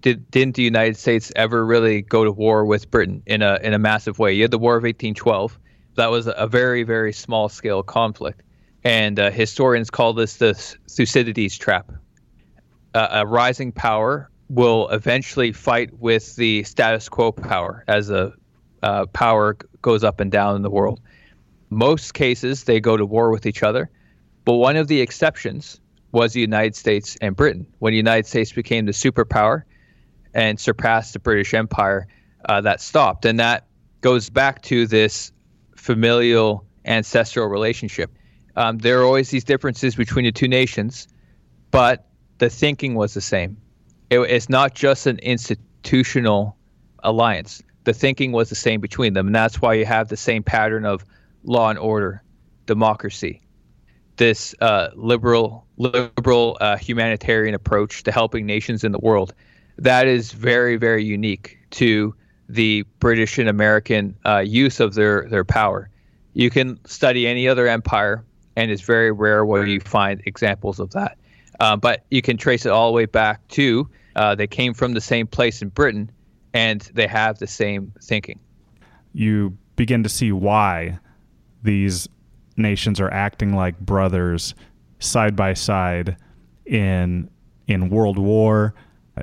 did 0.02 0.30
didn't 0.32 0.56
the 0.56 0.64
United 0.64 0.98
States 0.98 1.32
ever 1.36 1.66
really 1.66 2.02
go 2.02 2.24
to 2.24 2.32
war 2.32 2.66
with 2.66 2.90
Britain 2.92 3.24
in 3.26 3.42
a 3.42 3.60
in 3.64 3.74
a 3.74 3.80
massive 3.80 4.20
way? 4.20 4.34
You 4.34 4.44
had 4.44 4.52
the 4.52 4.60
War 4.60 4.76
of 4.76 4.84
1812. 4.84 5.58
That 5.96 6.12
was 6.12 6.28
a 6.28 6.48
very 6.48 6.84
very 6.84 7.14
small 7.14 7.50
scale 7.50 7.84
conflict, 7.84 8.42
and 8.84 9.20
uh, 9.20 9.32
historians 9.32 9.90
call 9.90 10.14
this 10.14 10.38
the 10.38 10.54
Thucydides 10.90 11.58
trap. 11.58 11.92
Uh, 12.94 13.08
a 13.12 13.28
rising 13.28 13.72
power 13.72 14.30
will 14.50 14.90
eventually 14.90 15.54
fight 15.54 15.98
with 16.00 16.36
the 16.36 16.64
status 16.64 17.08
quo 17.08 17.32
power 17.32 17.84
as 17.88 18.10
a 18.10 18.34
uh, 18.84 19.06
power 19.08 19.58
goes 19.82 20.04
up 20.04 20.20
and 20.20 20.32
down 20.32 20.56
in 20.56 20.62
the 20.62 20.70
world. 20.70 21.00
Most 21.70 22.14
cases 22.14 22.66
they 22.66 22.80
go 22.80 22.98
to 22.98 23.06
war 23.06 23.32
with 23.32 23.46
each 23.46 23.64
other, 23.64 23.90
but 24.44 24.56
one 24.56 24.76
of 24.76 24.88
the 24.88 25.00
exceptions 25.00 25.80
was 26.12 26.34
the 26.34 26.42
United 26.42 26.76
States 26.76 27.18
and 27.22 27.36
Britain. 27.36 27.66
When 27.80 27.92
the 27.92 27.98
United 27.98 28.26
States 28.28 28.52
became 28.52 28.86
the 28.86 28.92
superpower, 28.92 29.64
and 30.34 30.60
surpassed 30.60 31.14
the 31.14 31.20
British 31.20 31.54
Empire, 31.54 32.08
uh, 32.46 32.62
that 32.62 32.82
stopped. 32.82 33.26
And 33.26 33.40
that 33.40 33.68
goes 34.02 34.30
back 34.30 34.62
to 34.64 34.88
this 34.88 35.32
familial 35.76 36.66
ancestral 36.86 37.48
relationship. 37.48 38.12
Um, 38.56 38.78
there 38.80 39.00
are 39.02 39.04
always 39.04 39.30
these 39.30 39.44
differences 39.44 39.96
between 39.96 40.26
the 40.26 40.32
two 40.32 40.48
nations, 40.48 41.08
but 41.70 42.08
the 42.40 42.50
thinking 42.50 42.96
was 42.96 43.14
the 43.14 43.22
same. 43.22 43.58
It, 44.10 44.20
it's 44.20 44.50
not 44.50 44.74
just 44.74 45.08
an 45.08 45.20
institutional 45.20 46.58
alliance. 47.04 47.62
The 47.84 47.94
thinking 47.94 48.32
was 48.32 48.50
the 48.50 48.56
same 48.56 48.82
between 48.82 49.14
them, 49.14 49.28
and 49.28 49.36
that's 49.36 49.62
why 49.62 49.76
you 49.76 49.86
have 49.86 50.10
the 50.10 50.18
same 50.18 50.44
pattern 50.44 50.86
of 50.86 51.06
law 51.44 51.70
and 51.70 51.80
order, 51.80 52.22
democracy, 52.66 53.42
this 54.18 54.54
uh, 54.62 54.90
liberal, 54.96 55.66
liberal 55.78 56.58
uh, 56.62 56.78
humanitarian 56.78 57.56
approach 57.56 58.04
to 58.04 58.12
helping 58.12 58.46
nations 58.46 58.84
in 58.84 58.92
the 58.92 59.00
world 59.00 59.34
that 59.82 60.08
is 60.08 60.32
very, 60.32 60.78
very 60.78 61.04
unique 61.04 61.58
to 61.72 62.14
the 62.48 62.84
British 63.00 63.40
and 63.40 63.50
American 63.50 64.16
uh, 64.26 64.38
use 64.38 64.80
of 64.80 64.94
their, 64.94 65.28
their 65.30 65.44
power. 65.44 65.90
You 66.34 66.52
can 66.52 66.80
study 66.86 67.28
any 67.28 67.48
other 67.48 67.68
empire, 67.68 68.24
and 68.56 68.70
it's 68.70 68.84
very 68.84 69.12
rare 69.12 69.44
where 69.44 69.66
you 69.66 69.80
find 69.80 70.22
examples 70.26 70.80
of 70.80 70.92
that. 70.92 71.18
Uh, 71.60 71.76
but 71.76 72.06
you 72.12 72.22
can 72.22 72.38
trace 72.38 72.66
it 72.66 72.70
all 72.70 72.92
the 72.92 72.96
way 72.96 73.06
back 73.06 73.46
to 73.50 73.90
uh, 74.16 74.36
they 74.36 74.48
came 74.48 74.74
from 74.74 74.94
the 74.94 75.02
same 75.02 75.26
place 75.26 75.64
in 75.64 75.70
Britain, 75.70 76.12
and 76.54 76.82
they 76.94 77.08
have 77.08 77.40
the 77.40 77.48
same 77.48 77.92
thinking. 78.04 78.40
You 79.14 79.58
begin 79.78 80.04
to 80.04 80.10
see 80.10 80.32
why 80.32 81.00
these 81.64 82.08
nations 82.56 83.00
are 83.00 83.12
acting 83.12 83.56
like 83.56 83.80
brothers 83.80 84.54
side 85.00 85.36
by 85.36 85.54
side 85.56 86.18
in 86.66 87.30
in 87.68 87.90
World 87.90 88.20
War 88.20 88.76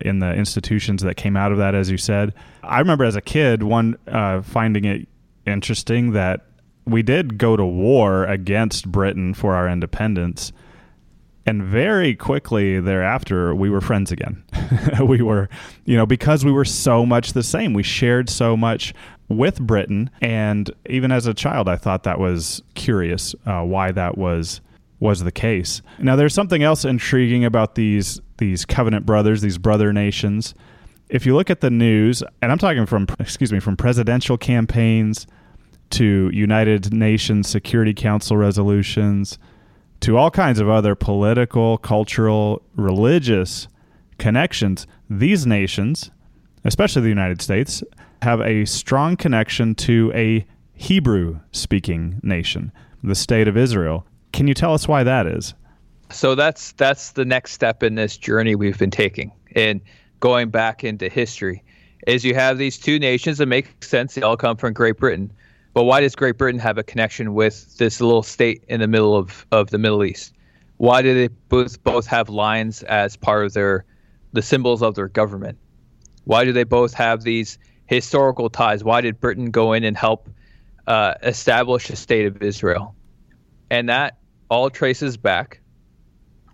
in 0.03 0.19
the 0.19 0.35
institutions 0.35 1.03
that 1.03 1.17
came 1.17 1.37
out 1.37 1.53
of 1.53 1.59
that, 1.59 1.75
as 1.75 1.91
you 1.91 1.99
said. 1.99 2.35
I 2.63 2.79
remember 2.79 3.05
as 3.05 3.17
a 3.17 3.21
kid, 3.21 3.63
one 3.63 3.97
uh, 4.07 4.43
finding 4.43 4.85
it 4.85 5.09
interesting 5.47 6.13
that 6.13 6.47
we 6.85 7.03
did 7.03 7.39
go 7.39 7.57
to 7.57 7.65
war 7.65 8.25
against 8.25 8.91
Britain 8.91 9.35
for 9.35 9.55
our 9.55 9.69
independence. 9.69 10.53
And 11.47 11.63
very 11.63 12.15
quickly 12.15 12.79
thereafter, 12.79 13.55
we 13.55 13.71
were 13.71 13.81
friends 13.81 14.13
again. 14.13 14.45
we 15.03 15.23
were, 15.23 15.49
you 15.87 15.97
know, 15.97 16.05
because 16.05 16.45
we 16.45 16.53
were 16.53 16.65
so 16.65 17.07
much 17.07 17.33
the 17.33 17.43
same. 17.43 17.73
We 17.73 17.83
shared 17.83 18.29
so 18.29 18.57
much 18.57 18.93
with 19.29 19.61
Britain. 19.61 20.11
And 20.21 20.71
even 20.91 21.11
as 21.11 21.27
a 21.27 21.33
child, 21.33 21.69
I 21.69 21.77
thought 21.77 22.03
that 22.03 22.19
was 22.19 22.63
curious 22.75 23.35
uh, 23.47 23.63
why 23.63 23.93
that 23.93 24.19
was 24.19 24.61
was 25.01 25.23
the 25.25 25.33
case. 25.33 25.83
Now, 25.99 26.17
there's 26.17 26.35
something 26.35 26.63
else 26.63 26.85
intriguing 26.85 27.45
about 27.45 27.75
these 27.75 28.21
these 28.39 28.65
covenant 28.65 29.05
brothers, 29.05 29.41
these 29.41 29.59
brother 29.59 29.93
nations. 29.93 30.55
If 31.09 31.27
you 31.27 31.35
look 31.35 31.51
at 31.51 31.61
the 31.61 31.71
news, 31.71 32.23
and 32.43 32.53
I'm 32.53 32.59
talking 32.59 32.87
from 32.87 33.07
excuse 33.19 33.53
me, 33.53 33.61
from 33.61 33.77
presidential 33.77 34.37
campaigns 34.37 35.27
to 35.91 36.31
United 36.33 36.93
Nations 36.93 37.49
Security 37.49 37.95
Council 37.95 38.37
resolutions 38.37 39.39
to 40.01 40.17
all 40.17 40.31
kinds 40.31 40.61
of 40.61 40.69
other 40.69 40.95
political, 40.95 41.79
cultural, 41.79 42.63
religious 42.77 43.69
connections, 44.19 44.87
these 45.09 45.47
nations, 45.47 46.11
especially 46.65 47.03
the 47.03 47.09
United 47.09 47.41
States, 47.41 47.83
have 48.23 48.41
a 48.41 48.65
strong 48.65 49.17
connection 49.17 49.75
to 49.75 50.13
a 50.15 50.47
Hebrew 50.75 51.41
speaking 51.53 52.21
nation, 52.23 52.73
the 53.03 53.15
state 53.15 53.49
of 53.49 53.57
Israel. 53.57 54.07
Can 54.33 54.47
you 54.47 54.55
tell 54.55 54.75
us 54.75 54.87
why 54.87 55.03
that 55.05 55.27
is? 55.27 55.55
So 56.11 56.35
that's 56.35 56.73
that's 56.73 57.13
the 57.13 57.25
next 57.25 57.53
step 57.53 57.83
in 57.83 57.95
this 57.95 58.17
journey 58.17 58.55
we've 58.55 58.79
been 58.79 58.91
taking 58.91 59.33
and 59.55 59.81
going 60.21 60.51
back 60.51 60.85
into 60.85 61.09
history. 61.09 61.63
Is 62.07 62.25
you 62.25 62.35
have 62.35 62.59
these 62.59 62.79
two 62.79 62.99
nations 62.99 63.39
that 63.39 63.47
make 63.47 63.83
sense, 63.85 64.15
they 64.15 64.23
all 64.23 64.37
come 64.37 64.57
from 64.57 64.73
Great 64.73 64.97
Britain. 64.97 65.33
But 65.75 65.85
why 65.85 66.01
does 66.01 66.17
Great 66.17 66.39
Britain 66.39 66.61
have 66.61 66.79
a 66.79 66.83
connection 66.83 67.35
with 67.35 67.77
this 67.77 68.01
little 68.01 68.23
state 68.23 68.65
in 68.69 68.81
the 68.81 68.89
middle 68.89 69.15
of, 69.15 69.47
of 69.53 69.71
the 69.71 69.79
Middle 69.79 70.03
East? 70.05 70.33
Why 70.79 71.03
do 71.03 71.13
they 71.15 71.29
both 71.49 71.83
both 71.83 72.07
have 72.07 72.29
lions 72.29 72.83
as 72.85 73.17
part 73.17 73.45
of 73.45 73.53
their 73.53 73.85
the 74.33 74.43
symbols 74.43 74.83
of 74.83 74.95
their 74.95 75.09
government? 75.09 75.59
Why 76.25 76.45
do 76.45 76.53
they 76.53 76.65
both 76.65 76.95
have 76.95 77.23
these 77.23 77.59
historical 77.87 78.49
ties? 78.49 78.85
Why 78.85 79.01
did 79.01 79.21
Britain 79.21 79.51
go 79.51 79.73
in 79.73 79.85
and 79.85 79.97
help 79.97 80.29
uh, 80.87 81.15
establish 81.23 81.91
a 81.91 81.97
state 81.97 82.27
of 82.27 82.43
Israel? 82.43 82.95
And 83.71 83.89
that 83.89 84.19
all 84.51 84.71
traces 84.71 85.17
back 85.17 85.61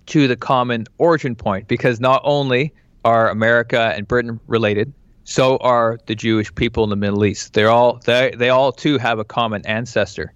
to 0.06 0.28
the 0.28 0.36
common 0.36 0.86
origin 0.98 1.34
point 1.34 1.68
because 1.68 2.00
not 2.00 2.20
only 2.24 2.72
are 3.04 3.30
America 3.30 3.92
and 3.96 4.06
Britain 4.06 4.40
related, 4.46 4.92
so 5.24 5.56
are 5.58 5.98
the 6.06 6.14
Jewish 6.14 6.54
people 6.54 6.84
in 6.84 6.90
the 6.90 6.96
Middle 6.96 7.24
East. 7.24 7.54
They're 7.54 7.70
all 7.70 8.00
they 8.04 8.32
they 8.36 8.50
all 8.50 8.72
too 8.72 8.98
have 8.98 9.18
a 9.18 9.24
common 9.24 9.64
ancestor. 9.66 10.32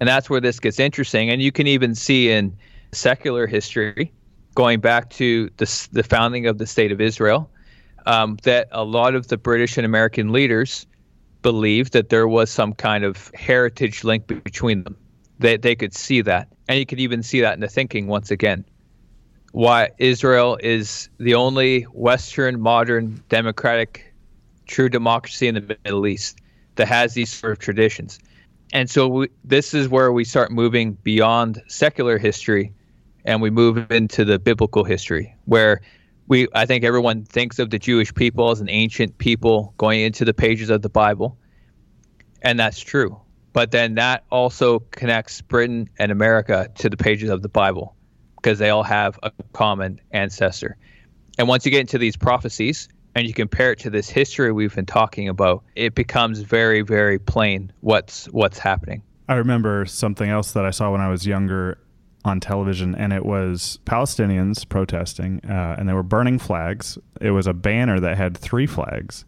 And 0.00 0.08
that's 0.08 0.30
where 0.30 0.40
this 0.40 0.60
gets 0.60 0.78
interesting. 0.78 1.30
And 1.30 1.42
you 1.42 1.52
can 1.52 1.66
even 1.66 1.94
see 1.94 2.30
in 2.30 2.56
secular 2.92 3.46
history, 3.46 4.12
going 4.54 4.80
back 4.80 5.10
to 5.10 5.50
the, 5.56 5.88
the 5.92 6.02
founding 6.02 6.46
of 6.46 6.58
the 6.58 6.66
state 6.66 6.92
of 6.92 7.00
Israel, 7.00 7.50
um, 8.06 8.38
that 8.44 8.68
a 8.70 8.84
lot 8.84 9.14
of 9.14 9.28
the 9.28 9.36
British 9.36 9.76
and 9.76 9.84
American 9.84 10.32
leaders 10.32 10.86
believed 11.42 11.92
that 11.92 12.10
there 12.10 12.28
was 12.28 12.50
some 12.50 12.72
kind 12.72 13.04
of 13.04 13.30
heritage 13.34 14.04
link 14.04 14.26
between 14.26 14.84
them. 14.84 14.96
They, 15.38 15.56
they 15.56 15.74
could 15.74 15.94
see 15.94 16.20
that. 16.22 16.48
And 16.68 16.78
you 16.78 16.86
could 16.86 17.00
even 17.00 17.22
see 17.22 17.40
that 17.40 17.54
in 17.54 17.60
the 17.60 17.68
thinking 17.68 18.06
once 18.06 18.30
again. 18.30 18.64
Why 19.52 19.90
Israel 19.98 20.58
is 20.62 21.08
the 21.18 21.34
only 21.34 21.82
Western, 21.82 22.60
modern, 22.60 23.22
democratic, 23.28 24.12
true 24.66 24.88
democracy 24.88 25.48
in 25.48 25.54
the 25.54 25.78
Middle 25.84 26.06
East 26.06 26.38
that 26.76 26.88
has 26.88 27.14
these 27.14 27.30
sort 27.30 27.52
of 27.52 27.58
traditions. 27.58 28.18
And 28.72 28.90
so 28.90 29.08
we, 29.08 29.28
this 29.44 29.72
is 29.74 29.88
where 29.88 30.12
we 30.12 30.24
start 30.24 30.50
moving 30.50 30.92
beyond 31.02 31.62
secular 31.68 32.18
history 32.18 32.72
and 33.24 33.40
we 33.40 33.50
move 33.50 33.90
into 33.90 34.24
the 34.24 34.38
biblical 34.38 34.84
history 34.84 35.34
where 35.46 35.80
we 36.28 36.46
I 36.54 36.66
think 36.66 36.84
everyone 36.84 37.24
thinks 37.24 37.58
of 37.58 37.70
the 37.70 37.78
Jewish 37.78 38.14
people 38.14 38.50
as 38.50 38.60
an 38.60 38.68
ancient 38.68 39.18
people 39.18 39.74
going 39.78 40.00
into 40.00 40.24
the 40.24 40.34
pages 40.34 40.70
of 40.70 40.82
the 40.82 40.90
Bible. 40.90 41.38
And 42.42 42.60
that's 42.60 42.78
true. 42.78 43.20
But 43.58 43.72
then 43.72 43.96
that 43.96 44.22
also 44.30 44.78
connects 44.78 45.40
Britain 45.40 45.90
and 45.98 46.12
America 46.12 46.70
to 46.76 46.88
the 46.88 46.96
pages 46.96 47.28
of 47.28 47.42
the 47.42 47.48
Bible 47.48 47.96
because 48.36 48.60
they 48.60 48.70
all 48.70 48.84
have 48.84 49.18
a 49.20 49.32
common 49.52 50.00
ancestor. 50.12 50.76
And 51.38 51.48
once 51.48 51.64
you 51.64 51.72
get 51.72 51.80
into 51.80 51.98
these 51.98 52.16
prophecies 52.16 52.88
and 53.16 53.26
you 53.26 53.34
compare 53.34 53.72
it 53.72 53.80
to 53.80 53.90
this 53.90 54.08
history 54.08 54.52
we've 54.52 54.76
been 54.76 54.86
talking 54.86 55.28
about, 55.28 55.64
it 55.74 55.96
becomes 55.96 56.38
very, 56.38 56.82
very 56.82 57.18
plain 57.18 57.72
what's 57.80 58.26
what's 58.26 58.60
happening. 58.60 59.02
I 59.28 59.34
remember 59.34 59.86
something 59.86 60.30
else 60.30 60.52
that 60.52 60.64
I 60.64 60.70
saw 60.70 60.92
when 60.92 61.00
I 61.00 61.08
was 61.08 61.26
younger 61.26 61.78
on 62.24 62.38
television, 62.38 62.94
and 62.94 63.12
it 63.12 63.26
was 63.26 63.80
Palestinians 63.84 64.68
protesting, 64.68 65.40
uh, 65.44 65.74
and 65.76 65.88
they 65.88 65.94
were 65.94 66.04
burning 66.04 66.38
flags. 66.38 66.96
It 67.20 67.32
was 67.32 67.48
a 67.48 67.54
banner 67.54 67.98
that 67.98 68.16
had 68.18 68.38
three 68.38 68.68
flags, 68.68 69.24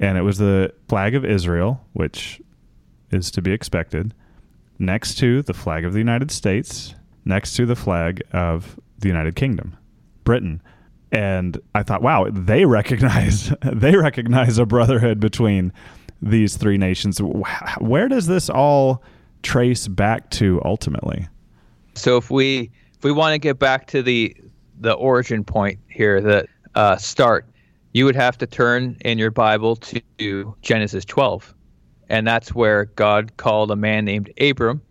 and 0.00 0.18
it 0.18 0.22
was 0.22 0.38
the 0.38 0.74
flag 0.88 1.14
of 1.14 1.24
Israel, 1.24 1.86
which 1.92 2.40
is 3.10 3.30
to 3.32 3.42
be 3.42 3.52
expected, 3.52 4.14
next 4.78 5.16
to 5.18 5.42
the 5.42 5.54
flag 5.54 5.84
of 5.84 5.92
the 5.92 5.98
United 5.98 6.30
States, 6.30 6.94
next 7.24 7.54
to 7.56 7.66
the 7.66 7.76
flag 7.76 8.22
of 8.32 8.78
the 8.98 9.08
United 9.08 9.36
Kingdom, 9.36 9.76
Britain. 10.24 10.62
And 11.10 11.60
I 11.74 11.82
thought, 11.82 12.02
wow, 12.02 12.26
they 12.30 12.64
recognize 12.64 13.52
they 13.62 13.96
recognize 13.96 14.58
a 14.58 14.66
brotherhood 14.66 15.20
between 15.20 15.72
these 16.20 16.56
three 16.56 16.78
nations. 16.78 17.18
Where 17.78 18.08
does 18.08 18.26
this 18.26 18.50
all 18.50 19.02
trace 19.42 19.88
back 19.88 20.30
to 20.30 20.60
ultimately? 20.64 21.28
So 21.94 22.16
if 22.16 22.30
we 22.30 22.70
if 22.96 23.04
we 23.04 23.12
want 23.12 23.34
to 23.34 23.38
get 23.38 23.58
back 23.58 23.86
to 23.88 24.02
the 24.02 24.36
the 24.80 24.92
origin 24.92 25.44
point 25.44 25.78
here, 25.88 26.20
the 26.20 26.46
uh, 26.74 26.96
start, 26.96 27.46
you 27.92 28.04
would 28.04 28.16
have 28.16 28.38
to 28.38 28.46
turn 28.46 28.96
in 29.00 29.18
your 29.18 29.30
Bible 29.30 29.76
to 29.76 30.54
Genesis 30.62 31.04
12, 31.04 31.54
and 32.08 32.26
that's 32.26 32.54
where 32.54 32.86
God 32.86 33.36
called 33.36 33.70
a 33.70 33.76
man 33.76 34.04
named 34.04 34.32
Abram 34.40 34.82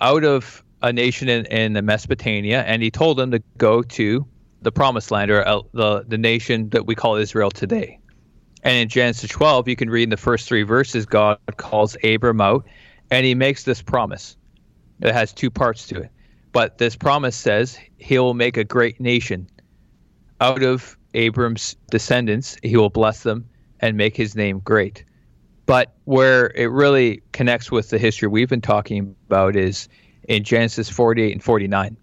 out 0.00 0.24
of 0.24 0.62
a 0.82 0.92
nation 0.92 1.28
in, 1.28 1.46
in 1.46 1.84
Mesopotamia, 1.84 2.62
and 2.62 2.82
he 2.82 2.90
told 2.90 3.18
him 3.18 3.30
to 3.30 3.42
go 3.56 3.82
to 3.82 4.26
the 4.62 4.72
promised 4.72 5.10
land 5.10 5.30
or 5.30 5.46
uh, 5.46 5.60
the 5.72 6.04
the 6.06 6.18
nation 6.18 6.68
that 6.70 6.86
we 6.86 6.94
call 6.94 7.16
Israel 7.16 7.50
today. 7.50 7.98
And 8.62 8.76
in 8.76 8.88
Genesis 8.88 9.30
12, 9.30 9.68
you 9.68 9.76
can 9.76 9.90
read 9.90 10.04
in 10.04 10.10
the 10.10 10.16
first 10.16 10.48
three 10.48 10.62
verses, 10.62 11.04
God 11.04 11.38
calls 11.58 11.96
Abram 12.02 12.40
out, 12.40 12.66
and 13.10 13.26
he 13.26 13.34
makes 13.34 13.64
this 13.64 13.82
promise. 13.82 14.36
It 15.02 15.12
has 15.12 15.34
two 15.34 15.50
parts 15.50 15.86
to 15.88 16.00
it. 16.00 16.10
But 16.52 16.78
this 16.78 16.96
promise 16.96 17.36
says 17.36 17.78
he 17.98 18.18
will 18.18 18.32
make 18.32 18.56
a 18.56 18.64
great 18.64 19.00
nation. 19.00 19.48
Out 20.40 20.62
of 20.62 20.96
Abram's 21.12 21.76
descendants, 21.90 22.56
he 22.62 22.76
will 22.76 22.90
bless 22.90 23.22
them 23.22 23.48
and 23.80 23.96
make 23.96 24.16
his 24.16 24.34
name 24.34 24.60
great. 24.60 25.04
But 25.66 25.94
where 26.04 26.50
it 26.54 26.66
really 26.66 27.22
connects 27.32 27.70
with 27.70 27.90
the 27.90 27.98
history 27.98 28.28
we've 28.28 28.48
been 28.48 28.60
talking 28.60 29.16
about 29.26 29.56
is 29.56 29.88
in 30.28 30.44
Genesis 30.44 30.88
48 30.90 31.32
and 31.32 31.42
49. 31.42 31.96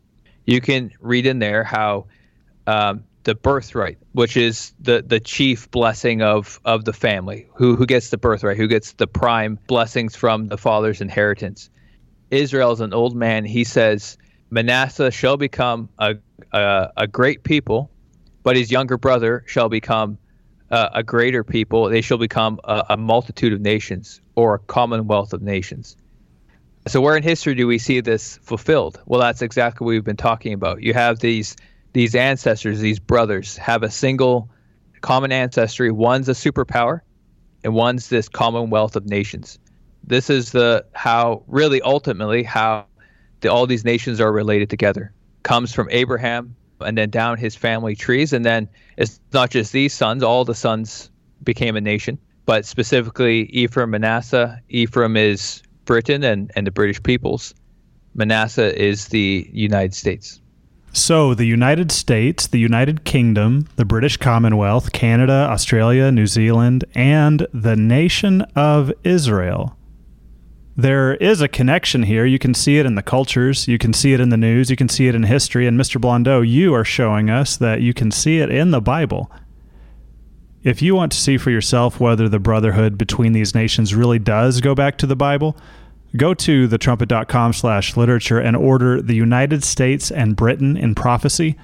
You 0.46 0.62
can 0.62 0.92
read 1.00 1.26
in 1.26 1.40
there 1.40 1.64
how 1.64 2.08
um, 2.66 3.04
the 3.24 3.36
birthright, 3.36 3.98
which 4.14 4.36
is 4.36 4.74
the, 4.80 5.04
the 5.06 5.20
chief 5.20 5.70
blessing 5.70 6.22
of, 6.22 6.60
of 6.66 6.86
the 6.86 6.94
family, 6.94 7.48
who, 7.54 7.76
who 7.76 7.86
gets 7.86 8.10
the 8.10 8.18
birthright, 8.18 8.58
who 8.58 8.68
gets 8.68 8.94
the 8.94 9.08
prime 9.08 9.60
blessings 9.68 10.16
from 10.16 10.48
the 10.48 10.58
father's 10.58 11.02
inheritance. 11.02 11.70
Israel 12.32 12.72
is 12.72 12.80
an 12.80 12.94
old 12.94 13.16
man. 13.16 13.46
He 13.46 13.64
says, 13.64 14.18
Manasseh 14.50 15.12
shall 15.12 15.38
become 15.38 15.90
a, 16.00 16.16
a, 16.52 16.90
a 16.98 17.08
great 17.08 17.44
people, 17.44 17.92
but 18.44 18.56
his 18.56 18.72
younger 18.72 18.98
brother 18.98 19.44
shall 19.46 19.70
become 19.70 20.18
uh, 20.72 20.90
a 20.94 21.04
greater 21.04 21.44
people. 21.44 21.90
They 21.90 22.02
shall 22.02 22.18
become 22.18 22.60
a, 22.64 22.86
a 22.92 22.98
multitude 22.98 23.54
of 23.54 23.62
nations 23.62 24.22
or 24.36 24.56
a 24.56 24.60
commonwealth 24.60 25.34
of 25.34 25.42
nations. 25.42 25.98
So, 26.88 27.00
where 27.02 27.16
in 27.16 27.24
history 27.24 27.54
do 27.54 27.68
we 27.68 27.78
see 27.78 28.00
this 28.00 28.38
fulfilled? 28.38 29.00
Well, 29.06 29.20
that's 29.20 29.42
exactly 29.42 29.86
what 29.86 29.92
we've 29.92 30.04
been 30.04 30.18
talking 30.18 30.54
about. 30.54 30.82
You 30.82 30.94
have 30.94 31.20
these 31.20 31.56
these 31.94 32.16
ancestors, 32.16 32.80
these 32.80 33.00
brothers, 33.00 33.58
have 33.58 33.84
a 33.84 33.92
single 33.92 34.50
common 35.02 35.32
ancestry. 35.32 35.92
One's 35.92 36.30
a 36.30 36.34
superpower, 36.34 37.02
and 37.64 37.76
one's 37.76 38.10
this 38.10 38.30
commonwealth 38.30 38.96
of 38.96 39.06
nations. 39.06 39.60
This 40.04 40.30
is 40.30 40.52
the 40.52 40.86
how 40.94 41.44
really 41.48 41.82
ultimately 41.82 42.42
how 42.42 42.86
the, 43.42 43.52
all 43.52 43.68
these 43.68 43.86
nations 43.86 44.20
are 44.20 44.32
related 44.32 44.70
together. 44.70 45.12
Comes 45.44 45.74
from 45.74 45.88
Abraham 45.92 46.56
and 46.82 46.98
then 46.98 47.10
down 47.10 47.38
his 47.38 47.56
family 47.56 47.96
trees. 47.96 48.34
And 48.34 48.46
then 48.46 48.70
it's 48.98 49.20
not 49.34 49.50
just 49.50 49.72
these 49.72 49.94
sons, 49.94 50.24
all 50.24 50.46
the 50.46 50.56
sons 50.56 51.10
became 51.44 51.76
a 51.76 51.82
nation, 51.82 52.18
but 52.46 52.66
specifically 52.66 53.44
Ephraim, 53.46 53.92
Manasseh. 53.92 54.62
Ephraim 54.70 55.18
is 55.18 55.62
Britain 55.86 56.24
and, 56.24 56.52
and 56.56 56.68
the 56.68 56.72
British 56.72 57.02
peoples. 57.02 57.54
Manasseh 58.14 58.78
is 58.80 59.08
the 59.08 59.50
United 59.52 59.94
States. 59.94 60.40
So, 60.94 61.34
the 61.34 61.46
United 61.46 61.90
States, 61.90 62.48
the 62.48 62.60
United 62.60 63.06
Kingdom, 63.06 63.70
the 63.78 63.86
British 63.86 64.18
Commonwealth, 64.18 64.92
Canada, 64.92 65.48
Australia, 65.50 66.12
New 66.12 66.28
Zealand, 66.28 66.84
and 66.94 67.48
the 67.54 67.78
nation 67.78 68.42
of 68.58 68.92
Israel 69.06 69.78
there 70.82 71.16
is 71.16 71.42
a 71.42 71.48
connection 71.48 72.04
here. 72.04 72.26
You 72.26 72.40
can 72.40 72.54
see 72.54 72.78
it 72.78 72.86
in 72.86 72.96
the 72.96 73.04
cultures, 73.04 73.68
you 73.68 73.78
can 73.78 73.94
see 73.94 74.14
it 74.14 74.20
in 74.20 74.30
the 74.30 74.38
news, 74.38 74.70
you 74.70 74.76
can 74.76 74.90
see 74.90 75.08
it 75.08 75.16
in 75.16 75.24
history. 75.24 75.68
And 75.68 75.80
Mr. 75.80 76.00
Blondeau, 76.00 76.42
you 76.42 76.74
are 76.74 76.86
showing 76.86 77.30
us 77.30 77.58
that 77.58 77.82
you 77.82 77.94
can 77.94 78.12
see 78.12 78.40
it 78.40 78.50
in 78.50 78.72
the 78.72 78.82
Bible. 78.82 79.32
If 80.64 80.82
you 80.82 80.94
want 80.94 81.12
to 81.14 81.18
see 81.18 81.38
for 81.38 81.50
yourself 81.50 82.00
whether 82.00 82.30
the 82.30 82.40
brotherhood 82.40 82.98
between 82.98 83.34
these 83.34 83.56
nations 83.56 83.96
really 83.96 84.20
does 84.20 84.62
go 84.62 84.76
back 84.76 84.98
to 85.00 85.08
the 85.08 85.16
Bible, 85.16 85.58
go 86.16 86.34
to 86.34 86.68
thetrumpet.com 86.68 87.54
slash 87.54 87.98
literature 87.98 88.40
and 88.40 88.56
order 88.56 89.02
the 89.02 89.16
United 89.16 89.64
States 89.64 90.12
and 90.12 90.36
Britain 90.36 90.78
in 90.78 90.94
Prophecy, 90.94 91.58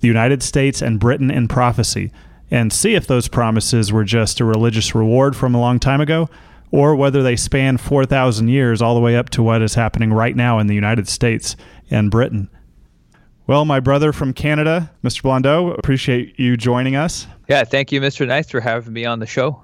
the 0.00 0.08
United 0.08 0.42
States 0.42 0.82
and 0.82 1.00
Britain 1.00 1.30
in 1.30 1.48
Prophecy, 1.48 2.12
and 2.50 2.72
see 2.72 2.94
if 2.94 3.06
those 3.06 3.28
promises 3.28 3.92
were 3.92 4.04
just 4.04 4.40
a 4.40 4.44
religious 4.44 4.94
reward 4.94 5.34
from 5.34 5.54
a 5.54 5.60
long 5.60 5.78
time 5.78 6.00
ago 6.00 6.28
or 6.72 6.96
whether 6.96 7.22
they 7.22 7.36
span 7.36 7.76
4,000 7.76 8.48
years 8.48 8.82
all 8.82 8.96
the 8.96 9.00
way 9.00 9.14
up 9.14 9.30
to 9.30 9.42
what 9.42 9.62
is 9.62 9.74
happening 9.74 10.12
right 10.12 10.34
now 10.34 10.58
in 10.58 10.66
the 10.66 10.74
United 10.74 11.06
States 11.06 11.54
and 11.90 12.10
Britain. 12.10 12.50
Well, 13.46 13.64
my 13.64 13.78
brother 13.78 14.12
from 14.12 14.32
Canada, 14.32 14.90
Mr. 15.04 15.22
Blondeau, 15.22 15.76
appreciate 15.78 16.38
you 16.40 16.56
joining 16.56 16.96
us. 16.96 17.26
Yeah, 17.48 17.64
thank 17.64 17.92
you, 17.92 18.00
Mr. 18.00 18.26
Nice, 18.26 18.50
for 18.50 18.60
having 18.60 18.92
me 18.92 19.04
on 19.04 19.18
the 19.18 19.26
show. 19.26 19.62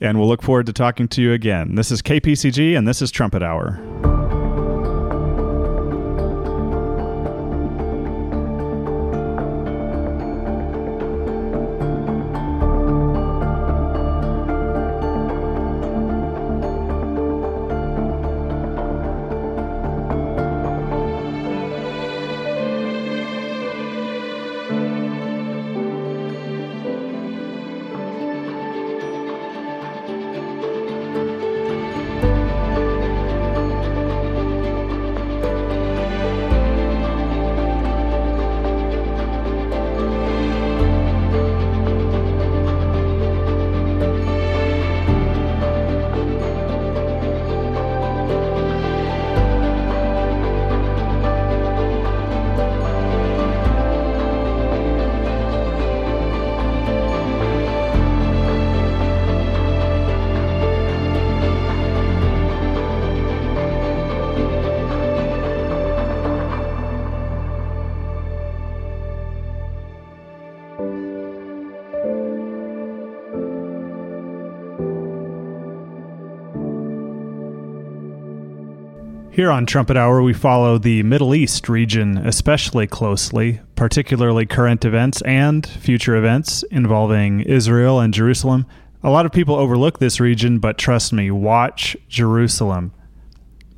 And 0.00 0.18
we'll 0.18 0.28
look 0.28 0.42
forward 0.42 0.66
to 0.66 0.72
talking 0.72 1.06
to 1.08 1.22
you 1.22 1.32
again. 1.32 1.76
This 1.76 1.90
is 1.90 2.02
KPCG, 2.02 2.76
and 2.76 2.88
this 2.88 3.00
is 3.00 3.10
Trumpet 3.10 3.42
Hour. 3.42 4.09
Here 79.40 79.50
on 79.50 79.64
Trumpet 79.64 79.96
Hour, 79.96 80.20
we 80.20 80.34
follow 80.34 80.76
the 80.76 81.02
Middle 81.02 81.34
East 81.34 81.70
region 81.70 82.18
especially 82.18 82.86
closely, 82.86 83.62
particularly 83.74 84.44
current 84.44 84.84
events 84.84 85.22
and 85.22 85.66
future 85.66 86.14
events 86.14 86.62
involving 86.64 87.40
Israel 87.40 88.00
and 88.00 88.12
Jerusalem. 88.12 88.66
A 89.02 89.08
lot 89.08 89.24
of 89.24 89.32
people 89.32 89.54
overlook 89.54 89.98
this 89.98 90.20
region, 90.20 90.58
but 90.58 90.76
trust 90.76 91.14
me, 91.14 91.30
watch 91.30 91.96
Jerusalem. 92.06 92.92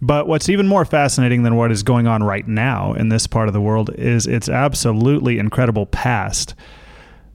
But 0.01 0.27
what's 0.27 0.49
even 0.49 0.67
more 0.67 0.85
fascinating 0.85 1.45
than 1.45 1.55
what 1.55 1.71
is 1.71 1.85
going 1.85 2.09
on 2.09 2.25
right 2.25 2.49
now 2.49 2.95
in 2.95 3.09
this 3.09 3.29
part 3.29 3.47
of 3.47 3.55
the 3.55 3.61
world 3.61 3.95
is 3.95 4.27
its 4.27 4.49
absolutely 4.49 5.39
incredible 5.39 5.87
past. 5.87 6.57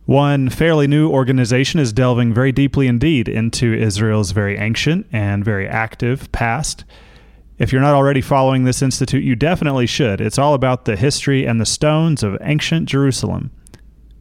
One 0.03 0.49
fairly 0.49 0.85
new 0.85 1.09
organization 1.09 1.79
is 1.79 1.93
delving 1.93 2.33
very 2.33 2.51
deeply 2.51 2.87
indeed 2.87 3.29
into 3.29 3.73
Israel's 3.73 4.31
very 4.31 4.57
ancient 4.57 5.07
and 5.13 5.45
very 5.45 5.65
active 5.65 6.29
past. 6.33 6.83
If 7.57 7.71
you're 7.71 7.81
not 7.81 7.95
already 7.95 8.21
following 8.21 8.65
this 8.65 8.83
institute, 8.83 9.23
you 9.23 9.35
definitely 9.35 9.87
should. 9.87 10.21
It's 10.21 10.37
all 10.37 10.53
about 10.53 10.85
the 10.85 10.95
history 10.95 11.47
and 11.47 11.59
the 11.59 11.65
stones 11.65 12.21
of 12.21 12.37
ancient 12.41 12.87
Jerusalem. 12.87 13.49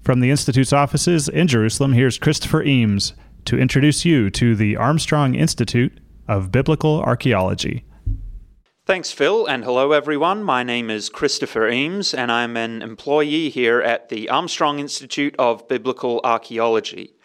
From 0.02 0.20
the 0.20 0.30
Institute's 0.30 0.72
offices 0.72 1.28
in 1.28 1.46
Jerusalem, 1.46 1.92
here's 1.92 2.16
Christopher 2.16 2.62
Eames 2.62 3.12
to 3.44 3.58
introduce 3.58 4.06
you 4.06 4.30
to 4.30 4.56
the 4.56 4.76
Armstrong 4.76 5.34
Institute 5.34 6.00
of 6.26 6.50
Biblical 6.50 7.02
Archaeology. 7.02 7.84
Thanks, 8.86 9.12
Phil, 9.12 9.44
and 9.44 9.64
hello, 9.64 9.92
everyone. 9.92 10.42
My 10.42 10.62
name 10.62 10.88
is 10.88 11.10
Christopher 11.10 11.68
Eames, 11.68 12.14
and 12.14 12.32
I'm 12.32 12.56
an 12.56 12.80
employee 12.80 13.50
here 13.50 13.82
at 13.82 14.08
the 14.08 14.30
Armstrong 14.30 14.78
Institute 14.78 15.34
of 15.38 15.68
Biblical 15.68 16.22
Archaeology. 16.24 17.15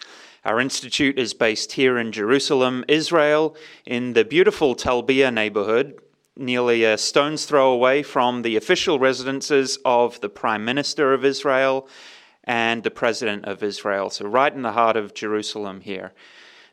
Our 0.44 0.60
institute 0.60 1.20
is 1.20 1.36
based 1.36 1.74
here 1.74 2.00
in 2.00 2.12
Jerusalem, 2.12 2.84
Israel, 2.88 3.56
in 3.86 4.14
the 4.14 4.26
beautiful 4.26 4.76
Talbiya 4.76 5.32
neighborhood, 5.32 6.02
nearly 6.36 6.84
a 6.84 6.98
stone's 6.98 7.46
throw 7.46 7.72
away 7.72 8.02
from 8.02 8.42
the 8.42 8.56
official 8.56 8.98
residences 8.98 9.78
of 9.86 10.20
the 10.22 10.30
Prime 10.30 10.66
Minister 10.66 11.14
of 11.14 11.24
Israel 11.24 11.88
and 12.44 12.82
the 12.82 12.90
President 12.90 13.46
of 13.46 13.62
Israel. 13.62 14.10
So, 14.10 14.26
right 14.26 14.52
in 14.52 14.64
the 14.64 14.72
heart 14.72 14.98
of 14.98 15.14
Jerusalem 15.14 15.82
here. 15.82 16.12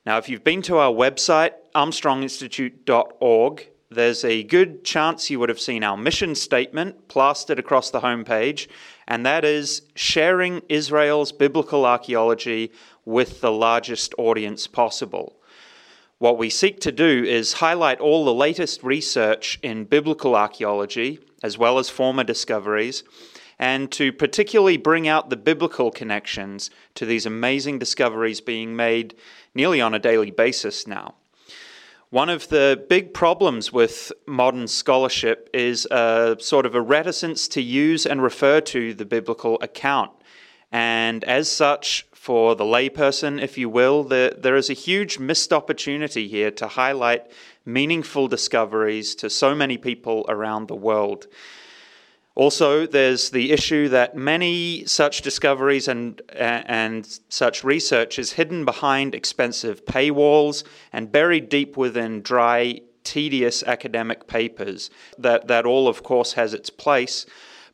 Now, 0.07 0.17
if 0.17 0.31
you've 0.31 0.45
been 0.45 0.63
to 0.63 0.79
our 0.79 0.93
website, 0.93 1.53
armstronginstitute.org, 1.75 3.69
there's 3.91 4.25
a 4.25 4.43
good 4.43 4.85
chance 4.85 5.31
you 5.31 5.39
would 5.41 5.49
have 5.49 5.61
seen 5.61 5.83
our 5.83 5.97
mission 5.97 6.35
statement 6.35 7.09
plastered 7.09 7.59
across 7.59 7.91
the 7.91 8.01
homepage, 8.01 8.69
and 9.07 9.25
that 9.25 9.45
is 9.45 9.83
sharing 9.95 10.61
Israel's 10.69 11.33
biblical 11.33 11.87
archaeology 11.87 12.71
with 13.07 13.41
the 13.41 13.53
largest 13.53 14.15
audience 14.19 14.67
possible. 14.67 15.37
What 16.19 16.37
we 16.37 16.51
seek 16.51 16.81
to 16.81 16.93
do 16.93 17.25
is 17.25 17.55
highlight 17.55 18.01
all 18.01 18.25
the 18.25 18.35
latest 18.35 18.83
research 18.83 19.59
in 19.63 19.85
biblical 19.85 20.37
archaeology, 20.37 21.21
as 21.43 21.57
well 21.57 21.79
as 21.79 21.89
former 21.89 22.25
discoveries, 22.25 23.05
and 23.59 23.91
to 23.93 24.13
particularly 24.13 24.77
bring 24.77 25.09
out 25.09 25.31
the 25.31 25.37
biblical 25.37 25.91
connections 25.91 26.71
to 26.95 27.07
these 27.07 27.25
amazing 27.25 27.79
discoveries 27.79 28.41
being 28.41 28.77
made 28.77 29.15
nearly 29.55 29.81
on 29.81 29.95
a 29.95 29.99
daily 29.99 30.31
basis 30.31 30.87
now. 30.87 31.15
One 32.11 32.31
of 32.31 32.49
the 32.49 32.83
big 32.89 33.13
problems 33.13 33.71
with 33.71 34.13
modern 34.27 34.67
scholarship 34.67 35.51
is 35.53 35.87
a 35.91 36.39
sort 36.41 36.65
of 36.65 36.75
a 36.75 36.81
reticence 36.81 37.47
to 37.49 37.61
use 37.61 38.07
and 38.07 38.23
refer 38.23 38.63
to 38.63 38.95
the 38.95 39.05
biblical 39.05 39.59
account. 39.61 40.13
And 40.73 41.23
as 41.25 41.51
such, 41.51 42.07
for 42.15 42.55
the 42.55 42.65
layperson, 42.65 43.43
if 43.43 43.59
you 43.59 43.69
will, 43.69 44.05
there, 44.05 44.31
there 44.31 44.57
is 44.57 44.71
a 44.71 44.75
huge 44.75 45.19
missed 45.19 45.53
opportunity 45.53 46.29
here 46.29 46.51
to 46.53 46.67
highlight 46.67 47.31
meaningful 47.67 48.27
discoveries 48.27 49.15
to 49.17 49.29
so 49.29 49.55
many 49.55 49.77
people 49.77 50.25
around 50.31 50.69
the 50.69 50.77
world. 50.77 51.27
Also, 52.39 52.87
there's 52.87 53.31
the 53.31 53.51
issue 53.51 53.89
that 53.89 54.17
many 54.17 54.85
such 54.87 55.23
discoveries 55.23 55.89
and, 55.89 56.23
uh, 56.37 56.63
and 56.67 57.19
such 57.29 57.65
research 57.65 58.17
is 58.17 58.31
hidden 58.31 58.65
behind 58.65 59.13
expensive 59.13 59.85
paywalls 59.85 60.63
and 60.93 61.11
buried 61.11 61.49
deep 61.49 61.77
within 61.77 62.23
dry, 62.23 62.81
tedious 63.03 63.65
academic 63.65 64.29
papers. 64.29 64.89
That, 65.19 65.49
that 65.49 65.67
all, 65.67 65.89
of 65.89 66.05
course, 66.05 66.35
has 66.35 66.55
its 66.55 66.71
place, 66.71 67.27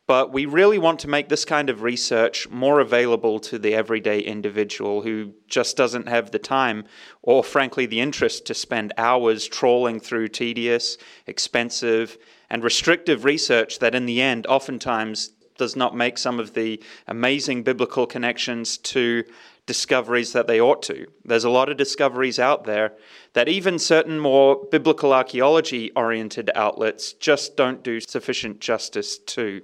but 0.07 0.33
we 0.33 0.47
really 0.47 0.79
want 0.79 0.99
to 1.01 1.07
make 1.07 1.29
this 1.29 1.45
kind 1.45 1.69
of 1.69 1.83
research 1.83 2.49
more 2.49 2.79
available 2.79 3.39
to 3.41 3.59
the 3.59 3.75
everyday 3.75 4.19
individual 4.19 5.03
who 5.03 5.33
just 5.47 5.77
doesn't 5.77 6.07
have 6.07 6.31
the 6.31 6.39
time 6.39 6.85
or, 7.21 7.43
frankly, 7.43 7.85
the 7.85 7.99
interest 7.99 8.47
to 8.47 8.55
spend 8.55 8.93
hours 8.97 9.47
trawling 9.47 9.99
through 9.99 10.29
tedious, 10.29 10.97
expensive, 11.27 12.17
and 12.55 12.63
restrictive 12.63 13.25
research 13.25 13.79
that, 13.79 13.93
in 13.93 14.05
the 14.05 14.21
end, 14.21 14.47
oftentimes 14.47 15.31
does 15.57 15.75
not 15.75 15.93
make 15.93 16.17
some 16.17 16.39
of 16.39 16.53
the 16.53 16.81
amazing 17.05 17.63
biblical 17.63 18.07
connections 18.07 18.77
to 18.77 19.25
discoveries 19.65 20.31
that 20.31 20.47
they 20.47 20.61
ought 20.61 20.81
to. 20.81 21.05
There's 21.25 21.43
a 21.43 21.49
lot 21.49 21.67
of 21.67 21.75
discoveries 21.75 22.39
out 22.39 22.63
there 22.63 22.93
that 23.33 23.49
even 23.49 23.77
certain 23.77 24.21
more 24.21 24.65
biblical 24.71 25.11
archaeology 25.11 25.91
oriented 25.97 26.49
outlets 26.55 27.11
just 27.11 27.57
don't 27.57 27.83
do 27.83 27.99
sufficient 27.99 28.61
justice 28.61 29.17
to. 29.17 29.61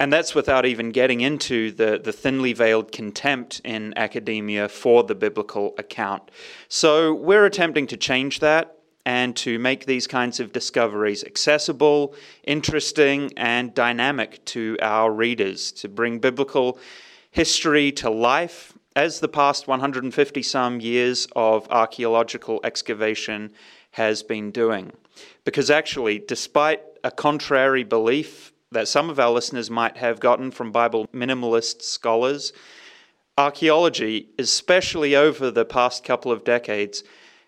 And 0.00 0.12
that's 0.12 0.34
without 0.34 0.66
even 0.66 0.90
getting 0.90 1.20
into 1.20 1.70
the, 1.70 2.00
the 2.02 2.12
thinly 2.12 2.52
veiled 2.52 2.90
contempt 2.90 3.60
in 3.64 3.96
academia 3.96 4.68
for 4.68 5.04
the 5.04 5.14
biblical 5.14 5.76
account. 5.78 6.32
So 6.66 7.14
we're 7.14 7.46
attempting 7.46 7.86
to 7.86 7.96
change 7.96 8.40
that 8.40 8.81
and 9.04 9.34
to 9.36 9.58
make 9.58 9.86
these 9.86 10.06
kinds 10.06 10.38
of 10.38 10.52
discoveries 10.52 11.24
accessible, 11.24 12.14
interesting, 12.44 13.32
and 13.36 13.74
dynamic 13.74 14.44
to 14.46 14.76
our 14.80 15.12
readers, 15.12 15.72
to 15.72 15.88
bring 15.88 16.18
biblical 16.18 16.78
history 17.30 17.90
to 17.90 18.10
life 18.10 18.74
as 18.94 19.20
the 19.20 19.28
past 19.28 19.66
150 19.66 20.42
some 20.42 20.80
years 20.80 21.26
of 21.34 21.68
archaeological 21.70 22.60
excavation 22.62 23.50
has 23.92 24.22
been 24.22 24.50
doing. 24.50 24.92
Because 25.44 25.70
actually, 25.70 26.18
despite 26.18 26.82
a 27.02 27.10
contrary 27.10 27.84
belief 27.84 28.52
that 28.70 28.88
some 28.88 29.10
of 29.10 29.18
our 29.18 29.30
listeners 29.30 29.70
might 29.70 29.96
have 29.96 30.20
gotten 30.20 30.50
from 30.50 30.72
Bible 30.72 31.06
minimalist 31.12 31.82
scholars, 31.82 32.52
archaeology, 33.36 34.28
especially 34.38 35.16
over 35.16 35.50
the 35.50 35.64
past 35.64 36.04
couple 36.04 36.32
of 36.32 36.44
decades, 36.44 37.02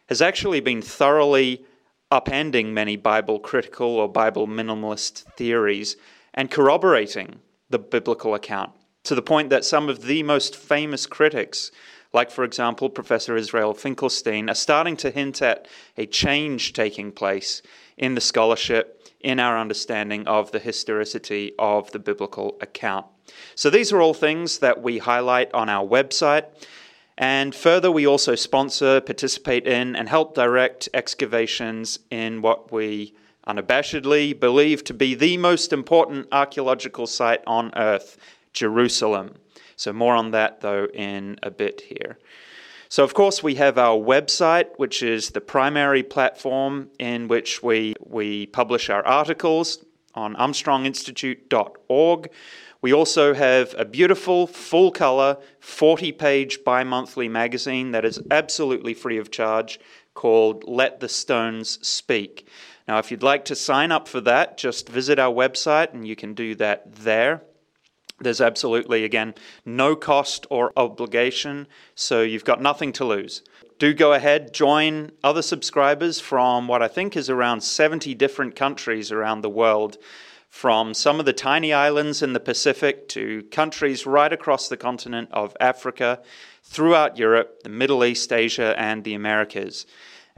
has 0.09 0.22
actually 0.22 0.61
been 0.61 0.82
thoroughly 0.82 1.64
upending 2.11 2.72
many 2.72 2.96
Bible 2.96 3.38
critical 3.38 3.88
or 3.88 4.09
Bible 4.09 4.46
minimalist 4.46 5.24
theories 5.36 5.96
and 6.32 6.50
corroborating 6.50 7.40
the 7.70 7.78
biblical 7.78 8.34
account 8.34 8.72
to 9.05 9.14
the 9.14 9.22
point 9.22 9.50
that 9.50 9.64
some 9.64 9.88
of 9.88 10.02
the 10.02 10.22
most 10.22 10.57
famous 10.57 11.07
critics, 11.07 11.70
like, 12.12 12.30
for 12.30 12.44
example, 12.44 12.88
Professor 12.88 13.36
Israel 13.36 13.74
Finkelstein, 13.74 14.48
are 14.48 14.55
starting 14.55 14.96
to 14.98 15.11
hint 15.11 15.42
at 15.42 15.66
a 15.96 16.07
change 16.07 16.72
taking 16.72 17.12
place 17.12 17.62
in 17.96 18.14
the 18.14 18.20
scholarship, 18.20 19.00
in 19.20 19.40
our 19.40 19.59
understanding 19.59 20.26
of 20.26 20.52
the 20.52 20.59
historicity 20.59 21.52
of 21.59 21.90
the 21.92 21.98
biblical 21.98 22.57
account. 22.61 23.07
So, 23.55 23.70
these 23.70 23.92
are 23.92 24.00
all 24.02 24.14
things 24.14 24.59
that 24.59 24.82
we 24.82 24.98
highlight 24.98 25.52
on 25.55 25.68
our 25.68 25.86
website. 25.86 26.44
And 27.16 27.54
further, 27.54 27.90
we 27.90 28.06
also 28.06 28.34
sponsor, 28.34 29.00
participate 29.00 29.66
in, 29.66 29.94
and 29.94 30.08
help 30.08 30.34
direct 30.34 30.88
excavations 30.92 32.00
in 32.10 32.42
what 32.42 32.72
we 32.72 33.14
unabashedly 33.46 34.38
believe 34.38 34.82
to 34.84 34.94
be 34.94 35.14
the 35.14 35.36
most 35.36 35.72
important 35.72 36.26
archaeological 36.32 37.06
site 37.06 37.42
on 37.46 37.72
earth, 37.76 38.16
Jerusalem. 38.52 39.34
So, 39.76 39.92
more 39.92 40.14
on 40.14 40.30
that 40.32 40.60
though 40.60 40.86
in 40.86 41.38
a 41.42 41.50
bit 41.50 41.82
here. 41.82 42.18
So, 42.88 43.02
of 43.02 43.14
course, 43.14 43.42
we 43.42 43.56
have 43.56 43.76
our 43.76 43.96
website, 43.96 44.68
which 44.76 45.02
is 45.02 45.30
the 45.30 45.40
primary 45.40 46.02
platform 46.02 46.90
in 46.98 47.28
which 47.28 47.62
we, 47.62 47.94
we 48.00 48.46
publish 48.46 48.88
our 48.88 49.04
articles 49.04 49.84
on 50.14 50.36
armstronginstitute.org. 50.36 52.30
We 52.85 52.93
also 52.93 53.32
have 53.32 53.74
a 53.78 53.87
beautiful, 53.87 54.47
full 54.47 54.91
color, 54.91 55.39
40 55.59 56.12
page 56.12 56.64
bi 56.64 56.85
monthly 56.85 57.30
magazine 57.30 57.93
that 57.93 58.05
is 58.05 58.20
absolutely 58.30 58.93
free 58.93 59.16
of 59.16 59.30
charge 59.30 59.80
called 60.12 60.64
Let 60.68 61.01
the 61.01 61.09
Stones 61.09 61.78
Speak. 61.80 62.47
Now, 62.87 62.99
if 62.99 63.11
you'd 63.11 63.22
like 63.22 63.47
to 63.47 63.55
sign 63.55 63.91
up 63.91 64.07
for 64.07 64.20
that, 64.20 64.59
just 64.59 64.91
visit 64.91 65.18
our 65.18 65.32
website 65.32 65.95
and 65.95 66.07
you 66.07 66.14
can 66.14 66.35
do 66.35 66.55
that 66.57 66.95
there. 66.97 67.45
There's 68.20 68.43
absolutely, 68.43 69.05
again, 69.05 69.35
no 69.64 69.97
cost 69.97 70.47
or 70.51 70.70
obligation, 70.76 71.66
so 71.95 72.20
you've 72.20 72.45
got 72.45 72.61
nothing 72.61 72.93
to 72.93 73.07
lose. 73.07 73.41
Do 73.78 73.95
go 73.95 74.12
ahead, 74.12 74.53
join 74.53 75.12
other 75.24 75.41
subscribers 75.41 76.20
from 76.20 76.68
what 76.68 76.82
I 76.82 76.89
think 76.89 77.16
is 77.16 77.30
around 77.30 77.62
70 77.62 78.14
different 78.14 78.55
countries 78.55 79.11
around 79.11 79.41
the 79.41 79.49
world 79.49 79.97
from 80.55 80.94
some 80.94 81.18
of 81.18 81.26
the 81.26 81.32
tiny 81.32 81.72
islands 81.72 82.22
in 82.22 82.32
the 82.32 82.38
Pacific 82.38 83.09
to 83.09 83.42
countries 83.50 84.07
right 84.07 84.32
across 84.32 84.68
the 84.68 84.76
continent 84.76 85.28
of 85.32 85.57
Africa, 85.59 86.22
throughout 86.62 87.18
Europe, 87.18 87.64
the 87.64 87.68
Middle 87.68 88.05
East, 88.05 88.32
Asia, 88.32 88.72
and 88.78 89.02
the 89.02 89.14
Americas. 89.14 89.84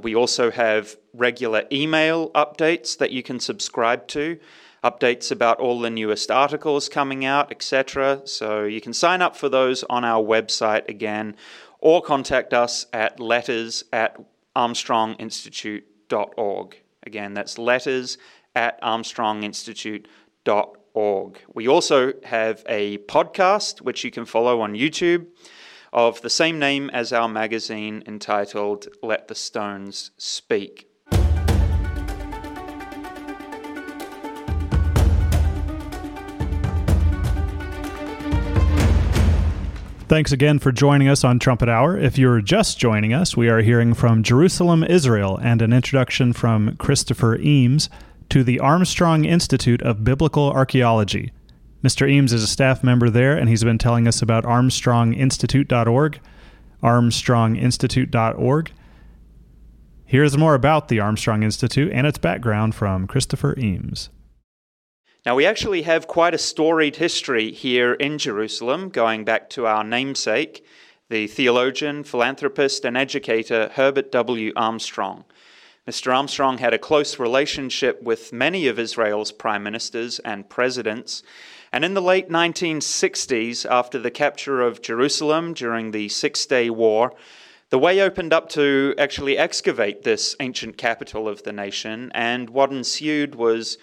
We 0.01 0.15
also 0.15 0.51
have 0.51 0.97
regular 1.13 1.65
email 1.71 2.31
updates 2.31 2.97
that 2.97 3.11
you 3.11 3.23
can 3.23 3.41
subscribe 3.41 4.09
to, 4.09 4.39
updates 4.83 5.31
about 5.31 5.61
all 5.61 5.81
the 5.81 5.91
newest 5.91 6.31
articles 6.31 6.89
coming 6.89 7.27
out, 7.27 7.53
etc. 7.53 8.23
So 8.25 8.65
you 8.65 8.81
can 8.81 8.95
sign 8.95 9.21
up 9.21 9.37
for 9.37 9.51
those 9.51 9.85
on 9.85 10.03
our 10.03 10.25
website 10.25 10.89
again, 10.89 11.37
or 11.79 12.01
contact 12.01 12.55
us 12.55 12.87
at 12.91 13.21
letters 13.21 13.85
at 13.93 14.19
armstronginstitute.org. 14.57 16.77
Again, 17.07 17.35
that's 17.35 17.59
letters 17.59 18.17
at 18.57 18.83
armstronginstitute.org. 18.83 21.41
We 21.55 21.69
also 21.69 22.13
have 22.25 22.65
a 22.67 22.99
podcast 22.99 23.83
which 23.83 24.03
you 24.03 24.11
can 24.11 24.25
follow 24.25 24.61
on 24.63 24.73
YouTube 24.73 25.27
of 25.93 26.21
the 26.23 26.31
same 26.31 26.59
name 26.59 26.91
as 26.91 27.13
our 27.13 27.29
magazine 27.29 28.03
entitled 28.07 28.89
Let 29.03 29.29
the 29.29 29.35
Stones 29.35 30.13
Speak. 30.17 30.89
Thanks 40.09 40.31
again 40.31 40.61
for 40.61 40.71
joining 40.71 41.09
us 41.09 41.25
on 41.25 41.41
Trumpet 41.41 41.69
Hour. 41.69 41.99
If 41.99 42.17
you're 42.17 42.41
just 42.41 42.79
joining 42.79 43.13
us, 43.13 43.37
we 43.37 43.49
are 43.49 43.61
hearing 43.61 43.93
from 43.93 44.23
Jerusalem, 44.23 44.85
Israel, 44.85 45.37
and 45.43 45.61
an 45.61 45.73
introduction 45.73 46.33
from 46.33 46.77
Christopher 46.77 47.37
Eames 47.41 47.91
to 48.31 48.43
the 48.45 48.61
Armstrong 48.61 49.25
Institute 49.25 49.83
of 49.83 50.05
Biblical 50.05 50.51
Archaeology. 50.51 51.33
Mr. 51.83 52.09
Eames 52.11 52.33
is 52.33 52.43
a 52.43 52.49
staff 52.49 52.83
member 52.83 53.11
there, 53.11 53.37
and 53.37 53.49
he's 53.49 53.63
been 53.63 53.79
telling 53.79 54.09
us 54.09 54.23
about 54.23 54.45
armstronginstitute.org, 54.45 56.21
armstronginstitute.org. 56.83 58.73
Here's 60.05 60.39
more 60.39 60.55
about 60.55 60.89
the 60.89 61.01
Armstrong 61.01 61.43
Institute 61.43 61.93
and 61.93 62.07
its 62.07 62.19
background 62.19 62.75
from 62.75 63.07
Christopher 63.07 63.59
Eames. 63.59 64.09
Now, 65.25 65.35
we 65.35 65.45
actually 65.45 65.83
have 65.83 66.07
quite 66.07 66.35
a 66.35 66.39
storied 66.39 66.97
history 66.97 67.51
here 67.51 67.95
in 67.95 68.17
Jerusalem, 68.19 68.89
going 68.91 69.25
back 69.25 69.51
to 69.51 69.67
our 69.67 69.83
namesake, 69.83 70.65
the 71.11 71.27
theologian, 71.27 72.05
philanthropist, 72.05 72.85
and 72.85 72.97
educator 72.97 73.71
Herbert 73.75 74.13
W. 74.13 74.53
Armstrong. 74.55 75.25
Mr. 75.87 76.13
Armstrong 76.13 76.59
had 76.59 76.75
a 76.75 76.79
close 76.79 77.21
relationship 77.21 78.03
with 78.03 78.33
many 78.33 78.67
of 78.67 78.77
Israel's 78.77 79.31
prime 79.31 79.63
ministers 79.63 80.19
and 80.19 80.49
presidents. 80.49 81.23
And 81.73 81.85
in 81.85 81.95
the 81.95 82.03
late 82.03 82.29
1960s, 82.29 83.65
after 83.71 83.97
the 83.97 84.11
capture 84.11 84.63
of 84.63 84.83
Jerusalem 84.83 85.55
during 85.55 85.93
the 85.93 86.09
Six 86.09 86.45
Day 86.45 86.71
War, 86.71 87.15
the 87.71 87.79
way 87.79 88.01
opened 88.01 88.33
up 88.33 88.49
to 88.51 88.97
actually 88.99 89.39
excavate 89.39 90.03
this 90.03 90.35
ancient 90.41 90.77
capital 90.77 91.29
of 91.29 91.45
the 91.45 91.53
nation, 91.53 92.11
and 92.15 92.51
what 92.51 92.73
ensued 92.73 93.37
was 93.37 93.79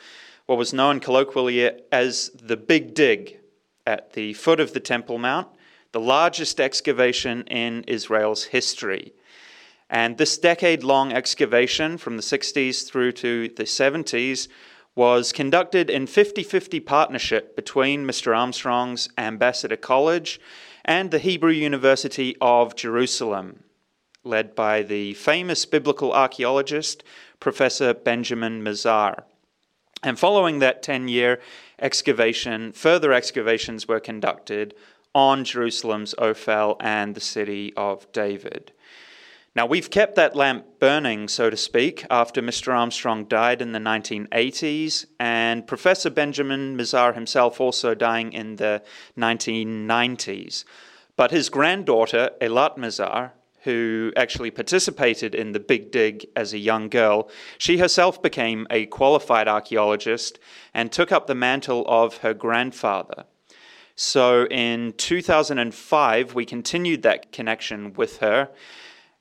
what 0.45 0.57
was 0.57 0.73
known 0.73 0.99
colloquially 0.99 1.71
as 1.89 2.31
the 2.31 2.57
Big 2.57 2.93
Dig 2.93 3.39
at 3.87 4.11
the 4.11 4.33
foot 4.33 4.59
of 4.59 4.73
the 4.73 4.81
Temple 4.81 5.19
Mount, 5.19 5.47
the 5.93 6.01
largest 6.01 6.59
excavation 6.59 7.43
in 7.43 7.83
Israel's 7.87 8.45
history. 8.45 9.13
And 9.93 10.17
this 10.17 10.39
decade 10.39 10.83
long 10.83 11.13
excavation 11.13 11.99
from 11.99 12.17
the 12.17 12.23
60s 12.23 12.87
through 12.87 13.11
to 13.11 13.47
the 13.49 13.65
70s 13.65 14.47
was 14.95 15.31
conducted 15.31 15.87
in 15.87 16.07
50 16.07 16.41
50 16.41 16.79
partnership 16.79 17.55
between 17.55 18.03
Mr. 18.03 18.35
Armstrong's 18.35 19.07
Ambassador 19.19 19.75
College 19.75 20.41
and 20.83 21.11
the 21.11 21.19
Hebrew 21.19 21.51
University 21.51 22.35
of 22.41 22.75
Jerusalem, 22.75 23.65
led 24.23 24.55
by 24.55 24.81
the 24.81 25.13
famous 25.13 25.63
biblical 25.63 26.11
archaeologist 26.11 27.03
Professor 27.39 27.93
Benjamin 27.93 28.63
Mazar. 28.63 29.25
And 30.01 30.17
following 30.17 30.57
that 30.57 30.81
10 30.81 31.07
year 31.07 31.39
excavation, 31.77 32.71
further 32.71 33.13
excavations 33.13 33.87
were 33.87 33.99
conducted 33.99 34.73
on 35.13 35.43
Jerusalem's 35.43 36.15
Ophel 36.17 36.77
and 36.79 37.13
the 37.13 37.21
city 37.21 37.73
of 37.77 38.11
David. 38.11 38.71
Now, 39.55 39.67
we've 39.67 39.91
kept 39.91 40.15
that 40.15 40.35
lamp 40.35 40.65
burning, 40.79 41.27
so 41.27 41.51
to 41.51 41.57
speak, 41.57 42.07
after 42.09 42.41
Mr. 42.41 42.73
Armstrong 42.73 43.25
died 43.25 43.61
in 43.61 43.71
the 43.71 43.77
1980s, 43.79 45.05
and 45.19 45.67
Professor 45.67 46.09
Benjamin 46.09 46.75
Mazar 46.75 47.13
himself 47.13 47.61
also 47.61 47.93
dying 47.93 48.33
in 48.33 48.55
the 48.55 48.81
1990s. 49.15 50.63
But 51.15 51.29
his 51.29 51.49
granddaughter, 51.49 52.31
Eilat 52.41 52.77
Mazar, 52.77 53.33
who 53.61 54.11
actually 54.17 54.49
participated 54.49 55.35
in 55.35 55.51
the 55.51 55.59
Big 55.59 55.91
Dig 55.91 56.25
as 56.35 56.51
a 56.53 56.57
young 56.57 56.89
girl, 56.89 57.29
she 57.59 57.77
herself 57.77 58.23
became 58.23 58.65
a 58.71 58.87
qualified 58.87 59.47
archaeologist 59.47 60.39
and 60.73 60.91
took 60.91 61.11
up 61.11 61.27
the 61.27 61.35
mantle 61.35 61.85
of 61.87 62.17
her 62.17 62.33
grandfather. 62.33 63.25
So 63.95 64.47
in 64.47 64.93
2005, 64.97 66.33
we 66.33 66.43
continued 66.43 67.03
that 67.03 67.31
connection 67.31 67.93
with 67.93 68.17
her 68.17 68.49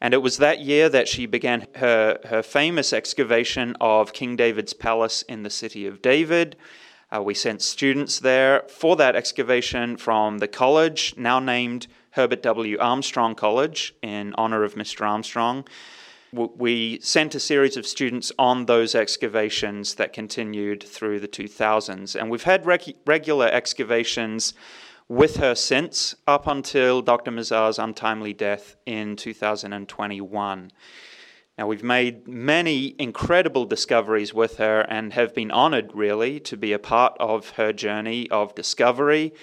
and 0.02 0.12
it 0.12 0.18
was 0.20 0.38
that 0.38 0.58
year 0.58 0.88
that 0.88 1.06
she 1.06 1.26
began 1.26 1.68
her, 1.76 2.18
her 2.24 2.42
famous 2.42 2.92
excavation 2.92 3.76
of 3.80 4.12
King 4.12 4.34
David's 4.34 4.72
palace 4.72 5.22
in 5.22 5.44
the 5.44 5.48
city 5.48 5.86
of 5.86 6.02
David. 6.02 6.56
Uh, 7.14 7.22
we 7.22 7.34
sent 7.34 7.62
students 7.62 8.18
there 8.18 8.64
for 8.68 8.96
that 8.96 9.14
excavation 9.14 9.96
from 9.96 10.38
the 10.38 10.48
college, 10.48 11.14
now 11.16 11.38
named 11.38 11.86
Herbert 12.10 12.42
W. 12.42 12.78
Armstrong 12.80 13.36
College, 13.36 13.94
in 14.02 14.34
honor 14.36 14.64
of 14.64 14.74
Mr. 14.74 15.06
Armstrong. 15.06 15.64
We 16.32 16.98
sent 16.98 17.36
a 17.36 17.40
series 17.40 17.76
of 17.76 17.86
students 17.86 18.32
on 18.40 18.66
those 18.66 18.96
excavations 18.96 19.94
that 19.96 20.12
continued 20.12 20.82
through 20.82 21.20
the 21.20 21.28
2000s. 21.28 22.20
And 22.20 22.28
we've 22.28 22.42
had 22.42 22.66
reg- 22.66 22.96
regular 23.06 23.46
excavations 23.46 24.52
with 25.08 25.36
her 25.36 25.54
since, 25.54 26.14
up 26.26 26.46
until 26.46 27.02
Dr. 27.02 27.30
Mazar's 27.30 27.78
untimely 27.78 28.32
death 28.32 28.76
in 28.86 29.16
2021. 29.16 30.70
Now, 31.58 31.66
we've 31.66 31.84
made 31.84 32.26
many 32.26 32.96
incredible 32.98 33.66
discoveries 33.66 34.32
with 34.32 34.56
her 34.56 34.80
and 34.80 35.12
have 35.12 35.34
been 35.34 35.50
honored, 35.50 35.90
really, 35.94 36.40
to 36.40 36.56
be 36.56 36.72
a 36.72 36.78
part 36.78 37.14
of 37.20 37.50
her 37.50 37.72
journey 37.72 38.28
of 38.30 38.54
discovery 38.54 39.34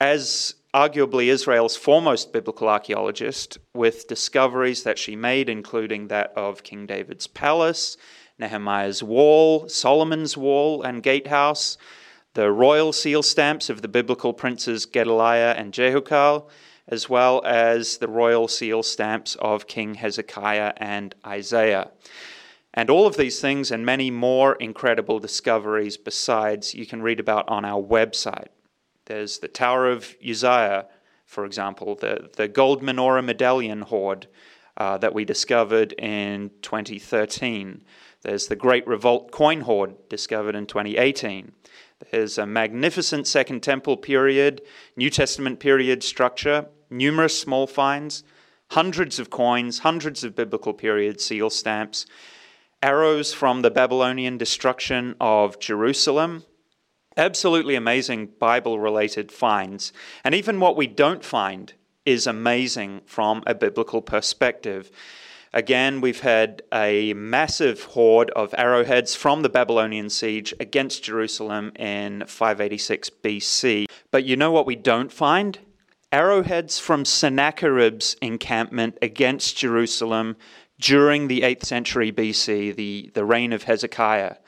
as 0.00 0.56
arguably 0.74 1.26
Israel's 1.28 1.76
foremost 1.76 2.32
biblical 2.32 2.68
archaeologist, 2.68 3.58
with 3.72 4.08
discoveries 4.08 4.82
that 4.82 4.98
she 4.98 5.14
made, 5.14 5.48
including 5.48 6.08
that 6.08 6.32
of 6.36 6.64
King 6.64 6.84
David's 6.84 7.28
palace, 7.28 7.96
Nehemiah's 8.38 9.00
wall, 9.00 9.68
Solomon's 9.68 10.36
wall 10.36 10.82
and 10.82 11.04
gatehouse, 11.04 11.78
the 12.34 12.50
royal 12.50 12.92
seal 12.92 13.22
stamps 13.22 13.70
of 13.70 13.80
the 13.80 13.88
biblical 13.88 14.32
princes 14.32 14.86
Gedaliah 14.86 15.54
and 15.56 15.72
Jehukal, 15.72 16.48
as 16.88 17.08
well 17.08 17.42
as 17.44 17.98
the 17.98 18.08
royal 18.08 18.48
seal 18.48 18.82
stamps 18.82 19.36
of 19.36 19.66
King 19.66 19.94
Hezekiah 19.94 20.74
and 20.76 21.14
Isaiah. 21.24 21.90
And 22.74 22.90
all 22.90 23.06
of 23.06 23.16
these 23.16 23.40
things 23.40 23.70
and 23.70 23.86
many 23.86 24.10
more 24.10 24.56
incredible 24.56 25.20
discoveries 25.20 25.96
besides 25.96 26.74
you 26.74 26.86
can 26.86 27.02
read 27.02 27.20
about 27.20 27.48
on 27.48 27.64
our 27.64 27.80
website. 27.80 28.48
There's 29.06 29.38
the 29.38 29.48
Tower 29.48 29.90
of 29.90 30.16
Uzziah, 30.28 30.86
for 31.24 31.44
example, 31.44 31.94
the, 31.94 32.30
the 32.36 32.48
gold 32.48 32.82
menorah 32.82 33.24
medallion 33.24 33.82
hoard 33.82 34.26
uh, 34.76 34.98
that 34.98 35.14
we 35.14 35.24
discovered 35.24 35.92
in 35.92 36.50
2013. 36.62 37.84
There's 38.22 38.48
the 38.48 38.56
Great 38.56 38.86
Revolt 38.88 39.30
coin 39.30 39.60
hoard 39.60 39.94
discovered 40.08 40.56
in 40.56 40.66
2018. 40.66 41.52
There's 42.10 42.38
a 42.38 42.46
magnificent 42.46 43.26
Second 43.26 43.62
Temple 43.62 43.96
period, 43.96 44.62
New 44.96 45.10
Testament 45.10 45.60
period 45.60 46.02
structure, 46.02 46.66
numerous 46.90 47.38
small 47.38 47.66
finds, 47.66 48.24
hundreds 48.70 49.18
of 49.18 49.30
coins, 49.30 49.80
hundreds 49.80 50.24
of 50.24 50.34
biblical 50.34 50.72
period 50.72 51.20
seal 51.20 51.50
stamps, 51.50 52.06
arrows 52.82 53.32
from 53.32 53.62
the 53.62 53.70
Babylonian 53.70 54.38
destruction 54.38 55.14
of 55.20 55.58
Jerusalem. 55.58 56.44
Absolutely 57.16 57.76
amazing 57.76 58.26
Bible 58.38 58.80
related 58.80 59.30
finds. 59.30 59.92
And 60.24 60.34
even 60.34 60.60
what 60.60 60.76
we 60.76 60.86
don't 60.86 61.24
find 61.24 61.72
is 62.04 62.26
amazing 62.26 63.02
from 63.06 63.42
a 63.46 63.54
biblical 63.54 64.02
perspective. 64.02 64.90
Again, 65.54 66.00
we've 66.00 66.20
had 66.20 66.62
a 66.72 67.14
massive 67.14 67.84
hoard 67.84 68.28
of 68.30 68.52
arrowheads 68.58 69.14
from 69.14 69.42
the 69.42 69.48
Babylonian 69.48 70.10
siege 70.10 70.52
against 70.58 71.04
Jerusalem 71.04 71.70
in 71.76 72.24
586 72.26 73.08
BC. 73.22 73.84
But 74.10 74.24
you 74.24 74.34
know 74.34 74.50
what 74.50 74.66
we 74.66 74.74
don't 74.74 75.12
find? 75.12 75.60
Arrowheads 76.10 76.80
from 76.80 77.04
Sennacherib's 77.04 78.16
encampment 78.20 78.98
against 79.00 79.56
Jerusalem 79.56 80.34
during 80.80 81.28
the 81.28 81.42
8th 81.42 81.66
century 81.66 82.10
BC, 82.10 82.74
the, 82.74 83.12
the 83.14 83.24
reign 83.24 83.52
of 83.52 83.62
Hezekiah. 83.62 84.38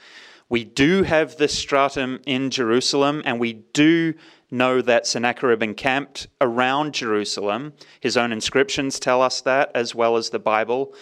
We 0.48 0.64
do 0.64 1.04
have 1.04 1.36
this 1.36 1.56
stratum 1.56 2.18
in 2.26 2.50
Jerusalem, 2.50 3.22
and 3.24 3.38
we 3.38 3.52
do 3.52 4.14
know 4.50 4.80
that 4.82 5.06
Sennacherib 5.06 5.62
encamped 5.62 6.28
around 6.40 6.94
Jerusalem. 6.94 7.72
His 8.00 8.16
own 8.16 8.32
inscriptions 8.32 8.98
tell 8.98 9.22
us 9.22 9.40
that, 9.42 9.70
as 9.74 9.94
well 9.94 10.16
as 10.16 10.30
the 10.30 10.38
Bible. 10.38 10.94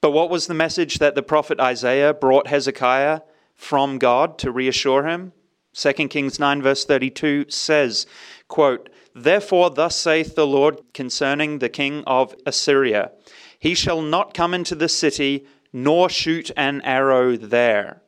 But 0.00 0.10
what 0.10 0.30
was 0.30 0.46
the 0.46 0.54
message 0.54 0.98
that 0.98 1.14
the 1.14 1.22
prophet 1.22 1.60
Isaiah 1.60 2.12
brought 2.12 2.48
Hezekiah 2.48 3.20
from 3.54 3.98
God 3.98 4.38
to 4.38 4.50
reassure 4.50 5.06
him? 5.06 5.32
2 5.74 5.92
Kings 6.08 6.38
9, 6.38 6.60
verse 6.60 6.84
32 6.84 7.46
says, 7.48 8.06
quote, 8.48 8.90
Therefore, 9.14 9.70
thus 9.70 9.96
saith 9.96 10.34
the 10.34 10.46
Lord 10.46 10.80
concerning 10.92 11.58
the 11.58 11.68
king 11.68 12.02
of 12.06 12.34
Assyria 12.46 13.12
He 13.58 13.74
shall 13.74 14.02
not 14.02 14.34
come 14.34 14.54
into 14.54 14.74
the 14.74 14.88
city, 14.88 15.46
nor 15.72 16.08
shoot 16.10 16.50
an 16.56 16.82
arrow 16.82 17.36
there. 17.36 18.02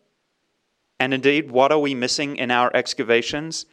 And 0.98 1.14
indeed, 1.14 1.50
what 1.50 1.72
are 1.72 1.78
we 1.78 1.94
missing 1.94 2.36
in 2.36 2.50
our 2.50 2.70
excavations? 2.74 3.66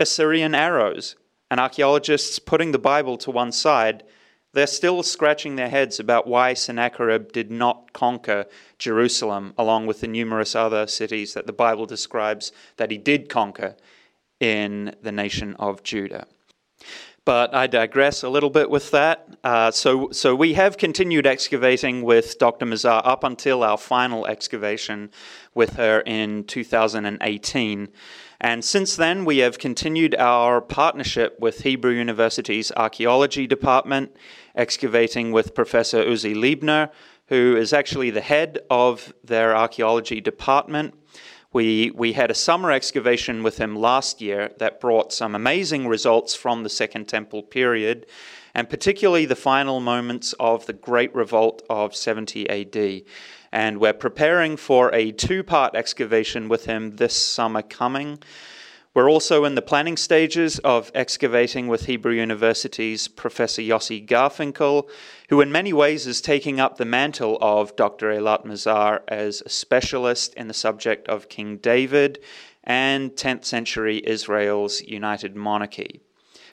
Assyrian 0.00 0.54
arrows, 0.54 1.16
and 1.50 1.58
archaeologists 1.58 2.38
putting 2.38 2.72
the 2.72 2.78
Bible 2.78 3.16
to 3.18 3.30
one 3.30 3.52
side, 3.52 4.04
they're 4.52 4.66
still 4.66 5.02
scratching 5.02 5.56
their 5.56 5.68
heads 5.68 6.00
about 6.00 6.26
why 6.26 6.54
Sennacherib 6.54 7.32
did 7.32 7.50
not 7.50 7.92
conquer 7.92 8.46
Jerusalem, 8.78 9.54
along 9.58 9.86
with 9.86 10.00
the 10.00 10.08
numerous 10.08 10.54
other 10.54 10.86
cities 10.86 11.34
that 11.34 11.46
the 11.46 11.52
Bible 11.52 11.86
describes 11.86 12.52
that 12.76 12.90
he 12.90 12.98
did 12.98 13.28
conquer 13.28 13.76
in 14.40 14.94
the 15.02 15.12
nation 15.12 15.54
of 15.58 15.82
Judah. 15.82 16.26
But 17.24 17.54
I 17.54 17.66
digress 17.66 18.22
a 18.22 18.28
little 18.30 18.48
bit 18.48 18.70
with 18.70 18.90
that. 18.92 19.28
Uh, 19.44 19.70
so, 19.70 20.10
so 20.12 20.34
we 20.34 20.54
have 20.54 20.78
continued 20.78 21.26
excavating 21.26 22.00
with 22.00 22.38
Dr. 22.38 22.64
Mazar 22.64 23.02
up 23.04 23.22
until 23.22 23.62
our 23.62 23.76
final 23.76 24.26
excavation 24.26 25.10
with 25.54 25.76
her 25.76 26.00
in 26.00 26.44
2018. 26.44 27.88
And 28.40 28.64
since 28.64 28.94
then, 28.94 29.24
we 29.24 29.38
have 29.38 29.58
continued 29.58 30.14
our 30.14 30.60
partnership 30.60 31.38
with 31.40 31.62
Hebrew 31.62 31.90
University's 31.90 32.70
Archaeology 32.76 33.48
Department, 33.48 34.14
excavating 34.54 35.32
with 35.32 35.56
Professor 35.56 36.04
Uzi 36.04 36.36
Leibner, 36.36 36.90
who 37.26 37.56
is 37.56 37.72
actually 37.72 38.10
the 38.10 38.20
head 38.20 38.60
of 38.70 39.12
their 39.24 39.56
archaeology 39.56 40.20
department. 40.20 40.94
We, 41.52 41.90
we 41.90 42.12
had 42.12 42.30
a 42.30 42.34
summer 42.34 42.70
excavation 42.70 43.42
with 43.42 43.58
him 43.58 43.74
last 43.74 44.20
year 44.20 44.52
that 44.58 44.80
brought 44.80 45.12
some 45.12 45.34
amazing 45.34 45.88
results 45.88 46.34
from 46.36 46.62
the 46.62 46.70
Second 46.70 47.08
Temple 47.08 47.42
period, 47.42 48.06
and 48.54 48.70
particularly 48.70 49.26
the 49.26 49.34
final 49.34 49.80
moments 49.80 50.32
of 50.38 50.66
the 50.66 50.72
Great 50.74 51.12
Revolt 51.12 51.62
of 51.68 51.96
70 51.96 52.48
AD 52.48 53.02
and 53.52 53.78
we're 53.78 53.92
preparing 53.92 54.56
for 54.56 54.94
a 54.94 55.12
two 55.12 55.42
part 55.42 55.74
excavation 55.74 56.48
with 56.48 56.64
him 56.66 56.96
this 56.96 57.16
summer 57.16 57.62
coming. 57.62 58.18
We're 58.94 59.10
also 59.10 59.44
in 59.44 59.54
the 59.54 59.62
planning 59.62 59.96
stages 59.96 60.58
of 60.60 60.90
excavating 60.94 61.68
with 61.68 61.86
Hebrew 61.86 62.14
University's 62.14 63.06
Professor 63.06 63.62
Yossi 63.62 64.04
Garfinkel, 64.04 64.88
who 65.28 65.40
in 65.40 65.52
many 65.52 65.72
ways 65.72 66.06
is 66.06 66.20
taking 66.20 66.58
up 66.58 66.78
the 66.78 66.84
mantle 66.84 67.38
of 67.40 67.76
Dr. 67.76 68.10
Eilat 68.10 68.44
Mazar 68.44 69.02
as 69.06 69.42
a 69.42 69.50
specialist 69.50 70.34
in 70.34 70.48
the 70.48 70.54
subject 70.54 71.06
of 71.08 71.28
King 71.28 71.58
David 71.58 72.18
and 72.64 73.12
10th 73.12 73.44
century 73.44 74.02
Israel's 74.04 74.82
united 74.82 75.36
monarchy. 75.36 76.00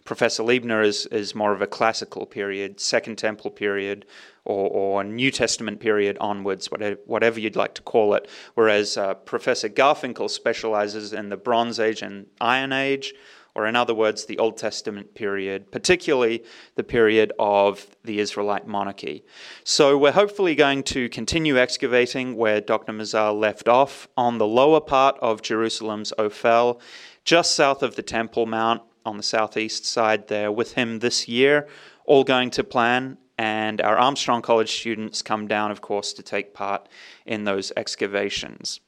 Professor 0.04 0.44
Leibner 0.44 0.86
is, 0.86 1.08
is 1.08 1.34
more 1.34 1.52
of 1.52 1.64
a 1.64 1.68
classical 1.68 2.28
period, 2.28 2.80
Second 2.80 3.18
Temple 3.18 3.50
period, 3.50 4.06
or, 4.46 4.70
or 4.70 5.04
New 5.04 5.32
Testament 5.32 5.80
period 5.80 6.18
onwards, 6.22 6.72
whatever, 6.72 7.00
whatever 7.06 7.40
you'd 7.40 7.56
like 7.56 7.74
to 7.76 7.82
call 7.82 8.14
it. 8.14 8.30
Whereas 8.54 8.96
uh, 8.96 9.16
Professor 9.16 9.70
Garfinkel 9.70 10.30
specializes 10.30 11.14
in 11.14 11.30
the 11.30 11.38
Bronze 11.38 11.80
Age 11.80 12.02
and 12.02 12.28
Iron 12.40 12.72
Age, 12.72 13.14
or 13.56 13.66
in 13.66 13.76
other 13.76 13.96
words, 13.96 14.26
the 14.26 14.38
Old 14.38 14.58
Testament 14.58 15.16
period, 15.16 15.72
particularly 15.72 16.44
the 16.76 16.84
period 16.84 17.32
of 17.40 17.88
the 18.04 18.20
Israelite 18.20 18.68
monarchy. 18.68 19.24
So 19.64 19.98
we're 19.98 20.12
hopefully 20.12 20.56
going 20.56 20.84
to 20.84 21.08
continue 21.10 21.58
excavating 21.58 22.36
where 22.36 22.60
Dr. 22.60 22.92
Mazar 22.92 23.38
left 23.38 23.70
off 23.70 24.10
on 24.18 24.38
the 24.38 24.48
lower 24.48 24.82
part 24.82 25.18
of 25.22 25.42
Jerusalem's 25.42 26.12
Ophel, 26.20 26.82
just 27.24 27.56
south 27.56 27.82
of 27.82 27.96
the 27.96 28.04
Temple 28.04 28.46
Mount 28.46 28.82
on 29.06 29.18
the 29.18 29.24
southeast 29.24 29.86
side 29.86 30.28
there 30.28 30.52
with 30.52 30.74
him 30.74 31.00
this 31.00 31.28
year, 31.28 31.68
all 32.06 32.24
going 32.24 32.50
to 32.52 32.64
plan. 32.64 33.18
And 33.38 33.82
our 33.82 33.98
Armstrong 33.98 34.42
College 34.42 34.72
students 34.72 35.22
come 35.22 35.48
down, 35.48 35.72
of 35.72 35.82
course, 35.82 36.14
to 36.14 36.24
take 36.24 36.54
part 36.54 36.88
in 37.26 37.44
those 37.44 37.72
excavations. 37.76 38.80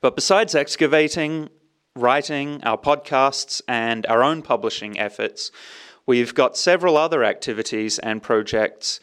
But 0.00 0.14
besides 0.14 0.54
excavating, 0.54 1.50
writing, 1.96 2.62
our 2.62 2.78
podcasts, 2.78 3.60
and 3.68 4.06
our 4.06 4.22
own 4.22 4.42
publishing 4.42 4.98
efforts, 4.98 5.50
we've 6.06 6.34
got 6.34 6.56
several 6.56 6.96
other 6.96 7.24
activities 7.24 7.98
and 7.98 8.22
projects 8.22 9.00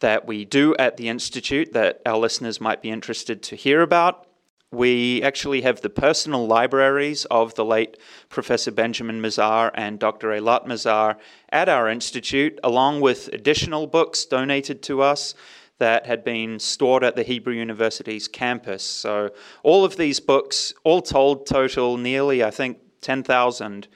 that 0.00 0.26
we 0.26 0.44
do 0.44 0.74
at 0.76 0.96
the 0.96 1.08
Institute 1.08 1.72
that 1.72 2.00
our 2.06 2.18
listeners 2.18 2.60
might 2.60 2.82
be 2.82 2.90
interested 2.90 3.42
to 3.44 3.56
hear 3.56 3.82
about. 3.82 4.26
We 4.72 5.20
actually 5.24 5.62
have 5.62 5.80
the 5.80 5.90
personal 5.90 6.46
libraries 6.46 7.24
of 7.24 7.56
the 7.56 7.64
late 7.64 7.96
Professor 8.28 8.70
Benjamin 8.70 9.20
Mazar 9.20 9.72
and 9.74 9.98
Dr. 9.98 10.28
Eilat 10.28 10.64
Mazar 10.64 11.16
at 11.48 11.68
our 11.68 11.88
institute, 11.88 12.60
along 12.62 13.00
with 13.00 13.28
additional 13.32 13.88
books 13.88 14.24
donated 14.24 14.80
to 14.84 15.02
us 15.02 15.34
that 15.78 16.06
had 16.06 16.22
been 16.22 16.60
stored 16.60 17.02
at 17.02 17.16
the 17.16 17.24
Hebrew 17.24 17.54
University's 17.54 18.28
campus. 18.28 18.84
So, 18.84 19.30
all 19.64 19.84
of 19.84 19.96
these 19.96 20.20
books, 20.20 20.72
all 20.84 21.02
told, 21.02 21.46
total 21.46 21.96
nearly, 21.96 22.44
I 22.44 22.52
think, 22.52 22.78
10,000 23.00 23.88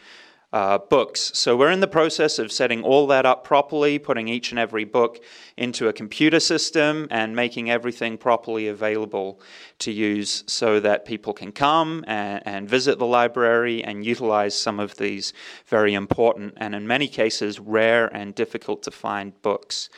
uh, 0.55 0.79
books. 0.79 1.33
So 1.35 1.57
we're 1.57 1.73
in 1.73 1.81
the 1.81 1.89
process 1.89 2.39
of 2.39 2.53
setting 2.53 2.85
all 2.85 3.09
that 3.09 3.27
up 3.27 3.43
properly, 3.43 3.99
putting 3.99 4.29
each 4.29 4.53
and 4.53 4.59
every 4.59 4.85
book 4.85 5.21
into 5.57 5.89
a 5.89 5.93
computer 5.93 6.39
system, 6.39 7.09
and 7.11 7.35
making 7.35 7.71
everything 7.71 8.17
properly 8.17 8.69
available 8.69 9.41
to 9.81 9.91
use 9.91 10.45
so 10.47 10.79
that 10.79 11.07
people 11.07 11.33
can 11.33 11.51
come 11.51 12.05
and, 12.07 12.41
and 12.47 12.69
visit 12.69 13.01
the 13.01 13.05
library 13.05 13.83
and 13.83 14.07
utilize 14.07 14.57
some 14.57 14.79
of 14.79 14.97
these 14.97 15.33
very 15.67 15.93
important 15.93 16.55
and, 16.59 16.73
in 16.73 16.87
many 16.87 17.09
cases, 17.09 17.59
rare 17.59 18.07
and 18.15 18.37
difficult 18.37 18.85
to 18.85 18.93
find 18.93 19.43
books. 19.43 19.91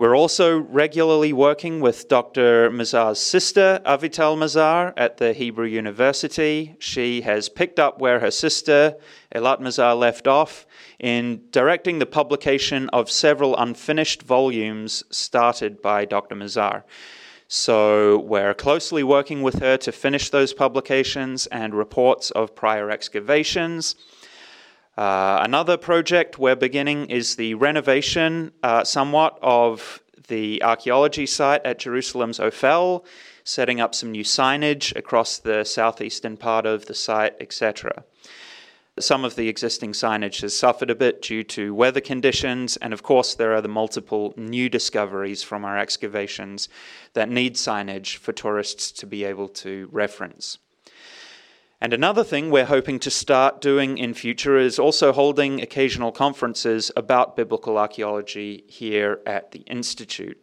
We're 0.00 0.16
also 0.16 0.58
regularly 0.58 1.34
working 1.34 1.80
with 1.80 2.08
Dr. 2.08 2.70
Mazar's 2.70 3.20
sister, 3.20 3.82
Avital 3.84 4.34
Mazar, 4.34 4.94
at 4.96 5.18
the 5.18 5.34
Hebrew 5.34 5.66
University. 5.66 6.74
She 6.78 7.20
has 7.20 7.50
picked 7.50 7.78
up 7.78 8.00
where 8.00 8.18
her 8.18 8.30
sister, 8.30 8.96
Eilat 9.34 9.60
Mazar, 9.60 9.94
left 9.98 10.26
off 10.26 10.66
in 10.98 11.42
directing 11.50 11.98
the 11.98 12.06
publication 12.06 12.88
of 12.94 13.10
several 13.10 13.54
unfinished 13.58 14.22
volumes 14.22 15.04
started 15.10 15.82
by 15.82 16.06
Dr. 16.06 16.34
Mazar. 16.34 16.84
So 17.46 18.20
we're 18.20 18.54
closely 18.54 19.02
working 19.02 19.42
with 19.42 19.58
her 19.58 19.76
to 19.76 19.92
finish 19.92 20.30
those 20.30 20.54
publications 20.54 21.46
and 21.48 21.74
reports 21.74 22.30
of 22.30 22.54
prior 22.54 22.90
excavations. 22.90 23.96
Uh, 24.96 25.40
another 25.42 25.76
project 25.76 26.38
we're 26.38 26.56
beginning 26.56 27.06
is 27.10 27.36
the 27.36 27.54
renovation, 27.54 28.52
uh, 28.62 28.84
somewhat, 28.84 29.38
of 29.40 30.02
the 30.28 30.62
archaeology 30.62 31.26
site 31.26 31.64
at 31.64 31.78
Jerusalem's 31.78 32.38
Ophel, 32.38 33.04
setting 33.44 33.80
up 33.80 33.94
some 33.94 34.12
new 34.12 34.24
signage 34.24 34.94
across 34.96 35.38
the 35.38 35.64
southeastern 35.64 36.36
part 36.36 36.66
of 36.66 36.86
the 36.86 36.94
site, 36.94 37.34
etc. 37.40 38.04
Some 38.98 39.24
of 39.24 39.36
the 39.36 39.48
existing 39.48 39.92
signage 39.92 40.42
has 40.42 40.56
suffered 40.56 40.90
a 40.90 40.94
bit 40.94 41.22
due 41.22 41.42
to 41.44 41.74
weather 41.74 42.00
conditions, 42.00 42.76
and 42.76 42.92
of 42.92 43.02
course, 43.02 43.34
there 43.34 43.54
are 43.54 43.62
the 43.62 43.68
multiple 43.68 44.34
new 44.36 44.68
discoveries 44.68 45.42
from 45.42 45.64
our 45.64 45.78
excavations 45.78 46.68
that 47.14 47.30
need 47.30 47.54
signage 47.54 48.16
for 48.16 48.32
tourists 48.32 48.92
to 48.92 49.06
be 49.06 49.24
able 49.24 49.48
to 49.48 49.88
reference. 49.90 50.58
And 51.82 51.94
another 51.94 52.24
thing 52.24 52.50
we're 52.50 52.66
hoping 52.66 52.98
to 53.00 53.10
start 53.10 53.62
doing 53.62 53.96
in 53.96 54.12
future 54.12 54.58
is 54.58 54.78
also 54.78 55.12
holding 55.12 55.62
occasional 55.62 56.12
conferences 56.12 56.92
about 56.94 57.36
biblical 57.36 57.78
archaeology 57.78 58.64
here 58.68 59.20
at 59.24 59.52
the 59.52 59.60
Institute. 59.60 60.42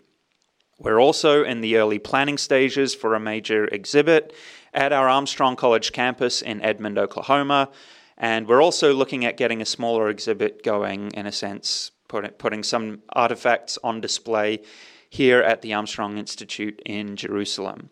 We're 0.79 0.99
also 0.99 1.43
in 1.43 1.61
the 1.61 1.77
early 1.77 1.99
planning 1.99 2.39
stages 2.39 2.95
for 2.95 3.13
a 3.13 3.19
major 3.19 3.65
exhibit 3.65 4.33
at 4.73 4.91
our 4.91 5.07
Armstrong 5.07 5.55
College 5.55 5.91
campus 5.91 6.41
in 6.41 6.59
Edmond, 6.61 6.97
Oklahoma. 6.97 7.69
And 8.17 8.47
we're 8.47 8.63
also 8.63 8.93
looking 8.93 9.23
at 9.23 9.37
getting 9.37 9.61
a 9.61 9.65
smaller 9.65 10.09
exhibit 10.09 10.63
going, 10.63 11.11
in 11.11 11.27
a 11.27 11.31
sense, 11.31 11.91
putting 12.07 12.63
some 12.63 13.03
artifacts 13.09 13.77
on 13.83 14.01
display 14.01 14.63
here 15.07 15.41
at 15.41 15.61
the 15.61 15.75
Armstrong 15.75 16.17
Institute 16.17 16.81
in 16.83 17.15
Jerusalem. 17.15 17.91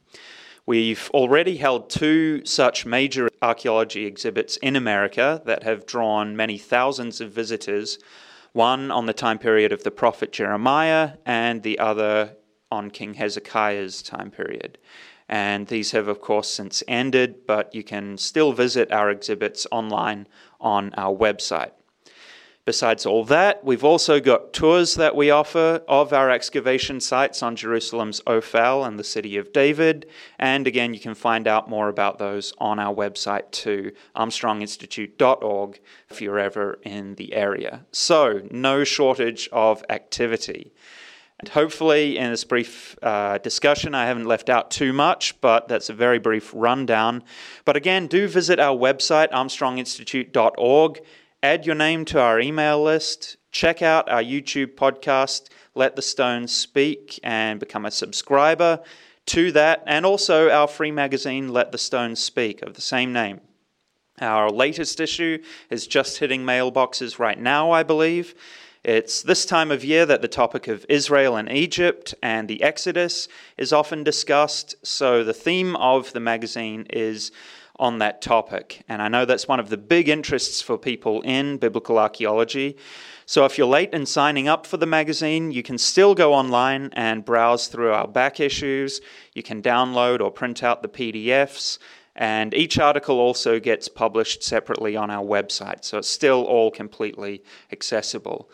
We've 0.68 1.12
already 1.14 1.58
held 1.58 1.92
two 1.92 2.44
such 2.44 2.88
major 2.88 3.30
archaeology 3.40 4.08
exhibits 4.08 4.58
in 4.58 4.76
America 4.76 5.42
that 5.46 5.62
have 5.62 5.86
drawn 5.86 6.36
many 6.36 6.58
thousands 6.58 7.22
of 7.22 7.32
visitors, 7.32 8.00
one 8.52 8.90
on 8.90 9.06
the 9.06 9.14
time 9.14 9.38
period 9.38 9.72
of 9.72 9.84
the 9.84 9.92
prophet 9.92 10.32
Jeremiah, 10.32 11.14
and 11.24 11.62
the 11.62 11.78
other 11.78 12.38
on 12.72 12.90
King 12.90 13.14
Hezekiah's 13.14 14.02
time 14.02 14.32
period. 14.32 14.80
And 15.30 15.68
these 15.68 15.92
have, 15.92 16.08
of 16.08 16.20
course, 16.20 16.50
since 16.50 16.82
ended, 16.88 17.46
but 17.46 17.74
you 17.76 17.84
can 17.84 18.18
still 18.18 18.52
visit 18.52 18.92
our 18.92 19.12
exhibits 19.12 19.68
online 19.72 20.28
on 20.60 20.94
our 20.96 21.16
website. 21.16 21.72
Besides 22.66 23.06
all 23.06 23.24
that, 23.26 23.64
we've 23.64 23.84
also 23.84 24.20
got 24.20 24.52
tours 24.52 24.96
that 24.96 25.16
we 25.16 25.30
offer 25.30 25.84
of 25.88 26.12
our 26.12 26.32
excavation 26.32 27.00
sites 27.00 27.44
on 27.44 27.56
Jerusalem's 27.56 28.22
Ophel 28.26 28.84
and 28.84 28.98
the 28.98 29.04
city 29.04 29.38
of 29.38 29.54
David. 29.54 30.08
And 30.40 30.66
again, 30.66 30.96
you 30.96 31.00
can 31.00 31.14
find 31.14 31.48
out 31.48 31.70
more 31.70 31.90
about 31.90 32.18
those 32.18 32.54
on 32.58 32.80
our 32.80 32.94
website 32.94 33.52
too, 33.52 33.92
armstronginstitute.org, 34.16 35.80
if 36.10 36.22
you're 36.24 36.40
ever 36.40 36.80
in 36.82 37.14
the 37.16 37.36
area. 37.36 37.86
So, 37.92 38.42
no 38.50 38.84
shortage 38.84 39.48
of 39.52 39.84
activity. 39.88 40.74
And 41.40 41.50
hopefully, 41.50 42.18
in 42.18 42.32
this 42.32 42.46
brief 42.46 42.98
uh, 43.04 43.38
discussion, 43.38 43.94
I 43.94 44.08
haven't 44.08 44.26
left 44.26 44.50
out 44.50 44.72
too 44.72 44.92
much, 44.92 45.40
but 45.40 45.68
that's 45.68 45.90
a 45.90 45.94
very 45.94 46.18
brief 46.18 46.52
rundown. 46.56 47.24
But 47.64 47.76
again, 47.76 48.08
do 48.08 48.28
visit 48.28 48.60
our 48.60 48.76
website, 48.76 49.32
armstronginstitute.org 49.32 51.02
add 51.46 51.64
your 51.64 51.76
name 51.76 52.04
to 52.04 52.20
our 52.20 52.40
email 52.40 52.82
list, 52.82 53.38
check 53.52 53.84
out 53.84 54.10
our 54.10 54.24
YouTube 54.24 54.74
podcast, 54.74 55.48
Let 55.76 55.96
the 55.96 56.02
Stones 56.02 56.52
Speak, 56.52 57.20
and 57.22 57.60
become 57.60 57.86
a 57.86 57.92
subscriber 57.92 58.82
to 59.28 59.52
that, 59.52 59.84
and 59.86 60.08
also 60.08 60.50
our 60.50 60.68
free 60.68 60.90
magazine, 60.90 61.50
Let 61.50 61.72
the 61.72 61.78
Stones 61.78 62.20
Speak, 62.20 62.64
of 62.64 62.74
the 62.74 62.82
same 62.82 63.14
name. 63.14 63.42
Our 64.20 64.50
latest 64.50 65.00
issue 65.00 65.38
is 65.70 65.86
just 65.86 66.18
hitting 66.18 66.42
mailboxes 66.42 67.20
right 67.20 67.40
now, 67.40 67.70
I 67.70 67.84
believe. 67.84 68.34
It's 68.84 69.22
this 69.22 69.46
time 69.46 69.70
of 69.70 69.86
year 69.86 70.08
that 70.08 70.24
the 70.24 70.28
topic 70.28 70.68
of 70.68 70.84
Israel 70.90 71.36
and 71.36 71.52
Egypt 71.52 72.16
and 72.24 72.48
the 72.48 72.64
Exodus 72.64 73.28
is 73.56 73.72
often 73.72 74.04
discussed, 74.04 74.74
so 74.84 75.24
the 75.24 75.32
theme 75.32 75.76
of 75.76 76.12
the 76.14 76.20
magazine 76.20 76.88
is 76.90 77.32
on 77.80 78.00
that 78.00 78.22
topic. 78.22 78.84
And 78.88 79.02
I 79.02 79.08
know 79.08 79.26
that's 79.26 79.48
one 79.48 79.60
of 79.60 79.70
the 79.70 79.78
big 79.78 80.10
interests 80.10 80.62
for 80.62 80.78
people 80.78 81.22
in 81.22 81.58
biblical 81.58 82.00
archaeology. 82.00 82.78
So 83.26 83.46
if 83.46 83.58
you're 83.58 83.68
late 83.68 83.92
in 83.94 84.06
signing 84.06 84.48
up 84.48 84.66
for 84.66 84.78
the 84.78 84.86
magazine, 84.86 85.52
you 85.52 85.64
can 85.64 85.78
still 85.78 86.14
go 86.16 86.34
online 86.34 86.92
and 86.94 87.26
browse 87.26 87.68
through 87.68 87.92
our 87.92 88.08
back 88.08 88.40
issues. 88.40 89.02
You 89.34 89.44
can 89.44 89.62
download 89.62 90.22
or 90.22 90.32
print 90.32 90.64
out 90.64 90.82
the 90.82 90.90
PDFs. 90.90 91.80
And 92.16 92.54
each 92.54 92.80
article 92.80 93.20
also 93.20 93.60
gets 93.60 93.90
published 93.90 94.44
separately 94.44 94.96
on 94.96 95.10
our 95.10 95.24
website. 95.24 95.84
So 95.84 95.98
it's 95.98 96.10
still 96.10 96.44
all 96.44 96.72
completely 96.72 97.44
accessible. 97.72 98.50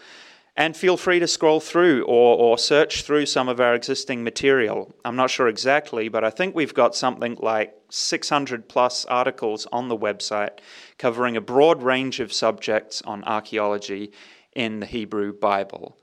And 0.62 0.78
feel 0.78 0.96
free 0.96 1.18
to 1.18 1.28
scroll 1.28 1.60
through 1.60 2.04
or, 2.04 2.38
or 2.38 2.56
search 2.56 3.02
through 3.02 3.26
some 3.26 3.50
of 3.50 3.60
our 3.60 3.74
existing 3.74 4.24
material. 4.24 4.94
I'm 5.04 5.16
not 5.16 5.32
sure 5.32 5.48
exactly, 5.48 6.08
but 6.08 6.24
I 6.24 6.30
think 6.30 6.54
we've 6.54 6.76
got 6.76 6.94
something 6.96 7.36
like 7.42 7.74
600 7.90 8.70
plus 8.70 9.04
articles 9.06 9.66
on 9.72 9.88
the 9.88 9.98
website 9.98 10.60
covering 11.00 11.36
a 11.36 11.42
broad 11.42 11.82
range 11.82 12.20
of 12.20 12.32
subjects 12.32 13.02
on 13.06 13.24
archaeology 13.24 14.12
in 14.56 14.82
the 14.82 14.86
Hebrew 14.86 15.34
Bible. 15.34 15.98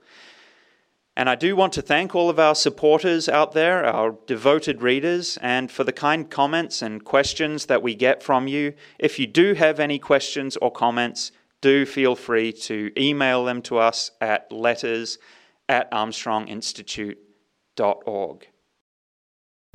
And 1.15 1.29
I 1.29 1.35
do 1.35 1.55
want 1.55 1.71
to 1.73 1.81
thank 1.81 2.13
all 2.13 2.29
of 2.29 2.37
our 2.37 2.53
supporters 2.53 3.29
out 3.29 3.53
there, 3.53 3.85
our 3.85 4.17
devoted 4.27 4.81
readers, 4.81 5.37
and 5.41 5.71
for 5.71 5.85
the 5.85 5.93
kind 5.93 6.29
comments 6.29 6.81
and 6.81 7.05
questions 7.05 7.67
that 7.67 7.81
we 7.81 7.95
get 7.95 8.21
from 8.21 8.49
you. 8.49 8.73
If 8.97 9.19
you 9.19 9.25
do 9.25 9.53
have 9.53 9.79
any 9.79 9.99
questions 9.99 10.57
or 10.57 10.69
comments, 10.69 11.31
do 11.61 11.85
feel 11.85 12.15
free 12.15 12.51
to 12.51 12.91
email 12.97 13.45
them 13.45 13.61
to 13.63 13.77
us 13.77 14.11
at 14.21 14.51
letters 14.51 15.17
at 15.67 15.91
armstronginstitute.org. 15.91 18.47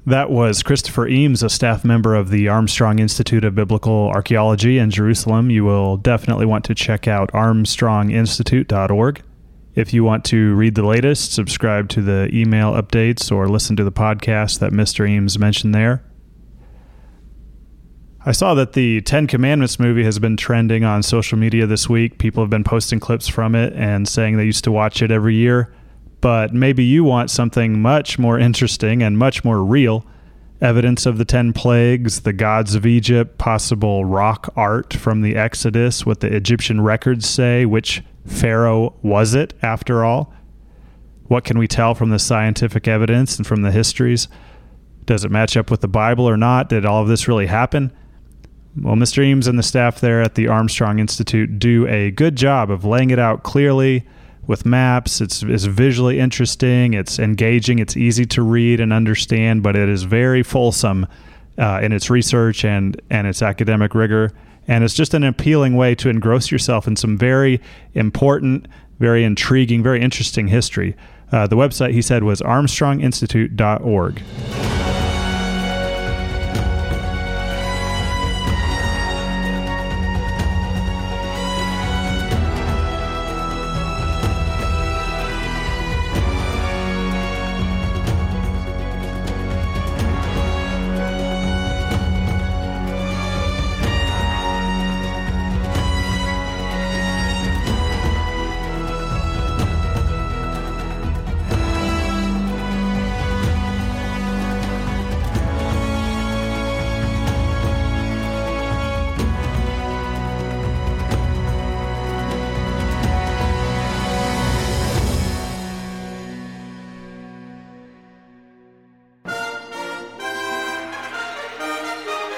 That 0.06 0.30
was 0.30 0.62
Christopher 0.62 1.08
Eames, 1.08 1.42
a 1.42 1.48
staff 1.48 1.82
member 1.82 2.14
of 2.14 2.28
the 2.28 2.46
Armstrong 2.48 2.98
Institute 2.98 3.42
of 3.42 3.54
Biblical 3.54 4.10
Archaeology 4.10 4.76
in 4.76 4.90
Jerusalem. 4.90 5.48
You 5.48 5.64
will 5.64 5.96
definitely 5.96 6.44
want 6.44 6.66
to 6.66 6.74
check 6.74 7.08
out 7.08 7.32
armstronginstitute.org. 7.32 9.22
If 9.74 9.94
you 9.94 10.04
want 10.04 10.26
to 10.26 10.54
read 10.54 10.74
the 10.74 10.84
latest, 10.84 11.32
subscribe 11.32 11.88
to 11.90 12.02
the 12.02 12.28
email 12.32 12.74
updates 12.74 13.32
or 13.32 13.48
listen 13.48 13.76
to 13.76 13.84
the 13.84 13.90
podcast 13.90 14.58
that 14.58 14.72
Mr. 14.72 15.08
Eames 15.08 15.38
mentioned 15.38 15.74
there. 15.74 16.04
I 18.26 18.32
saw 18.32 18.54
that 18.54 18.72
the 18.72 19.02
Ten 19.02 19.26
Commandments 19.26 19.78
movie 19.78 20.02
has 20.04 20.18
been 20.18 20.38
trending 20.38 20.82
on 20.82 21.02
social 21.02 21.36
media 21.36 21.66
this 21.66 21.90
week. 21.90 22.16
People 22.16 22.42
have 22.42 22.48
been 22.48 22.64
posting 22.64 22.98
clips 22.98 23.28
from 23.28 23.54
it 23.54 23.74
and 23.74 24.08
saying 24.08 24.38
they 24.38 24.46
used 24.46 24.64
to 24.64 24.72
watch 24.72 25.02
it 25.02 25.10
every 25.10 25.34
year. 25.34 25.74
But 26.22 26.54
maybe 26.54 26.82
you 26.84 27.04
want 27.04 27.30
something 27.30 27.82
much 27.82 28.18
more 28.18 28.38
interesting 28.38 29.02
and 29.02 29.18
much 29.18 29.44
more 29.44 29.62
real 29.62 30.06
evidence 30.62 31.04
of 31.04 31.18
the 31.18 31.26
10 31.26 31.52
plagues, 31.52 32.22
the 32.22 32.32
gods 32.32 32.74
of 32.74 32.86
Egypt, 32.86 33.36
possible 33.36 34.06
rock 34.06 34.50
art 34.56 34.94
from 34.94 35.20
the 35.20 35.36
Exodus, 35.36 36.06
what 36.06 36.20
the 36.20 36.34
Egyptian 36.34 36.80
records 36.80 37.28
say, 37.28 37.66
which 37.66 38.02
Pharaoh 38.24 38.94
was 39.02 39.34
it 39.34 39.52
after 39.60 40.02
all? 40.02 40.32
What 41.24 41.44
can 41.44 41.58
we 41.58 41.68
tell 41.68 41.94
from 41.94 42.08
the 42.08 42.18
scientific 42.18 42.88
evidence 42.88 43.36
and 43.36 43.46
from 43.46 43.60
the 43.60 43.70
histories? 43.70 44.28
Does 45.04 45.26
it 45.26 45.30
match 45.30 45.58
up 45.58 45.70
with 45.70 45.82
the 45.82 45.88
Bible 45.88 46.26
or 46.26 46.38
not? 46.38 46.70
Did 46.70 46.86
all 46.86 47.02
of 47.02 47.08
this 47.08 47.28
really 47.28 47.48
happen? 47.48 47.92
Well, 48.80 48.96
Mr. 48.96 49.22
Eames 49.22 49.46
and 49.46 49.58
the 49.58 49.62
staff 49.62 50.00
there 50.00 50.20
at 50.20 50.34
the 50.34 50.48
Armstrong 50.48 50.98
Institute 50.98 51.58
do 51.58 51.86
a 51.86 52.10
good 52.10 52.34
job 52.34 52.70
of 52.70 52.84
laying 52.84 53.10
it 53.10 53.20
out 53.20 53.44
clearly 53.44 54.04
with 54.46 54.66
maps. 54.66 55.20
It's, 55.20 55.42
it's 55.44 55.64
visually 55.64 56.18
interesting, 56.18 56.92
it's 56.92 57.18
engaging, 57.18 57.78
it's 57.78 57.96
easy 57.96 58.26
to 58.26 58.42
read 58.42 58.80
and 58.80 58.92
understand, 58.92 59.62
but 59.62 59.76
it 59.76 59.88
is 59.88 60.02
very 60.02 60.42
fulsome 60.42 61.06
uh, 61.56 61.80
in 61.82 61.92
its 61.92 62.10
research 62.10 62.64
and, 62.64 63.00
and 63.10 63.28
its 63.28 63.42
academic 63.42 63.94
rigor. 63.94 64.32
And 64.66 64.82
it's 64.82 64.94
just 64.94 65.14
an 65.14 65.22
appealing 65.22 65.76
way 65.76 65.94
to 65.96 66.08
engross 66.08 66.50
yourself 66.50 66.88
in 66.88 66.96
some 66.96 67.16
very 67.16 67.60
important, 67.92 68.66
very 68.98 69.22
intriguing, 69.22 69.82
very 69.82 70.00
interesting 70.00 70.48
history. 70.48 70.96
Uh, 71.30 71.46
the 71.46 71.56
website, 71.56 71.92
he 71.92 72.02
said, 72.02 72.24
was 72.24 72.40
armstronginstitute.org. 72.40 74.22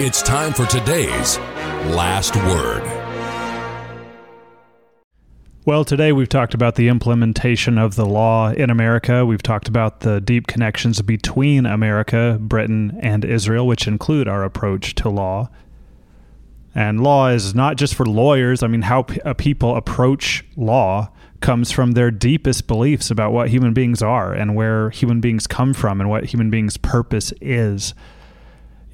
It's 0.07 0.23
time 0.23 0.53
for 0.53 0.67
today's 0.67 1.37
last 1.91 2.37
word. 2.37 2.85
Well, 5.65 5.85
today 5.85 6.13
we've 6.13 6.29
talked 6.29 6.55
about 6.55 6.77
the 6.77 6.87
implementation 6.87 7.77
of 7.77 7.97
the 7.97 8.07
law 8.07 8.53
in 8.53 8.71
America. 8.71 9.27
We've 9.27 9.43
talked 9.43 9.67
about 9.67 10.03
the 10.03 10.21
deep 10.21 10.47
connections 10.47 11.03
between 11.03 11.67
America, 11.67 12.39
Britain, 12.41 12.97
and 13.03 13.25
Israel, 13.25 13.67
which 13.67 13.89
include 13.89 14.29
our 14.29 14.45
approach 14.45 14.95
to 14.95 15.09
law. 15.09 15.49
And 16.73 17.03
law 17.03 17.31
is 17.31 17.53
not 17.57 17.77
just 17.77 17.97
for 17.97 18.07
lawyers. 18.07 18.63
I 18.63 18.69
mean, 18.69 18.83
how 18.83 19.03
p- 19.03 19.19
people 19.39 19.75
approach 19.75 20.45
law 20.55 21.11
comes 21.41 21.73
from 21.73 21.93
their 21.93 22.13
deepest 22.13 22.69
beliefs 22.69 23.11
about 23.11 23.33
what 23.33 23.49
human 23.49 23.75
beings 23.75 24.03
are 24.03 24.33
and 24.33 24.55
where 24.55 24.91
human 24.91 25.21
beings 25.21 25.49
come 25.49 25.75
from 25.75 26.01
and 26.01 26.09
what 26.09 26.27
human 26.27 26.49
beings' 26.49 26.77
purpose 26.77 27.33
is. 27.41 27.93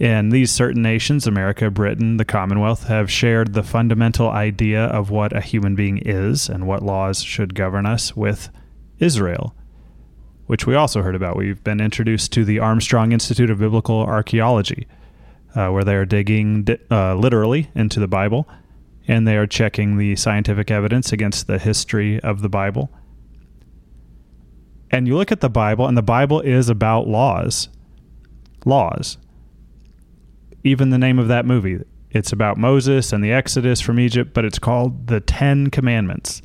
And 0.02 0.32
these 0.32 0.50
certain 0.50 0.82
nations, 0.82 1.28
America, 1.28 1.70
Britain, 1.70 2.16
the 2.16 2.24
Commonwealth, 2.24 2.88
have 2.88 3.08
shared 3.08 3.54
the 3.54 3.62
fundamental 3.62 4.28
idea 4.28 4.86
of 4.86 5.10
what 5.10 5.32
a 5.32 5.40
human 5.40 5.76
being 5.76 5.98
is 5.98 6.48
and 6.48 6.66
what 6.66 6.82
laws 6.82 7.22
should 7.22 7.54
govern 7.54 7.86
us 7.86 8.16
with 8.16 8.48
Israel, 8.98 9.54
which 10.46 10.66
we 10.66 10.74
also 10.74 11.02
heard 11.02 11.14
about. 11.14 11.36
We've 11.36 11.62
been 11.62 11.80
introduced 11.80 12.32
to 12.32 12.44
the 12.44 12.58
Armstrong 12.58 13.12
Institute 13.12 13.48
of 13.48 13.60
Biblical 13.60 14.00
Archaeology, 14.00 14.88
uh, 15.54 15.68
where 15.68 15.84
they 15.84 15.94
are 15.94 16.04
digging 16.04 16.66
uh, 16.90 17.14
literally 17.14 17.70
into 17.76 18.00
the 18.00 18.08
Bible 18.08 18.48
and 19.06 19.26
they 19.26 19.36
are 19.36 19.46
checking 19.46 19.98
the 19.98 20.16
scientific 20.16 20.68
evidence 20.72 21.12
against 21.12 21.46
the 21.46 21.60
history 21.60 22.18
of 22.20 22.42
the 22.42 22.48
Bible. 22.48 22.90
And 24.90 25.06
you 25.06 25.16
look 25.16 25.30
at 25.30 25.40
the 25.40 25.48
Bible, 25.48 25.86
and 25.86 25.96
the 25.96 26.02
Bible 26.02 26.40
is 26.40 26.68
about 26.68 27.06
laws. 27.06 27.68
Laws 28.64 29.16
even 30.64 30.90
the 30.90 30.98
name 30.98 31.18
of 31.18 31.28
that 31.28 31.46
movie. 31.46 31.80
It's 32.10 32.32
about 32.32 32.58
Moses 32.58 33.12
and 33.12 33.24
the 33.24 33.32
Exodus 33.32 33.80
from 33.80 33.98
Egypt, 33.98 34.34
but 34.34 34.44
it's 34.44 34.58
called 34.58 35.06
the 35.06 35.20
Ten 35.20 35.70
Commandments. 35.70 36.42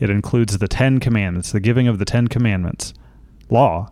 It 0.00 0.10
includes 0.10 0.58
the 0.58 0.68
Ten 0.68 0.98
Commandments, 0.98 1.52
the 1.52 1.60
giving 1.60 1.86
of 1.86 1.98
the 1.98 2.04
Ten 2.04 2.28
Commandments, 2.28 2.94
law. 3.50 3.90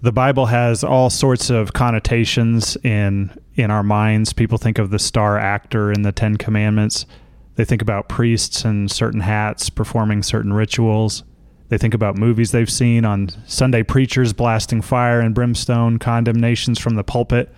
The 0.00 0.12
Bible 0.12 0.46
has 0.46 0.82
all 0.82 1.10
sorts 1.10 1.50
of 1.50 1.72
connotations 1.72 2.76
in 2.82 3.36
in 3.54 3.70
our 3.70 3.82
minds. 3.82 4.32
People 4.32 4.58
think 4.58 4.78
of 4.78 4.90
the 4.90 4.98
star 4.98 5.38
actor 5.38 5.92
in 5.92 6.02
the 6.02 6.12
Ten 6.12 6.36
Commandments. 6.36 7.06
They 7.54 7.64
think 7.64 7.82
about 7.82 8.08
priests 8.08 8.64
in 8.64 8.88
certain 8.88 9.20
hats 9.20 9.70
performing 9.70 10.22
certain 10.22 10.52
rituals. 10.52 11.22
They 11.72 11.78
think 11.78 11.94
about 11.94 12.18
movies 12.18 12.50
they've 12.50 12.68
seen 12.68 13.06
on 13.06 13.30
Sunday 13.46 13.82
preachers 13.82 14.34
blasting 14.34 14.82
fire 14.82 15.20
and 15.20 15.34
brimstone, 15.34 15.98
condemnations 15.98 16.78
from 16.78 16.96
the 16.96 17.02
pulpit, 17.02 17.50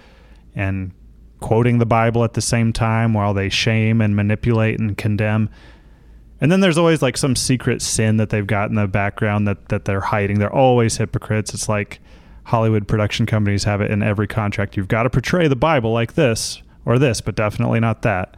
and 0.54 0.92
quoting 1.40 1.78
the 1.78 1.84
Bible 1.84 2.22
at 2.22 2.34
the 2.34 2.40
same 2.40 2.72
time 2.72 3.12
while 3.12 3.34
they 3.34 3.48
shame 3.48 4.00
and 4.00 4.14
manipulate 4.14 4.78
and 4.78 4.96
condemn. 4.96 5.50
And 6.40 6.52
then 6.52 6.60
there's 6.60 6.78
always 6.78 7.02
like 7.02 7.16
some 7.16 7.34
secret 7.34 7.82
sin 7.82 8.18
that 8.18 8.30
they've 8.30 8.46
got 8.46 8.68
in 8.68 8.76
the 8.76 8.86
background 8.86 9.48
that, 9.48 9.68
that 9.70 9.84
they're 9.84 10.00
hiding. 10.00 10.38
They're 10.38 10.48
always 10.54 10.98
hypocrites. 10.98 11.52
It's 11.52 11.68
like 11.68 11.98
Hollywood 12.44 12.86
production 12.86 13.26
companies 13.26 13.64
have 13.64 13.80
it 13.80 13.90
in 13.90 14.00
every 14.00 14.28
contract. 14.28 14.76
You've 14.76 14.86
got 14.86 15.02
to 15.02 15.10
portray 15.10 15.48
the 15.48 15.56
Bible 15.56 15.92
like 15.92 16.14
this 16.14 16.62
or 16.84 17.00
this, 17.00 17.20
but 17.20 17.34
definitely 17.34 17.80
not 17.80 18.02
that. 18.02 18.36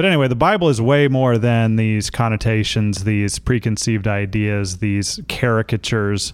But 0.00 0.06
anyway, 0.06 0.28
the 0.28 0.34
Bible 0.34 0.70
is 0.70 0.80
way 0.80 1.08
more 1.08 1.36
than 1.36 1.76
these 1.76 2.08
connotations, 2.08 3.04
these 3.04 3.38
preconceived 3.38 4.08
ideas, 4.08 4.78
these 4.78 5.20
caricatures 5.28 6.32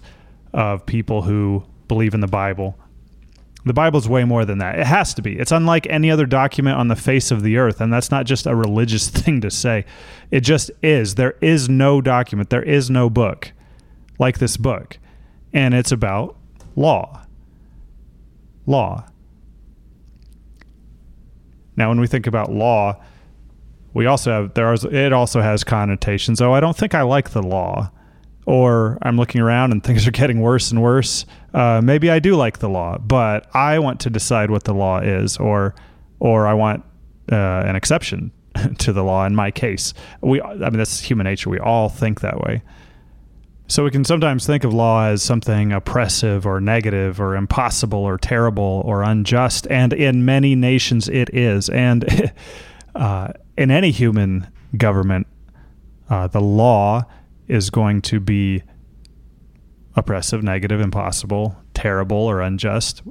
of 0.53 0.85
people 0.85 1.23
who 1.23 1.65
believe 1.89 2.13
in 2.13 2.21
the 2.21 2.27
Bible. 2.27 2.79
The 3.65 3.73
Bible 3.73 3.99
is 3.99 4.07
way 4.07 4.23
more 4.23 4.45
than 4.45 4.59
that. 4.59 4.79
It 4.79 4.87
has 4.87 5.13
to 5.15 5.21
be. 5.21 5.37
It's 5.37 5.51
unlike 5.51 5.85
any 5.89 6.09
other 6.09 6.25
document 6.25 6.77
on 6.77 6.87
the 6.87 6.95
face 6.95 7.29
of 7.29 7.43
the 7.43 7.57
earth. 7.57 7.81
And 7.81 7.91
that's 7.91 8.09
not 8.09 8.25
just 8.25 8.47
a 8.47 8.55
religious 8.55 9.09
thing 9.09 9.41
to 9.41 9.51
say. 9.51 9.83
It 10.31 10.45
just 10.45 10.71
is. 10.81 11.15
There 11.15 11.35
is 11.41 11.67
no 11.67 11.99
document, 11.99 12.49
there 12.49 12.63
is 12.63 12.89
no 12.89 13.09
book 13.09 13.51
like 14.17 14.39
this 14.39 14.55
book. 14.55 14.97
And 15.51 15.73
it's 15.73 15.91
about 15.91 16.37
law. 16.77 17.21
Law. 18.65 19.09
Now, 21.75 21.89
when 21.89 21.99
we 21.99 22.07
think 22.07 22.27
about 22.27 22.49
law, 22.49 23.01
we 23.97 24.05
also 24.05 24.31
have 24.31 24.53
there 24.53 24.71
is 24.73 24.85
it 24.85 25.11
also 25.11 25.41
has 25.41 25.63
connotations. 25.63 26.39
Oh, 26.39 26.53
I 26.53 26.59
don't 26.59 26.77
think 26.77 26.93
I 26.93 27.01
like 27.01 27.31
the 27.31 27.41
law, 27.41 27.89
or 28.45 28.99
I'm 29.01 29.17
looking 29.17 29.41
around 29.41 29.71
and 29.71 29.83
things 29.87 30.07
are 30.07 30.11
getting 30.11 30.39
worse 30.39 30.69
and 30.69 30.83
worse. 30.83 31.25
Uh, 31.51 31.81
maybe 31.83 32.11
I 32.11 32.19
do 32.19 32.35
like 32.35 32.59
the 32.59 32.69
law, 32.69 32.99
but 32.99 33.47
I 33.55 33.79
want 33.79 33.99
to 34.01 34.11
decide 34.11 34.51
what 34.51 34.65
the 34.65 34.73
law 34.75 34.99
is, 34.99 35.37
or 35.37 35.73
or 36.19 36.45
I 36.45 36.53
want 36.53 36.83
uh, 37.31 37.35
an 37.35 37.75
exception 37.75 38.31
to 38.77 38.93
the 38.93 39.03
law 39.03 39.25
in 39.25 39.35
my 39.35 39.49
case. 39.49 39.95
We, 40.21 40.43
I 40.43 40.53
mean, 40.53 40.73
that's 40.73 40.99
human 40.99 41.23
nature. 41.23 41.49
We 41.49 41.57
all 41.57 41.89
think 41.89 42.21
that 42.21 42.39
way. 42.39 42.61
So 43.67 43.83
we 43.83 43.89
can 43.89 44.05
sometimes 44.05 44.45
think 44.45 44.63
of 44.63 44.75
law 44.75 45.05
as 45.05 45.23
something 45.23 45.71
oppressive 45.73 46.45
or 46.45 46.61
negative 46.61 47.19
or 47.19 47.35
impossible 47.35 47.99
or 47.99 48.19
terrible 48.19 48.83
or 48.85 49.01
unjust, 49.01 49.65
and 49.71 49.91
in 49.91 50.23
many 50.23 50.53
nations 50.53 51.09
it 51.09 51.33
is. 51.33 51.67
And 51.69 52.31
uh, 52.95 53.33
in 53.57 53.71
any 53.71 53.91
human 53.91 54.47
government, 54.77 55.27
uh, 56.09 56.27
the 56.27 56.41
law 56.41 57.03
is 57.47 57.69
going 57.69 58.01
to 58.03 58.19
be 58.19 58.63
oppressive, 59.95 60.43
negative, 60.43 60.79
impossible, 60.79 61.57
terrible, 61.73 62.17
or 62.17 62.39
unjust 62.41 63.01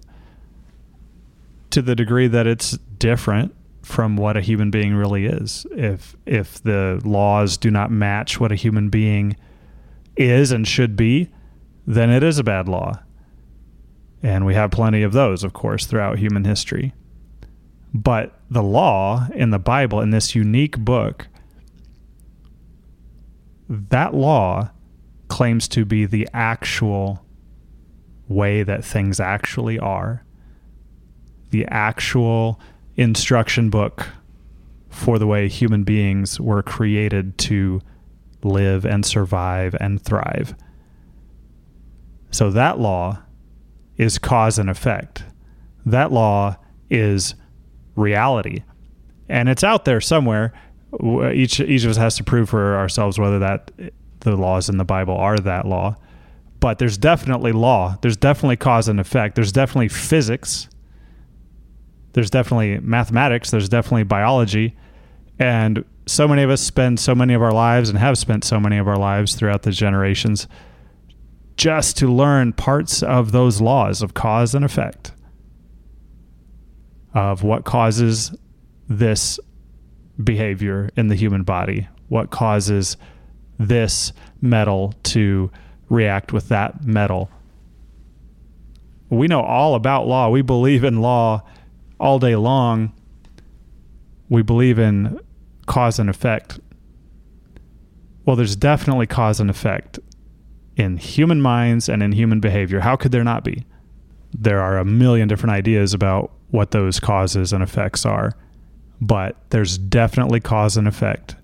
to 1.70 1.82
the 1.82 1.96
degree 1.96 2.28
that 2.28 2.46
it's 2.46 2.78
different 2.98 3.54
from 3.82 4.16
what 4.16 4.36
a 4.36 4.40
human 4.40 4.70
being 4.70 4.94
really 4.94 5.26
is. 5.26 5.66
If 5.72 6.16
if 6.26 6.62
the 6.62 7.00
laws 7.04 7.56
do 7.56 7.70
not 7.70 7.90
match 7.90 8.40
what 8.40 8.52
a 8.52 8.56
human 8.56 8.88
being 8.88 9.36
is 10.16 10.52
and 10.52 10.66
should 10.66 10.96
be, 10.96 11.28
then 11.86 12.10
it 12.10 12.22
is 12.22 12.38
a 12.38 12.44
bad 12.44 12.68
law. 12.68 13.00
And 14.22 14.46
we 14.46 14.54
have 14.54 14.70
plenty 14.70 15.02
of 15.02 15.12
those, 15.12 15.44
of 15.44 15.52
course, 15.52 15.86
throughout 15.86 16.18
human 16.18 16.44
history. 16.44 16.94
But 17.94 18.38
the 18.50 18.62
law 18.62 19.28
in 19.34 19.50
the 19.50 19.58
Bible, 19.58 20.00
in 20.00 20.10
this 20.10 20.34
unique 20.34 20.78
book, 20.78 21.28
that 23.68 24.14
law 24.14 24.70
claims 25.28 25.66
to 25.68 25.84
be 25.84 26.06
the 26.06 26.28
actual 26.32 27.24
way 28.28 28.62
that 28.62 28.84
things 28.84 29.20
actually 29.20 29.78
are, 29.78 30.24
the 31.50 31.66
actual 31.66 32.60
instruction 32.96 33.70
book 33.70 34.08
for 34.88 35.18
the 35.18 35.26
way 35.26 35.48
human 35.48 35.84
beings 35.84 36.40
were 36.40 36.62
created 36.62 37.36
to 37.38 37.80
live 38.42 38.84
and 38.84 39.04
survive 39.04 39.74
and 39.80 40.00
thrive. 40.02 40.54
So 42.30 42.50
that 42.50 42.78
law 42.78 43.22
is 43.96 44.18
cause 44.18 44.58
and 44.58 44.70
effect. 44.70 45.24
That 45.84 46.12
law 46.12 46.56
is 46.90 47.34
reality, 47.96 48.62
and 49.28 49.48
it's 49.48 49.64
out 49.64 49.84
there 49.84 50.00
somewhere. 50.00 50.52
Each 51.32 51.60
each 51.60 51.84
of 51.84 51.90
us 51.90 51.96
has 51.96 52.16
to 52.16 52.24
prove 52.24 52.48
for 52.48 52.76
ourselves 52.76 53.18
whether 53.18 53.38
that 53.40 53.70
the 54.20 54.36
laws 54.36 54.68
in 54.68 54.78
the 54.78 54.84
Bible 54.84 55.16
are 55.16 55.36
that 55.38 55.66
law. 55.66 55.96
But 56.60 56.78
there's 56.78 56.96
definitely 56.96 57.52
law. 57.52 57.96
There's 58.00 58.16
definitely 58.16 58.56
cause 58.56 58.88
and 58.88 58.98
effect. 59.00 59.34
There's 59.34 59.52
definitely 59.52 59.88
physics. 59.88 60.68
there's 62.16 62.30
definitely 62.30 62.78
mathematics, 62.80 63.50
there's 63.50 63.68
definitely 63.68 64.04
biology, 64.04 64.74
and 65.38 65.84
so 66.06 66.26
many 66.26 66.42
of 66.42 66.48
us 66.48 66.62
spend 66.62 66.98
so 66.98 67.14
many 67.14 67.34
of 67.34 67.42
our 67.42 67.52
lives 67.52 67.90
and 67.90 67.98
have 67.98 68.16
spent 68.16 68.42
so 68.42 68.58
many 68.58 68.78
of 68.78 68.88
our 68.88 68.96
lives 68.96 69.34
throughout 69.34 69.62
the 69.62 69.70
generations 69.70 70.48
just 71.58 71.98
to 71.98 72.10
learn 72.10 72.54
parts 72.54 73.02
of 73.02 73.32
those 73.32 73.60
laws 73.60 74.00
of 74.00 74.14
cause 74.14 74.54
and 74.54 74.64
effect 74.64 75.12
of 77.16 77.42
what 77.42 77.64
causes 77.64 78.36
this 78.88 79.40
behavior 80.22 80.90
in 80.96 81.08
the 81.08 81.14
human 81.14 81.42
body, 81.44 81.88
what 82.08 82.30
causes 82.30 82.98
this 83.58 84.12
metal 84.42 84.92
to 85.02 85.50
react 85.88 86.34
with 86.34 86.50
that 86.50 86.84
metal. 86.84 87.30
We 89.08 89.28
know 89.28 89.40
all 89.40 89.74
about 89.74 90.06
law. 90.06 90.28
We 90.28 90.42
believe 90.42 90.84
in 90.84 91.00
law 91.00 91.42
all 91.98 92.18
day 92.18 92.36
long. 92.36 92.92
We 94.28 94.42
believe 94.42 94.78
in 94.78 95.18
cause 95.64 95.98
and 95.98 96.10
effect. 96.10 96.60
Well, 98.26 98.36
there's 98.36 98.56
definitely 98.56 99.06
cause 99.06 99.40
and 99.40 99.48
effect 99.48 99.98
in 100.76 100.98
human 100.98 101.40
minds 101.40 101.88
and 101.88 102.02
in 102.02 102.12
human 102.12 102.40
behavior. 102.40 102.80
How 102.80 102.94
could 102.94 103.12
there 103.12 103.24
not 103.24 103.42
be? 103.42 103.64
There 104.34 104.60
are 104.60 104.76
a 104.76 104.84
million 104.84 105.28
different 105.28 105.54
ideas 105.54 105.94
about 105.94 106.35
what 106.56 106.70
those 106.70 106.98
causes 106.98 107.52
and 107.52 107.62
effects 107.62 108.06
are, 108.06 108.32
but 109.00 109.36
there's 109.50 109.76
definitely 109.76 110.40
cause 110.40 110.76
and 110.76 110.88
effect. 110.88 111.36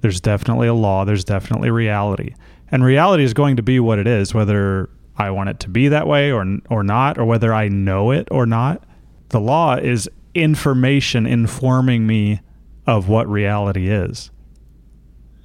There's 0.00 0.20
definitely 0.20 0.66
a 0.66 0.74
law, 0.74 1.04
there's 1.04 1.24
definitely 1.24 1.70
reality. 1.70 2.34
And 2.70 2.84
reality 2.84 3.22
is 3.22 3.34
going 3.34 3.56
to 3.56 3.62
be 3.62 3.78
what 3.78 3.98
it 3.98 4.06
is, 4.06 4.34
whether 4.34 4.90
I 5.16 5.30
want 5.30 5.50
it 5.50 5.60
to 5.60 5.68
be 5.68 5.88
that 5.88 6.06
way 6.06 6.32
or 6.32 6.44
or 6.68 6.82
not 6.82 7.18
or 7.18 7.24
whether 7.24 7.54
I 7.54 7.68
know 7.68 8.10
it 8.10 8.26
or 8.30 8.44
not. 8.44 8.82
The 9.28 9.40
law 9.40 9.76
is 9.76 10.10
information 10.34 11.26
informing 11.26 12.06
me 12.06 12.40
of 12.86 13.08
what 13.08 13.28
reality 13.28 13.88
is. 13.88 14.30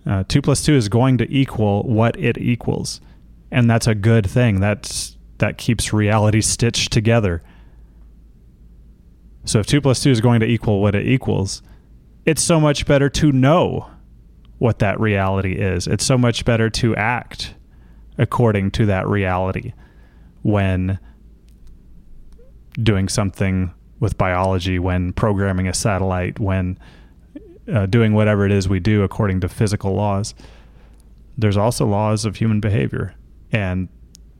Uh, 0.05 0.23
two 0.27 0.41
plus 0.41 0.63
two 0.63 0.73
is 0.73 0.89
going 0.89 1.17
to 1.19 1.31
equal 1.31 1.83
what 1.83 2.17
it 2.19 2.37
equals, 2.37 2.99
and 3.51 3.69
that's 3.69 3.87
a 3.87 3.93
good 3.93 4.27
thing. 4.27 4.59
That's 4.59 5.17
that 5.37 5.57
keeps 5.57 5.93
reality 5.93 6.41
stitched 6.41 6.91
together. 6.91 7.43
So 9.47 9.59
if 9.59 9.65
two 9.65 9.79
plus 9.79 10.03
two 10.03 10.11
is 10.11 10.21
going 10.21 10.41
to 10.41 10.45
equal 10.45 10.81
what 10.81 10.93
it 10.93 11.07
equals, 11.07 11.61
it's 12.25 12.43
so 12.43 12.59
much 12.59 12.85
better 12.85 13.09
to 13.11 13.31
know 13.31 13.89
what 14.57 14.79
that 14.79 14.99
reality 14.99 15.53
is. 15.53 15.87
It's 15.87 16.03
so 16.03 16.17
much 16.17 16.43
better 16.43 16.69
to 16.69 16.95
act 16.95 17.55
according 18.17 18.71
to 18.71 18.85
that 18.87 19.07
reality 19.07 19.73
when 20.41 20.99
doing 22.81 23.07
something 23.07 23.73
with 23.99 24.17
biology, 24.17 24.79
when 24.79 25.13
programming 25.13 25.67
a 25.67 25.73
satellite, 25.73 26.39
when 26.39 26.77
uh, 27.71 27.85
doing 27.85 28.13
whatever 28.13 28.45
it 28.45 28.51
is 28.51 28.67
we 28.67 28.79
do 28.79 29.03
according 29.03 29.39
to 29.41 29.49
physical 29.49 29.93
laws. 29.93 30.35
There's 31.37 31.57
also 31.57 31.85
laws 31.85 32.25
of 32.25 32.35
human 32.35 32.59
behavior, 32.59 33.15
and 33.51 33.87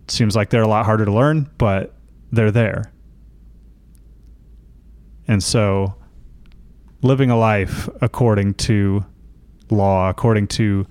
seems 0.08 0.36
like 0.36 0.50
they're 0.50 0.64
a 0.64 0.68
lot 0.68 0.86
harder 0.86 1.06
to 1.06 1.12
learn, 1.12 1.50
but 1.58 1.94
they're 2.32 2.52
there. 2.52 2.92
And 5.28 5.44
so, 5.44 5.96
living 7.02 7.30
a 7.30 7.38
life 7.38 7.90
according 8.02 8.56
to 8.56 9.06
law, 9.70 10.10
according 10.10 10.48
to 10.48 10.88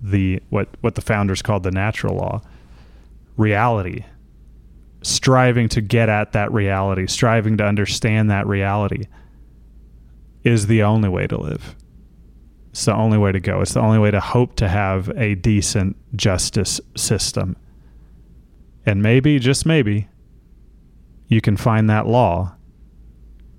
the 0.00 0.40
what 0.48 0.68
what 0.80 0.94
the 0.94 1.00
founders 1.00 1.42
called 1.42 1.62
the 1.62 1.70
natural 1.70 2.16
law, 2.16 2.40
reality, 3.36 4.04
striving 5.02 5.68
to 5.70 5.80
get 5.80 6.08
at 6.08 6.32
that 6.32 6.52
reality, 6.52 7.06
striving 7.06 7.56
to 7.58 7.64
understand 7.64 8.30
that 8.30 8.46
reality 8.46 9.04
is 10.44 10.66
the 10.66 10.82
only 10.82 11.08
way 11.08 11.26
to 11.26 11.38
live. 11.38 11.74
It's 12.70 12.84
the 12.84 12.94
only 12.94 13.18
way 13.18 13.32
to 13.32 13.40
go. 13.40 13.60
It's 13.60 13.74
the 13.74 13.80
only 13.80 13.98
way 13.98 14.10
to 14.10 14.20
hope 14.20 14.56
to 14.56 14.68
have 14.68 15.08
a 15.16 15.34
decent 15.34 15.96
justice 16.16 16.80
system. 16.96 17.56
And 18.86 19.02
maybe, 19.02 19.38
just 19.38 19.66
maybe, 19.66 20.08
you 21.26 21.40
can 21.40 21.56
find 21.56 21.90
that 21.90 22.06
law 22.06 22.54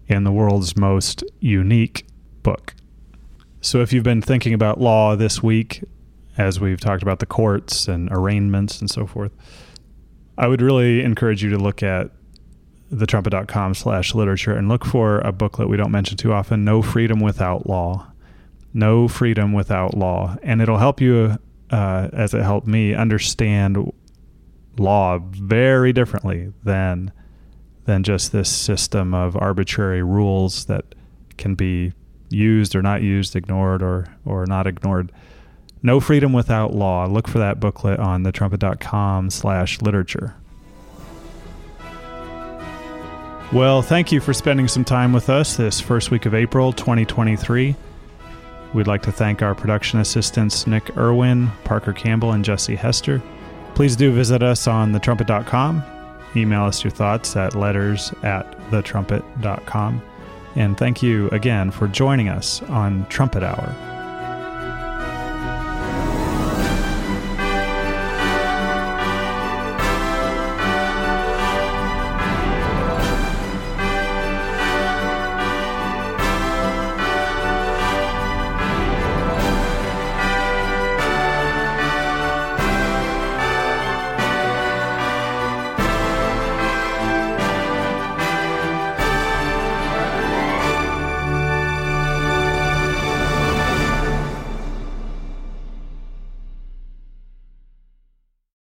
in 0.10 0.24
the 0.26 0.32
world's 0.32 0.76
most 0.76 1.24
unique 1.40 2.06
book. 2.44 2.74
So, 3.62 3.82
if 3.82 3.94
you've 3.94 4.04
been 4.04 4.22
thinking 4.22 4.54
about 4.54 4.82
law 4.82 5.16
this 5.16 5.42
week, 5.42 5.84
as 6.38 6.60
we've 6.60 6.80
talked 6.80 7.04
about 7.04 7.20
the 7.20 7.26
courts 7.26 7.88
and 7.88 8.10
arraignments 8.12 8.80
and 8.82 8.90
so 8.90 9.06
forth, 9.06 9.32
I 10.38 10.48
would 10.48 10.62
really 10.62 11.04
encourage 11.04 11.44
you 11.44 11.50
to 11.52 11.58
look 11.58 11.84
at 11.84 12.12
thetrumpet.com 12.92 13.76
slash 13.76 14.16
literature 14.16 14.54
and 14.54 14.68
look 14.68 14.84
for 14.84 15.20
a 15.20 15.32
booklet 15.32 15.70
we 15.70 15.78
don't 15.78 15.92
mention 15.92 16.18
too 16.18 16.34
often 16.34 16.66
no 16.66 16.82
freedom 16.82 17.20
without 17.20 17.68
law 17.68 18.12
no 18.74 19.08
freedom 19.08 19.54
without 19.54 19.96
law 19.96 20.36
and 20.42 20.60
it'll 20.60 20.80
help 20.80 21.00
you 21.00 21.38
uh, 21.70 22.10
as 22.14 22.34
it 22.34 22.42
helped 22.42 22.66
me 22.66 22.96
understand 22.96 23.92
law 24.80 25.20
very 25.20 25.94
differently 25.94 26.52
than 26.64 27.12
than 27.90 28.04
just 28.04 28.32
this 28.32 28.56
system 28.56 29.16
of 29.16 29.36
arbitrary 29.36 30.04
rules 30.04 30.66
that 30.66 30.86
can 31.38 31.56
be 31.56 31.92
used 32.30 32.76
or 32.76 32.84
not 32.84 33.02
used 33.02 33.36
ignored 33.36 33.82
or 33.82 34.06
or 34.26 34.46
not 34.46 34.68
ignored 34.68 35.12
no 35.82 36.00
freedom 36.00 36.32
without 36.32 36.72
law 36.72 37.08
look 37.08 37.28
for 37.28 37.40
that 37.40 37.60
booklet 37.60 38.00
on 38.00 38.24
thetrumpet.com 38.24 39.32
slash 39.32 39.82
literature 39.82 40.36
well, 43.52 43.82
thank 43.82 44.12
you 44.12 44.22
for 44.22 44.32
spending 44.32 44.68
some 44.68 44.86
time 44.86 45.12
with 45.12 45.28
us 45.28 45.58
this 45.58 45.82
first 45.82 46.12
week 46.12 46.28
of 46.28 46.36
April 46.36 46.72
2023. 46.72 47.76
We'd 48.76 48.86
like 48.86 49.02
to 49.02 49.12
thank 49.12 49.42
our 49.42 49.56
production 49.56 50.00
assistants 50.00 50.68
Nick 50.68 50.96
Irwin, 50.96 51.50
Parker 51.64 51.92
Campbell, 51.92 52.34
and 52.34 52.46
Jesse 52.46 52.76
Hester. 52.76 53.24
Please 53.74 53.96
do 53.96 54.12
visit 54.14 54.44
us 54.44 54.68
on 54.68 54.94
thetrumpet.com. 54.94 55.99
Email 56.36 56.66
us 56.66 56.84
your 56.84 56.92
thoughts 56.92 57.36
at 57.36 57.56
letters 57.56 58.14
at 58.24 58.58
thetrumpet.com. 58.70 60.02
And 60.56 60.78
thank 60.78 61.04
you 61.04 61.30
again 61.30 61.72
for 61.72 61.88
joining 61.88 62.30
us 62.30 62.62
on 62.64 63.06
Trumpet 63.08 63.44
Hour. 63.44 63.99